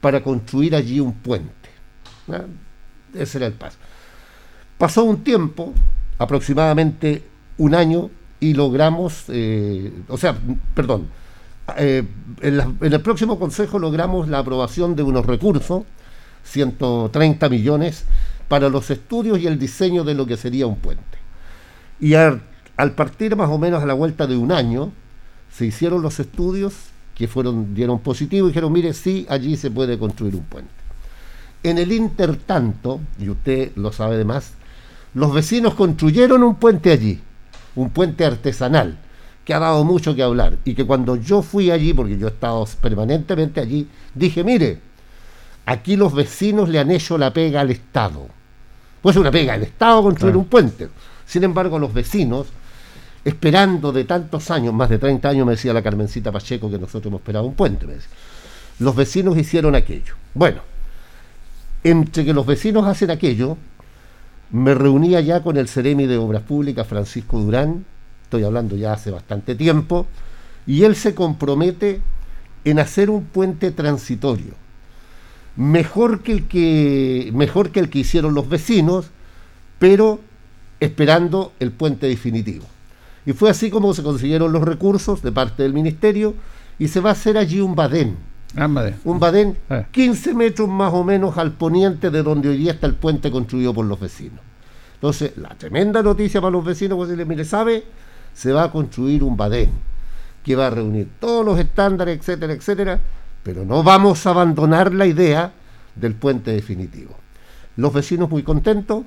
para 0.00 0.22
construir 0.22 0.74
allí 0.74 1.00
un 1.00 1.14
puente. 1.14 1.70
Ese 3.14 3.38
era 3.38 3.46
el 3.46 3.54
paso. 3.54 3.78
Pasó 4.76 5.04
un 5.04 5.24
tiempo, 5.24 5.72
aproximadamente 6.18 7.24
un 7.58 7.74
año, 7.74 8.10
y 8.40 8.54
logramos, 8.54 9.24
eh, 9.28 9.92
o 10.08 10.16
sea, 10.16 10.36
perdón, 10.74 11.08
eh, 11.76 12.04
en 12.40 12.92
el 12.92 13.00
próximo 13.00 13.38
Consejo 13.38 13.78
logramos 13.78 14.28
la 14.28 14.38
aprobación 14.38 14.94
de 14.94 15.02
unos 15.02 15.26
recursos, 15.26 15.82
130 16.44 17.48
millones, 17.48 18.04
para 18.48 18.68
los 18.68 18.90
estudios 18.90 19.38
y 19.38 19.46
el 19.46 19.58
diseño 19.58 20.04
de 20.04 20.14
lo 20.14 20.26
que 20.26 20.36
sería 20.36 20.66
un 20.66 20.76
puente. 20.76 21.18
Y 22.00 22.14
al, 22.14 22.42
al 22.76 22.92
partir 22.92 23.36
más 23.36 23.50
o 23.50 23.58
menos 23.58 23.82
a 23.82 23.86
la 23.86 23.94
vuelta 23.94 24.26
de 24.26 24.36
un 24.36 24.52
año, 24.52 24.92
se 25.52 25.66
hicieron 25.66 26.02
los 26.02 26.18
estudios 26.20 26.74
que 27.14 27.28
fueron, 27.28 27.74
dieron 27.74 27.98
positivo 27.98 28.46
y 28.46 28.50
dijeron, 28.50 28.72
mire, 28.72 28.94
sí, 28.94 29.26
allí 29.28 29.56
se 29.56 29.70
puede 29.70 29.98
construir 29.98 30.36
un 30.36 30.44
puente. 30.44 30.70
En 31.64 31.78
el 31.78 31.90
intertanto, 31.90 33.00
y 33.18 33.28
usted 33.28 33.72
lo 33.74 33.92
sabe 33.92 34.16
de 34.16 34.24
más, 34.24 34.52
los 35.14 35.34
vecinos 35.34 35.74
construyeron 35.74 36.44
un 36.44 36.54
puente 36.54 36.92
allí, 36.92 37.20
un 37.74 37.90
puente 37.90 38.24
artesanal, 38.24 38.98
que 39.44 39.54
ha 39.54 39.58
dado 39.58 39.82
mucho 39.82 40.14
que 40.14 40.22
hablar, 40.22 40.58
y 40.64 40.74
que 40.74 40.84
cuando 40.84 41.16
yo 41.16 41.42
fui 41.42 41.72
allí, 41.72 41.92
porque 41.92 42.18
yo 42.18 42.28
he 42.28 42.30
estado 42.30 42.64
permanentemente 42.80 43.60
allí, 43.60 43.88
dije, 44.14 44.44
mire, 44.44 44.78
aquí 45.66 45.96
los 45.96 46.14
vecinos 46.14 46.68
le 46.68 46.78
han 46.78 46.90
hecho 46.92 47.18
la 47.18 47.32
pega 47.32 47.62
al 47.62 47.70
Estado. 47.70 48.28
Pues 49.02 49.16
una 49.16 49.30
pega 49.30 49.54
al 49.54 49.62
Estado 49.62 50.02
construir 50.02 50.32
Claro. 50.32 50.40
un 50.40 50.46
puente. 50.46 50.88
Sin 51.26 51.44
embargo, 51.44 51.78
los 51.78 51.92
vecinos, 51.92 52.48
esperando 53.24 53.92
de 53.92 54.04
tantos 54.04 54.50
años, 54.50 54.72
más 54.74 54.88
de 54.88 54.98
30 54.98 55.28
años, 55.28 55.46
me 55.46 55.52
decía 55.52 55.72
la 55.72 55.82
Carmencita 55.82 56.32
Pacheco 56.32 56.70
que 56.70 56.78
nosotros 56.78 57.06
hemos 57.10 57.20
esperado 57.20 57.44
un 57.46 57.54
puente, 57.54 57.86
me 57.86 57.94
decía. 57.94 58.08
los 58.80 58.94
vecinos 58.94 59.36
hicieron 59.36 59.74
aquello. 59.74 60.14
Bueno, 60.34 60.60
entre 61.84 62.24
que 62.24 62.32
los 62.32 62.46
vecinos 62.46 62.86
hacen 62.86 63.10
aquello, 63.10 63.56
me 64.50 64.72
reunía 64.74 65.20
ya 65.20 65.42
con 65.42 65.56
el 65.56 65.68
Ceremi 65.68 66.06
de 66.06 66.16
Obras 66.16 66.42
Públicas, 66.42 66.86
Francisco 66.86 67.38
Durán, 67.40 67.84
estoy 68.22 68.44
hablando 68.44 68.76
ya 68.76 68.92
hace 68.92 69.10
bastante 69.10 69.54
tiempo, 69.54 70.06
y 70.66 70.84
él 70.84 70.96
se 70.96 71.14
compromete 71.14 72.00
en 72.64 72.78
hacer 72.78 73.10
un 73.10 73.24
puente 73.24 73.70
transitorio, 73.72 74.54
mejor 75.58 76.22
que 76.22 76.32
el 76.32 76.46
que, 76.46 77.30
mejor 77.34 77.70
que, 77.70 77.80
el 77.80 77.90
que 77.90 77.98
hicieron 77.98 78.32
los 78.32 78.48
vecinos, 78.48 79.10
pero 79.80 80.20
esperando 80.78 81.52
el 81.58 81.72
puente 81.72 82.06
definitivo. 82.06 82.64
Y 83.26 83.32
fue 83.32 83.50
así 83.50 83.68
como 83.68 83.92
se 83.92 84.04
consiguieron 84.04 84.52
los 84.52 84.62
recursos 84.62 85.20
de 85.20 85.32
parte 85.32 85.64
del 85.64 85.74
ministerio 85.74 86.34
y 86.78 86.86
se 86.88 87.00
va 87.00 87.10
a 87.10 87.12
hacer 87.12 87.36
allí 87.36 87.60
un 87.60 87.74
badén. 87.74 88.16
Un 89.04 89.18
badén 89.18 89.58
15 89.90 90.32
metros 90.32 90.68
más 90.68 90.94
o 90.94 91.02
menos 91.02 91.36
al 91.36 91.52
poniente 91.52 92.10
de 92.10 92.22
donde 92.22 92.48
hoy 92.48 92.56
día 92.56 92.72
está 92.72 92.86
el 92.86 92.94
puente 92.94 93.30
construido 93.30 93.74
por 93.74 93.84
los 93.84 93.98
vecinos. 93.98 94.40
Entonces, 94.94 95.36
la 95.36 95.50
tremenda 95.50 96.02
noticia 96.04 96.40
para 96.40 96.52
los 96.52 96.64
vecinos, 96.64 96.96
pues 96.96 97.08
decirle, 97.08 97.24
mire, 97.24 97.44
¿sabe? 97.44 97.84
Se 98.32 98.52
va 98.52 98.64
a 98.64 98.70
construir 98.70 99.24
un 99.24 99.36
badén 99.36 99.70
que 100.44 100.54
va 100.54 100.68
a 100.68 100.70
reunir 100.70 101.08
todos 101.18 101.44
los 101.44 101.58
estándares, 101.58 102.18
etcétera, 102.18 102.52
etcétera, 102.52 103.00
pero 103.42 103.64
no 103.64 103.82
vamos 103.82 104.26
a 104.26 104.30
abandonar 104.30 104.92
la 104.92 105.06
idea 105.06 105.52
del 105.94 106.14
puente 106.14 106.52
definitivo. 106.52 107.16
Los 107.76 107.92
vecinos 107.92 108.28
muy 108.28 108.42
contentos, 108.42 109.04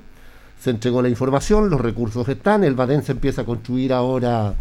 se 0.60 0.70
entregó 0.70 1.02
la 1.02 1.08
información, 1.08 1.70
los 1.70 1.80
recursos 1.80 2.28
están, 2.28 2.64
el 2.64 2.74
badén 2.74 3.02
se 3.02 3.12
empieza 3.12 3.42
a 3.42 3.44
construir 3.44 3.92
ahora, 3.92 4.54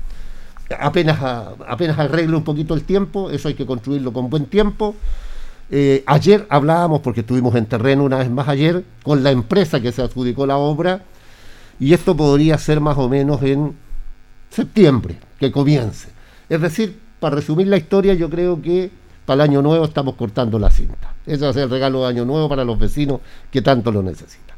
apenas, 0.80 1.20
apenas 1.68 2.00
arregle 2.00 2.36
un 2.36 2.44
poquito 2.44 2.74
el 2.74 2.84
tiempo, 2.84 3.30
eso 3.30 3.48
hay 3.48 3.54
que 3.54 3.66
construirlo 3.66 4.12
con 4.12 4.30
buen 4.30 4.46
tiempo. 4.48 4.96
Eh, 5.70 6.04
ayer 6.06 6.46
hablábamos, 6.50 7.02
porque 7.02 7.22
estuvimos 7.22 7.56
en 7.56 7.66
terreno 7.66 8.04
una 8.04 8.18
vez 8.18 8.30
más 8.30 8.48
ayer, 8.48 8.84
con 9.04 9.24
la 9.24 9.32
empresa 9.32 9.80
que 9.80 9.92
se 9.92 10.02
adjudicó 10.02 10.46
la 10.46 10.58
obra, 10.58 11.04
y 11.80 11.94
esto 11.94 12.16
podría 12.16 12.58
ser 12.58 12.82
más 12.82 12.98
o 12.98 13.08
menos 13.08 13.42
en 13.44 13.76
septiembre, 14.50 15.18
que 15.40 15.52
comience. 15.52 16.10
Es 16.50 16.60
decir, 16.60 17.00
para 17.20 17.36
resumir 17.36 17.68
la 17.68 17.78
historia, 17.78 18.14
yo 18.14 18.30
creo 18.30 18.62
que 18.62 18.92
para 19.26 19.44
el 19.44 19.50
año 19.52 19.62
nuevo 19.62 19.86
estamos 19.86 20.16
cortando 20.16 20.58
la 20.60 20.70
cinta. 20.70 21.14
Ese 21.26 21.44
va 21.44 21.50
a 21.50 21.54
ser 21.54 21.64
el 21.64 21.70
regalo 21.70 22.02
de 22.02 22.08
año 22.08 22.26
nuevo 22.26 22.50
para 22.50 22.64
los 22.66 22.78
vecinos 22.80 23.22
que 23.52 23.62
tanto 23.62 23.92
lo 23.92 24.02
necesitan. 24.02 24.56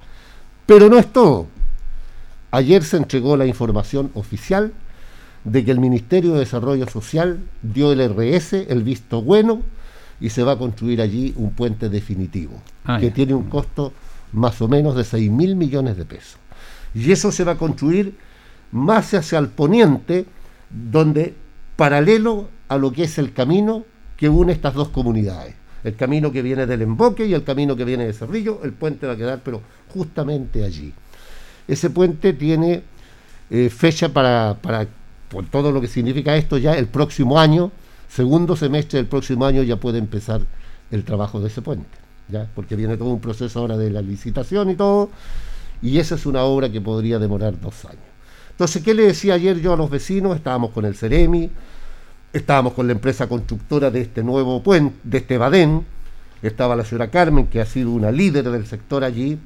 Pero 0.65 0.89
no 0.89 0.97
es 0.97 1.11
todo. 1.11 1.47
Ayer 2.51 2.83
se 2.83 2.97
entregó 2.97 3.35
la 3.35 3.45
información 3.45 4.11
oficial 4.13 4.71
de 5.43 5.65
que 5.65 5.71
el 5.71 5.79
Ministerio 5.79 6.33
de 6.33 6.39
Desarrollo 6.39 6.87
Social 6.87 7.39
dio 7.61 7.91
el 7.91 7.99
RS, 8.09 8.53
el 8.69 8.83
visto 8.83 9.21
bueno, 9.21 9.61
y 10.21 10.29
se 10.29 10.43
va 10.43 10.53
a 10.53 10.57
construir 10.57 11.01
allí 11.01 11.33
un 11.35 11.51
puente 11.51 11.89
definitivo, 11.89 12.61
Ah, 12.85 12.99
que 12.99 13.07
ya. 13.07 13.13
tiene 13.13 13.33
un 13.33 13.43
costo 13.49 13.91
más 14.31 14.61
o 14.61 14.67
menos 14.67 14.95
de 14.95 15.03
6 15.03 15.29
mil 15.31 15.55
millones 15.55 15.97
de 15.97 16.05
pesos. 16.05 16.37
Y 16.95 17.11
eso 17.11 17.31
se 17.31 17.43
va 17.43 17.53
a 17.53 17.57
construir 17.57 18.15
más 18.71 19.13
hacia 19.13 19.39
el 19.39 19.49
poniente, 19.49 20.25
donde 20.69 21.33
paralelo 21.75 22.47
a 22.69 22.77
lo 22.77 22.91
que 22.93 23.03
es 23.03 23.17
el 23.17 23.33
camino 23.33 23.83
que 24.17 24.29
une 24.29 24.53
estas 24.53 24.73
dos 24.73 24.89
comunidades. 24.89 25.55
El 25.83 25.95
camino 25.95 26.31
que 26.31 26.41
viene 26.41 26.65
del 26.65 26.81
emboque 26.81 27.25
y 27.25 27.33
el 27.33 27.43
camino 27.43 27.75
que 27.75 27.83
viene 27.83 28.05
de 28.05 28.13
Cerrillo, 28.13 28.61
el 28.63 28.71
puente 28.71 29.05
va 29.05 29.13
a 29.13 29.17
quedar, 29.17 29.41
pero 29.43 29.61
justamente 29.93 30.63
allí. 30.63 30.93
Ese 31.67 31.89
puente 31.89 32.33
tiene 32.33 32.83
eh, 33.49 33.69
fecha 33.69 34.09
para, 34.09 34.57
para, 34.61 34.87
por 35.29 35.45
todo 35.45 35.71
lo 35.71 35.81
que 35.81 35.87
significa 35.87 36.35
esto, 36.35 36.57
ya 36.57 36.73
el 36.73 36.87
próximo 36.87 37.39
año, 37.39 37.71
segundo 38.07 38.55
semestre 38.55 38.97
del 38.97 39.07
próximo 39.07 39.45
año 39.45 39.63
ya 39.63 39.75
puede 39.75 39.97
empezar 39.97 40.41
el 40.91 41.03
trabajo 41.03 41.39
de 41.41 41.47
ese 41.47 41.61
puente, 41.61 41.97
ya 42.29 42.47
porque 42.55 42.75
viene 42.75 42.95
todo 42.97 43.09
un 43.09 43.19
proceso 43.19 43.59
ahora 43.59 43.77
de 43.77 43.89
la 43.89 44.01
licitación 44.01 44.69
y 44.69 44.75
todo, 44.75 45.09
y 45.81 45.97
esa 45.97 46.15
es 46.15 46.25
una 46.25 46.43
obra 46.43 46.71
que 46.71 46.79
podría 46.79 47.19
demorar 47.19 47.59
dos 47.59 47.83
años. 47.85 48.03
Entonces, 48.51 48.83
¿qué 48.83 48.93
le 48.93 49.03
decía 49.03 49.33
ayer 49.33 49.59
yo 49.59 49.73
a 49.73 49.77
los 49.77 49.89
vecinos? 49.89 50.35
Estábamos 50.35 50.71
con 50.71 50.85
el 50.85 50.95
Ceremi, 50.95 51.49
estábamos 52.33 52.73
con 52.73 52.87
la 52.87 52.93
empresa 52.93 53.27
constructora 53.27 53.91
de 53.91 54.01
este 54.01 54.23
nuevo 54.23 54.61
puente, 54.63 54.95
de 55.03 55.19
este 55.19 55.37
Badén, 55.37 55.85
estaba 56.41 56.75
la 56.75 56.83
señora 56.83 57.09
Carmen, 57.09 57.47
que 57.47 57.61
ha 57.61 57.65
sido 57.65 57.91
una 57.91 58.11
líder 58.11 58.49
del 58.49 58.65
sector 58.65 59.03
allí, 59.03 59.39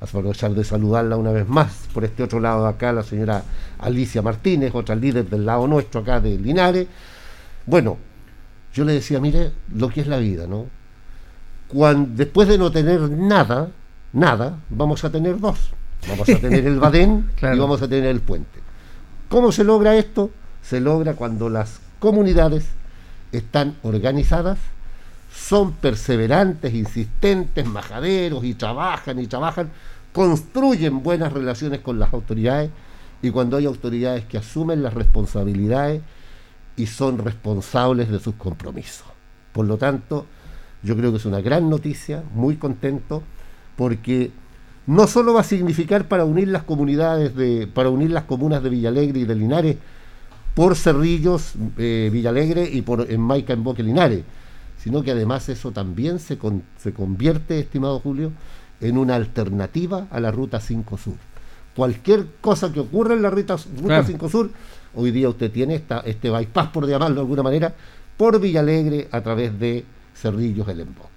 aprovechar 0.00 0.52
de 0.52 0.64
saludarla 0.64 1.16
una 1.16 1.30
vez 1.30 1.46
más, 1.46 1.86
por 1.92 2.04
este 2.04 2.22
otro 2.22 2.40
lado 2.40 2.64
de 2.64 2.70
acá, 2.70 2.92
la 2.92 3.02
señora 3.02 3.44
Alicia 3.78 4.22
Martínez, 4.22 4.74
otra 4.74 4.96
líder 4.96 5.28
del 5.28 5.46
lado 5.46 5.66
nuestro 5.68 6.00
acá 6.00 6.20
de 6.20 6.36
Linares. 6.38 6.88
Bueno, 7.66 7.98
yo 8.72 8.84
le 8.84 8.94
decía, 8.94 9.20
mire 9.20 9.52
lo 9.72 9.88
que 9.90 10.00
es 10.00 10.06
la 10.06 10.18
vida, 10.18 10.46
¿no? 10.46 10.66
Cuando, 11.68 12.16
después 12.16 12.48
de 12.48 12.58
no 12.58 12.72
tener 12.72 13.00
nada, 13.10 13.70
nada, 14.12 14.58
vamos 14.70 15.04
a 15.04 15.10
tener 15.10 15.38
dos. 15.38 15.72
Vamos 16.08 16.28
a 16.28 16.38
tener 16.38 16.66
el 16.66 16.80
Badén 16.80 17.30
y 17.40 17.58
vamos 17.58 17.80
a 17.82 17.88
tener 17.88 18.06
el 18.06 18.20
puente. 18.20 18.60
¿Cómo 19.28 19.52
se 19.52 19.62
logra 19.62 19.96
esto? 19.96 20.30
Se 20.62 20.80
logra 20.80 21.14
cuando 21.14 21.48
las 21.48 21.80
comunidades 22.04 22.66
están 23.32 23.76
organizadas, 23.82 24.58
son 25.34 25.72
perseverantes, 25.72 26.74
insistentes, 26.74 27.66
majaderos 27.66 28.44
y 28.44 28.52
trabajan 28.52 29.18
y 29.18 29.26
trabajan, 29.26 29.70
construyen 30.12 31.02
buenas 31.02 31.32
relaciones 31.32 31.80
con 31.80 31.98
las 31.98 32.12
autoridades 32.12 32.70
y 33.22 33.30
cuando 33.30 33.56
hay 33.56 33.64
autoridades 33.64 34.26
que 34.26 34.36
asumen 34.36 34.82
las 34.82 34.92
responsabilidades 34.92 36.02
y 36.76 36.86
son 36.86 37.16
responsables 37.16 38.10
de 38.10 38.20
sus 38.20 38.34
compromisos. 38.34 39.06
Por 39.54 39.64
lo 39.64 39.78
tanto, 39.78 40.26
yo 40.82 40.94
creo 40.94 41.10
que 41.10 41.16
es 41.16 41.24
una 41.24 41.40
gran 41.40 41.70
noticia, 41.70 42.22
muy 42.34 42.56
contento, 42.56 43.22
porque 43.76 44.30
no 44.86 45.06
solo 45.06 45.32
va 45.32 45.40
a 45.40 45.44
significar 45.44 46.06
para 46.06 46.26
unir 46.26 46.48
las 46.48 46.64
comunidades 46.64 47.34
de, 47.34 47.66
para 47.66 47.88
unir 47.88 48.10
las 48.10 48.24
comunas 48.24 48.62
de 48.62 48.68
Villalegre 48.68 49.20
y 49.20 49.24
de 49.24 49.34
Linares 49.34 49.76
por 50.54 50.76
Cerrillos, 50.76 51.54
eh, 51.78 52.10
Villalegre 52.12 52.68
y 52.70 52.82
por 52.82 53.10
en 53.10 53.20
Maica, 53.20 53.52
en 53.52 53.64
Boque, 53.64 53.82
Linares, 53.82 54.22
sino 54.78 55.02
que 55.02 55.10
además 55.10 55.48
eso 55.48 55.72
también 55.72 56.18
se, 56.18 56.38
con- 56.38 56.62
se 56.78 56.92
convierte, 56.92 57.58
estimado 57.58 57.98
Julio, 58.00 58.32
en 58.80 58.98
una 58.98 59.14
alternativa 59.16 60.06
a 60.10 60.20
la 60.20 60.30
Ruta 60.30 60.60
5 60.60 60.98
Sur. 60.98 61.14
Cualquier 61.74 62.26
cosa 62.40 62.72
que 62.72 62.80
ocurra 62.80 63.14
en 63.14 63.22
la 63.22 63.30
Ruta, 63.30 63.56
ruta 63.56 63.82
Claro. 63.86 64.04
5 64.06 64.28
Sur, 64.28 64.50
hoy 64.94 65.10
día 65.10 65.28
usted 65.28 65.50
tiene 65.50 65.74
esta, 65.74 66.00
este 66.00 66.30
bypass, 66.30 66.68
por 66.68 66.86
llamarlo 66.86 67.16
de 67.16 67.20
alguna 67.22 67.42
manera, 67.42 67.74
por 68.16 68.38
Villalegre 68.40 69.08
a 69.10 69.20
través 69.22 69.58
de 69.58 69.84
Cerrillos, 70.14 70.68
el 70.68 70.80
Emboque. 70.80 71.08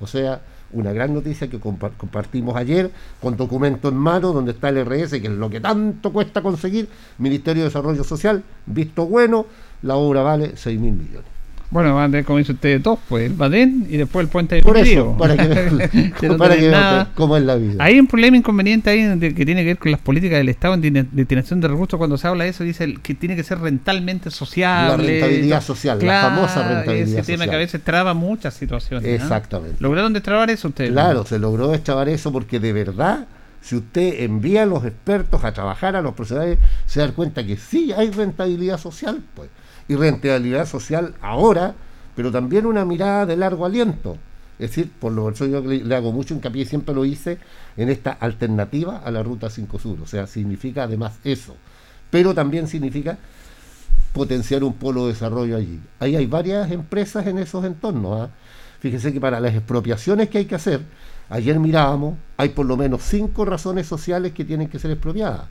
O 0.00 0.06
sea, 0.06 0.40
una 0.72 0.92
gran 0.92 1.12
noticia 1.14 1.48
que 1.48 1.58
compa- 1.60 1.90
compartimos 1.96 2.56
ayer 2.56 2.90
con 3.20 3.36
documento 3.36 3.88
en 3.88 3.96
mano 3.96 4.32
donde 4.32 4.52
está 4.52 4.68
el 4.68 4.84
RS, 4.84 5.20
que 5.20 5.26
es 5.26 5.32
lo 5.32 5.50
que 5.50 5.60
tanto 5.60 6.12
cuesta 6.12 6.42
conseguir, 6.42 6.88
Ministerio 7.18 7.62
de 7.62 7.68
Desarrollo 7.68 8.04
Social, 8.04 8.42
visto 8.66 9.06
bueno, 9.06 9.46
la 9.82 9.96
obra 9.96 10.22
vale 10.22 10.56
6 10.56 10.78
mil 10.80 10.92
millones. 10.92 11.39
Bueno, 11.70 11.94
van 11.94 12.04
a 12.04 12.06
tener, 12.08 12.24
como 12.24 12.38
dice 12.38 12.50
usted, 12.52 12.80
dos, 12.80 12.98
pues 13.08 13.26
el 13.30 13.34
Badén 13.34 13.86
y 13.88 13.96
después 13.96 14.24
el 14.24 14.28
puente 14.28 14.56
de 14.56 14.62
Por 14.62 14.76
eso, 14.76 15.16
para 15.16 15.36
que 15.36 15.46
vean- 15.48 16.12
Que 16.20 16.28
no 16.28 16.36
para 16.36 16.56
que 16.56 16.68
nada. 16.68 17.10
cómo 17.14 17.36
es 17.36 17.44
la 17.44 17.54
vida. 17.54 17.76
Hay 17.84 18.00
un 18.00 18.08
problema 18.08 18.36
inconveniente 18.36 18.90
ahí 18.90 19.18
que 19.32 19.46
tiene 19.46 19.60
que 19.62 19.66
ver 19.68 19.78
con 19.78 19.92
las 19.92 20.00
políticas 20.00 20.38
del 20.38 20.48
Estado 20.48 20.74
en 20.74 21.08
destinación 21.12 21.60
de 21.60 21.68
recursos. 21.68 21.96
Cuando 21.96 22.18
se 22.18 22.26
habla 22.26 22.42
de 22.44 22.50
eso, 22.50 22.64
dice 22.64 22.94
que 23.02 23.14
tiene 23.14 23.36
que 23.36 23.44
ser 23.44 23.60
rentalmente 23.60 24.32
social. 24.32 24.88
La 24.88 24.96
rentabilidad 24.96 25.62
social, 25.62 25.98
la 26.04 26.22
famosa 26.22 26.68
rentabilidad 26.68 27.20
Ese 27.20 27.32
tema 27.32 27.44
que 27.44 27.50
a 27.50 27.54
social. 27.54 27.58
veces 27.60 27.82
traba 27.84 28.14
muchas 28.14 28.54
situaciones. 28.54 29.08
Exactamente. 29.22 29.76
¿Lograron 29.78 30.12
destrabar 30.12 30.50
eso 30.50 30.68
ustedes? 30.68 30.90
Claro, 30.90 31.24
se 31.24 31.38
logró 31.38 31.68
deschavar 31.68 32.08
eso 32.08 32.32
porque 32.32 32.58
de 32.58 32.72
verdad, 32.72 33.26
si 33.60 33.76
usted 33.76 34.22
envía 34.24 34.64
a 34.64 34.66
los 34.66 34.84
expertos 34.84 35.44
a 35.44 35.52
trabajar 35.52 35.94
a 35.94 36.02
los 36.02 36.14
profesionales, 36.14 36.58
se 36.86 36.98
da 36.98 37.12
cuenta 37.12 37.46
que 37.46 37.56
sí 37.56 37.92
hay 37.92 38.10
rentabilidad 38.10 38.76
social, 38.78 39.20
pues. 39.34 39.50
Y 39.90 39.96
rentabilidad 39.96 40.68
social 40.68 41.16
ahora, 41.20 41.74
pero 42.14 42.30
también 42.30 42.64
una 42.64 42.84
mirada 42.84 43.26
de 43.26 43.36
largo 43.36 43.66
aliento. 43.66 44.18
Es 44.60 44.70
decir, 44.70 44.88
por 45.00 45.10
lo 45.10 45.28
eso 45.28 45.46
yo 45.46 45.62
le, 45.62 45.92
hago 45.96 46.12
mucho 46.12 46.32
hincapié, 46.32 46.64
siempre 46.64 46.94
lo 46.94 47.04
hice, 47.04 47.38
en 47.76 47.88
esta 47.88 48.12
alternativa 48.12 48.98
a 48.98 49.10
la 49.10 49.24
Ruta 49.24 49.50
5 49.50 49.80
Sur. 49.80 50.00
O 50.00 50.06
sea, 50.06 50.28
significa 50.28 50.84
además 50.84 51.18
eso. 51.24 51.56
Pero 52.08 52.34
también 52.34 52.68
significa 52.68 53.18
potenciar 54.12 54.62
un 54.62 54.74
polo 54.74 55.08
de 55.08 55.14
desarrollo 55.14 55.56
allí. 55.56 55.80
Ahí 55.98 56.14
hay 56.14 56.26
varias 56.26 56.70
empresas 56.70 57.26
en 57.26 57.38
esos 57.38 57.64
entornos. 57.64 58.20
¿ah? 58.20 58.30
Fíjese 58.78 59.12
que 59.12 59.20
para 59.20 59.40
las 59.40 59.56
expropiaciones 59.56 60.28
que 60.28 60.38
hay 60.38 60.44
que 60.44 60.54
hacer, 60.54 60.82
ayer 61.30 61.58
mirábamos, 61.58 62.14
hay 62.36 62.50
por 62.50 62.64
lo 62.64 62.76
menos 62.76 63.02
cinco 63.02 63.44
razones 63.44 63.88
sociales 63.88 64.34
que 64.34 64.44
tienen 64.44 64.68
que 64.68 64.78
ser 64.78 64.92
expropiadas. 64.92 65.48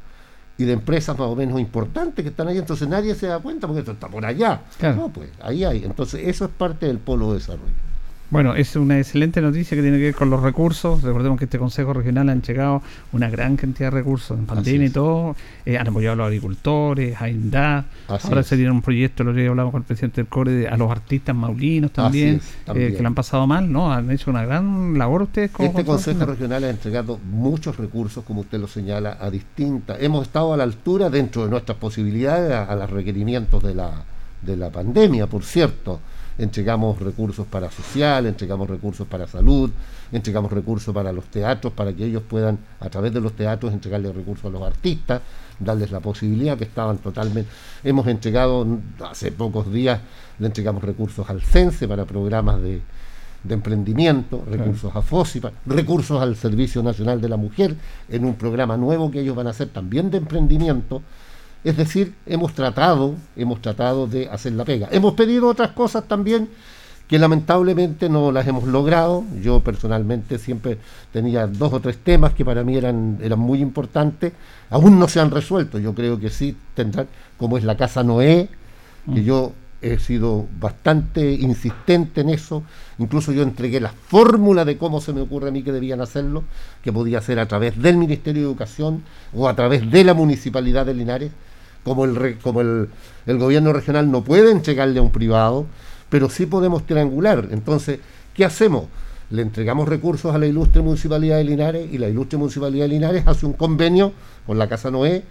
Y 0.59 0.65
de 0.65 0.73
empresas 0.73 1.17
más 1.17 1.27
o 1.27 1.35
menos 1.35 1.59
importantes 1.59 2.21
que 2.21 2.29
están 2.29 2.47
ahí, 2.47 2.57
entonces 2.57 2.87
nadie 2.87 3.15
se 3.15 3.27
da 3.27 3.39
cuenta 3.39 3.65
porque 3.65 3.79
esto 3.79 3.93
está 3.93 4.07
por 4.07 4.23
allá. 4.23 4.61
Claro. 4.77 4.95
No, 4.97 5.09
pues 5.09 5.29
ahí 5.41 5.63
hay. 5.63 5.83
Entonces 5.83 6.27
eso 6.27 6.45
es 6.45 6.51
parte 6.51 6.85
del 6.85 6.99
polo 6.99 7.29
de 7.29 7.39
desarrollo. 7.39 7.88
Bueno, 8.31 8.53
es 8.53 8.75
una 8.75 8.99
excelente 8.99 9.41
noticia 9.41 9.75
que 9.75 9.81
tiene 9.81 9.97
que 9.97 10.03
ver 10.03 10.13
con 10.15 10.29
los 10.29 10.43
recursos. 10.43 11.01
Recordemos 11.01 11.39
que 11.39 11.45
este 11.45 11.57
Consejo 11.57 11.93
Regional 11.93 12.29
han 12.29 12.43
llegado 12.43 12.83
una 13.11 13.27
gran 13.27 13.55
cantidad 13.57 13.87
de 13.89 13.97
recursos 13.97 14.37
en 14.37 14.45
pandemia 14.45 14.85
y 14.85 14.89
todo. 14.91 15.35
Eh, 15.65 15.79
han 15.79 15.87
apoyado 15.87 16.13
a 16.13 16.15
los 16.17 16.25
agricultores, 16.27 17.19
a 17.19 17.27
INDA. 17.27 17.85
Así 18.07 18.27
Ahora 18.27 18.41
es. 18.41 18.47
se 18.47 18.55
tiene 18.55 18.69
un 18.69 18.83
proyecto, 18.83 19.23
lo 19.23 19.33
que 19.33 19.47
hablamos 19.47 19.71
con 19.71 19.81
el 19.81 19.85
presidente 19.87 20.21
del 20.21 20.27
CORE, 20.27 20.51
de- 20.51 20.67
a 20.67 20.77
los 20.77 20.91
artistas 20.91 21.35
maulinos 21.35 21.91
también, 21.91 22.35
es, 22.35 22.43
también. 22.65 22.91
eh, 22.91 22.95
que 22.95 23.01
le 23.01 23.07
han 23.07 23.15
pasado 23.15 23.47
mal, 23.47 23.71
¿no? 23.71 23.91
Han 23.91 24.11
hecho 24.11 24.29
una 24.29 24.45
gran 24.45 24.95
labor 24.95 25.23
ustedes 25.23 25.49
como 25.49 25.67
Este 25.69 25.83
Consejo 25.83 26.19
Regional. 26.19 26.35
Regional 26.35 26.63
ha 26.65 26.69
entregado 26.69 27.19
muchos 27.31 27.77
recursos, 27.77 28.23
como 28.23 28.41
usted 28.41 28.59
lo 28.59 28.67
señala, 28.67 29.17
a 29.19 29.31
distintas. 29.31 29.97
Hemos 30.01 30.21
estado 30.27 30.53
a 30.53 30.57
la 30.57 30.65
altura 30.65 31.09
dentro 31.09 31.45
de 31.45 31.49
nuestras 31.49 31.79
posibilidades 31.79 32.51
a, 32.51 32.65
a 32.65 32.75
los 32.75 32.91
requerimientos 32.91 33.63
de 33.63 33.73
la, 33.73 34.03
de 34.43 34.55
la 34.55 34.69
pandemia, 34.69 35.25
por 35.25 35.43
cierto. 35.43 35.99
Entregamos 36.39 36.97
recursos 36.99 37.45
para 37.45 37.69
social, 37.69 38.25
entregamos 38.25 38.69
recursos 38.69 39.05
para 39.05 39.27
salud, 39.27 39.69
entregamos 40.11 40.51
recursos 40.51 40.93
para 40.95 41.11
los 41.11 41.25
teatros, 41.25 41.73
para 41.73 41.91
que 41.93 42.05
ellos 42.05 42.23
puedan, 42.27 42.57
a 42.79 42.89
través 42.89 43.13
de 43.13 43.19
los 43.19 43.33
teatros, 43.33 43.73
entregarle 43.73 44.11
recursos 44.13 44.45
a 44.45 44.49
los 44.49 44.61
artistas, 44.63 45.21
darles 45.59 45.91
la 45.91 45.99
posibilidad 45.99 46.57
que 46.57 46.63
estaban 46.63 46.97
totalmente. 46.99 47.51
Hemos 47.83 48.07
entregado, 48.07 48.65
hace 49.05 49.31
pocos 49.33 49.71
días, 49.71 49.99
le 50.39 50.47
entregamos 50.47 50.81
recursos 50.81 51.29
al 51.29 51.41
CENSE 51.41 51.87
para 51.89 52.05
programas 52.05 52.61
de, 52.61 52.81
de 53.43 53.53
emprendimiento, 53.53 54.41
recursos 54.49 54.95
a 54.95 55.01
FOSI, 55.01 55.41
pa- 55.41 55.51
recursos 55.65 56.21
al 56.21 56.37
Servicio 56.37 56.81
Nacional 56.81 57.19
de 57.19 57.27
la 57.27 57.35
Mujer, 57.37 57.75
en 58.07 58.23
un 58.23 58.35
programa 58.35 58.77
nuevo 58.77 59.11
que 59.11 59.19
ellos 59.19 59.35
van 59.35 59.47
a 59.47 59.49
hacer 59.49 59.67
también 59.67 60.09
de 60.09 60.19
emprendimiento. 60.19 61.01
Es 61.63 61.75
decir, 61.75 62.15
hemos 62.25 62.53
tratado, 62.53 63.15
hemos 63.35 63.61
tratado 63.61 64.07
de 64.07 64.29
hacer 64.29 64.53
la 64.53 64.65
pega. 64.65 64.87
Hemos 64.91 65.13
pedido 65.13 65.47
otras 65.47 65.71
cosas 65.71 66.07
también 66.07 66.49
que 67.09 67.17
lamentablemente 67.17 68.07
no 68.07 68.31
las 68.31 68.47
hemos 68.47 68.65
logrado. 68.65 69.23
Yo 69.41 69.61
personalmente 69.61 70.37
siempre 70.37 70.77
tenía 71.11 71.47
dos 71.47 71.73
o 71.73 71.79
tres 71.79 71.97
temas 71.97 72.33
que 72.33 72.45
para 72.45 72.63
mí 72.63 72.77
eran, 72.77 73.17
eran 73.21 73.39
muy 73.39 73.61
importantes. 73.61 74.31
Aún 74.69 74.99
no 74.99 75.07
se 75.07 75.19
han 75.19 75.31
resuelto. 75.31 75.79
Yo 75.79 75.95
creo 75.95 76.19
que 76.19 76.29
sí 76.29 76.55
tendrán, 76.75 77.07
como 77.37 77.57
es 77.57 77.63
la 77.63 77.75
Casa 77.75 78.03
Noé, 78.03 78.47
que 79.11 79.23
yo 79.23 79.53
he 79.81 79.97
sido 79.97 80.45
bastante 80.59 81.31
insistente 81.31 82.21
en 82.21 82.29
eso. 82.29 82.63
Incluso 82.99 83.31
yo 83.31 83.41
entregué 83.41 83.79
la 83.79 83.89
fórmula 83.89 84.63
de 84.63 84.77
cómo 84.77 85.01
se 85.01 85.11
me 85.11 85.21
ocurre 85.21 85.49
a 85.49 85.51
mí 85.51 85.63
que 85.63 85.71
debían 85.71 86.01
hacerlo, 86.01 86.43
que 86.83 86.93
podía 86.93 87.21
ser 87.21 87.39
a 87.39 87.47
través 87.47 87.81
del 87.81 87.97
Ministerio 87.97 88.43
de 88.43 88.47
Educación 88.47 89.03
o 89.33 89.47
a 89.47 89.55
través 89.55 89.89
de 89.89 90.03
la 90.03 90.13
Municipalidad 90.13 90.85
de 90.85 90.93
Linares. 90.93 91.31
Como 91.83 92.05
el, 92.05 92.37
como 92.39 92.61
el, 92.61 92.89
el 93.25 93.37
gobierno 93.37 93.73
regional 93.73 94.11
no 94.11 94.23
puede 94.23 94.51
entregarle 94.51 94.99
a 94.99 95.01
un 95.01 95.11
privado, 95.11 95.65
pero 96.09 96.29
sí 96.29 96.45
podemos 96.45 96.85
triangular. 96.85 97.47
Entonces, 97.51 97.99
¿qué 98.33 98.45
hacemos? 98.45 98.85
Le 99.31 99.43
entregamos 99.43 99.87
recursos 99.87 100.33
a 100.33 100.37
la 100.37 100.47
ilustre 100.47 100.81
Municipalidad 100.81 101.37
de 101.37 101.43
Linares 101.43 101.87
y 101.91 101.97
la 101.97 102.09
ilustre 102.09 102.37
Municipalidad 102.37 102.85
de 102.85 102.89
Linares 102.89 103.27
hace 103.27 103.45
un 103.45 103.53
convenio 103.53 104.11
con 104.45 104.57
la 104.57 104.67
Casa 104.67 104.89
Noé 104.89 105.23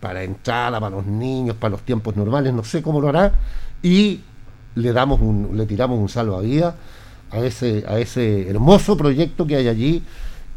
para 0.00 0.22
entrada, 0.22 0.78
para 0.78 0.96
los 0.96 1.06
niños, 1.06 1.56
para 1.56 1.72
los 1.72 1.82
tiempos 1.82 2.14
normales, 2.14 2.52
no 2.52 2.62
sé 2.62 2.82
cómo 2.82 3.00
lo 3.00 3.08
hará, 3.08 3.32
y 3.82 4.20
le 4.74 4.92
damos 4.92 5.20
un, 5.20 5.56
le 5.56 5.66
tiramos 5.66 5.98
un 5.98 6.08
salvavidas 6.08 6.74
a 7.30 7.40
ese, 7.40 7.84
a 7.88 7.98
ese 7.98 8.48
hermoso 8.48 8.96
proyecto 8.96 9.46
que 9.46 9.56
hay 9.56 9.66
allí 9.66 10.02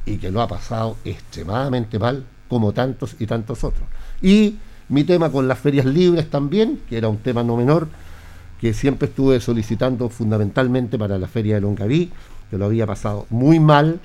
y 0.05 0.17
que 0.17 0.32
lo 0.32 0.41
ha 0.41 0.47
pasado 0.47 0.97
extremadamente 1.05 1.97
mal, 1.97 2.25
como 2.49 2.73
tantos 2.73 3.15
y 3.19 3.25
tantos 3.25 3.63
otros. 3.63 3.88
Y 4.21 4.57
mi 4.89 5.03
tema 5.03 5.31
con 5.31 5.47
las 5.47 5.59
ferias 5.59 5.85
libres 5.85 6.29
también, 6.29 6.79
que 6.89 6.97
era 6.97 7.09
un 7.09 7.17
tema 7.17 7.43
no 7.43 7.57
menor, 7.57 7.88
que 8.59 8.73
siempre 8.73 9.07
estuve 9.07 9.39
solicitando 9.39 10.09
fundamentalmente 10.09 10.97
para 10.97 11.17
la 11.17 11.27
feria 11.27 11.55
de 11.55 11.61
Longaví, 11.61 12.11
que 12.49 12.57
lo 12.57 12.65
había 12.65 12.88
pasado 12.88 13.25
muy 13.29 13.59
mal, 13.59 13.99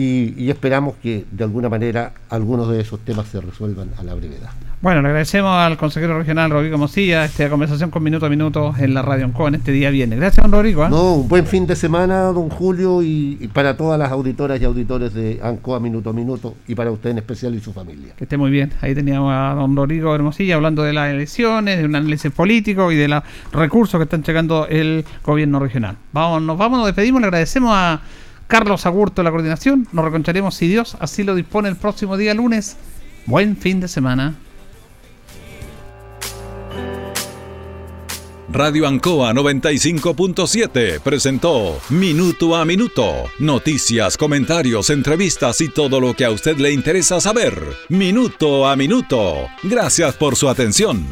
y, 0.00 0.34
y 0.36 0.50
esperamos 0.50 0.94
que 1.02 1.24
de 1.30 1.44
alguna 1.44 1.68
manera 1.68 2.12
algunos 2.28 2.68
de 2.70 2.80
esos 2.80 3.00
temas 3.00 3.28
se 3.28 3.40
resuelvan 3.40 3.90
a 3.98 4.02
la 4.02 4.14
brevedad. 4.14 4.50
Bueno, 4.82 5.02
le 5.02 5.08
agradecemos 5.08 5.52
al 5.52 5.76
consejero 5.76 6.16
regional 6.16 6.50
Rodrigo 6.50 6.78
Mosilla 6.78 7.26
esta 7.26 7.50
conversación 7.50 7.90
con 7.90 8.02
minuto 8.02 8.24
a 8.24 8.30
minuto 8.30 8.74
en 8.78 8.94
la 8.94 9.02
radio 9.02 9.30
en 9.46 9.54
este 9.54 9.72
día 9.72 9.90
viernes. 9.90 10.18
Gracias, 10.18 10.42
don 10.42 10.52
Rodrigo. 10.52 10.86
¿eh? 10.86 10.88
No, 10.88 11.16
un 11.16 11.28
buen 11.28 11.46
fin 11.46 11.66
de 11.66 11.76
semana, 11.76 12.22
don 12.32 12.48
Julio, 12.48 13.02
y, 13.02 13.36
y 13.38 13.48
para 13.48 13.76
todas 13.76 13.98
las 13.98 14.10
auditoras 14.10 14.58
y 14.58 14.64
auditores 14.64 15.12
de 15.12 15.38
ANCOA 15.42 15.80
Minuto 15.80 16.08
a 16.08 16.12
Minuto, 16.14 16.54
y 16.66 16.74
para 16.74 16.90
usted 16.90 17.10
en 17.10 17.18
especial 17.18 17.54
y 17.54 17.60
su 17.60 17.74
familia. 17.74 18.14
Que 18.16 18.24
esté 18.24 18.38
muy 18.38 18.50
bien. 18.50 18.72
Ahí 18.80 18.94
teníamos 18.94 19.30
a 19.34 19.54
don 19.54 19.76
Rodrigo 19.76 20.14
Hermosilla 20.14 20.54
hablando 20.54 20.82
de 20.82 20.94
las 20.94 21.10
elecciones, 21.10 21.78
de 21.78 21.84
un 21.84 21.94
análisis 21.94 22.32
político 22.32 22.90
y 22.90 22.96
de 22.96 23.08
los 23.08 23.22
recursos 23.52 23.98
que 23.98 24.04
está 24.04 24.16
entregando 24.16 24.66
el 24.66 25.04
gobierno 25.22 25.58
regional. 25.58 25.96
Vamos, 26.12 26.40
nos 26.40 26.56
vamos, 26.56 26.78
nos 26.78 26.86
despedimos, 26.86 27.20
le 27.20 27.26
agradecemos 27.26 27.70
a 27.74 28.00
Carlos 28.50 28.84
Agurto 28.84 29.22
la 29.22 29.30
coordinación. 29.30 29.86
Nos 29.92 30.04
reconcharemos 30.04 30.56
si 30.56 30.66
Dios 30.66 30.96
así 30.98 31.22
lo 31.22 31.36
dispone 31.36 31.68
el 31.68 31.76
próximo 31.76 32.16
día 32.16 32.34
lunes. 32.34 32.76
Buen 33.24 33.56
fin 33.56 33.78
de 33.80 33.86
semana. 33.86 34.34
Radio 38.52 38.88
Ancoa 38.88 39.32
95.7 39.32 40.98
presentó 40.98 41.78
Minuto 41.90 42.56
a 42.56 42.64
Minuto. 42.64 43.26
Noticias, 43.38 44.16
comentarios, 44.16 44.90
entrevistas 44.90 45.60
y 45.60 45.68
todo 45.68 46.00
lo 46.00 46.14
que 46.14 46.24
a 46.24 46.32
usted 46.32 46.56
le 46.56 46.72
interesa 46.72 47.20
saber. 47.20 47.54
Minuto 47.88 48.66
a 48.66 48.74
Minuto. 48.74 49.46
Gracias 49.62 50.16
por 50.16 50.34
su 50.34 50.48
atención. 50.48 51.06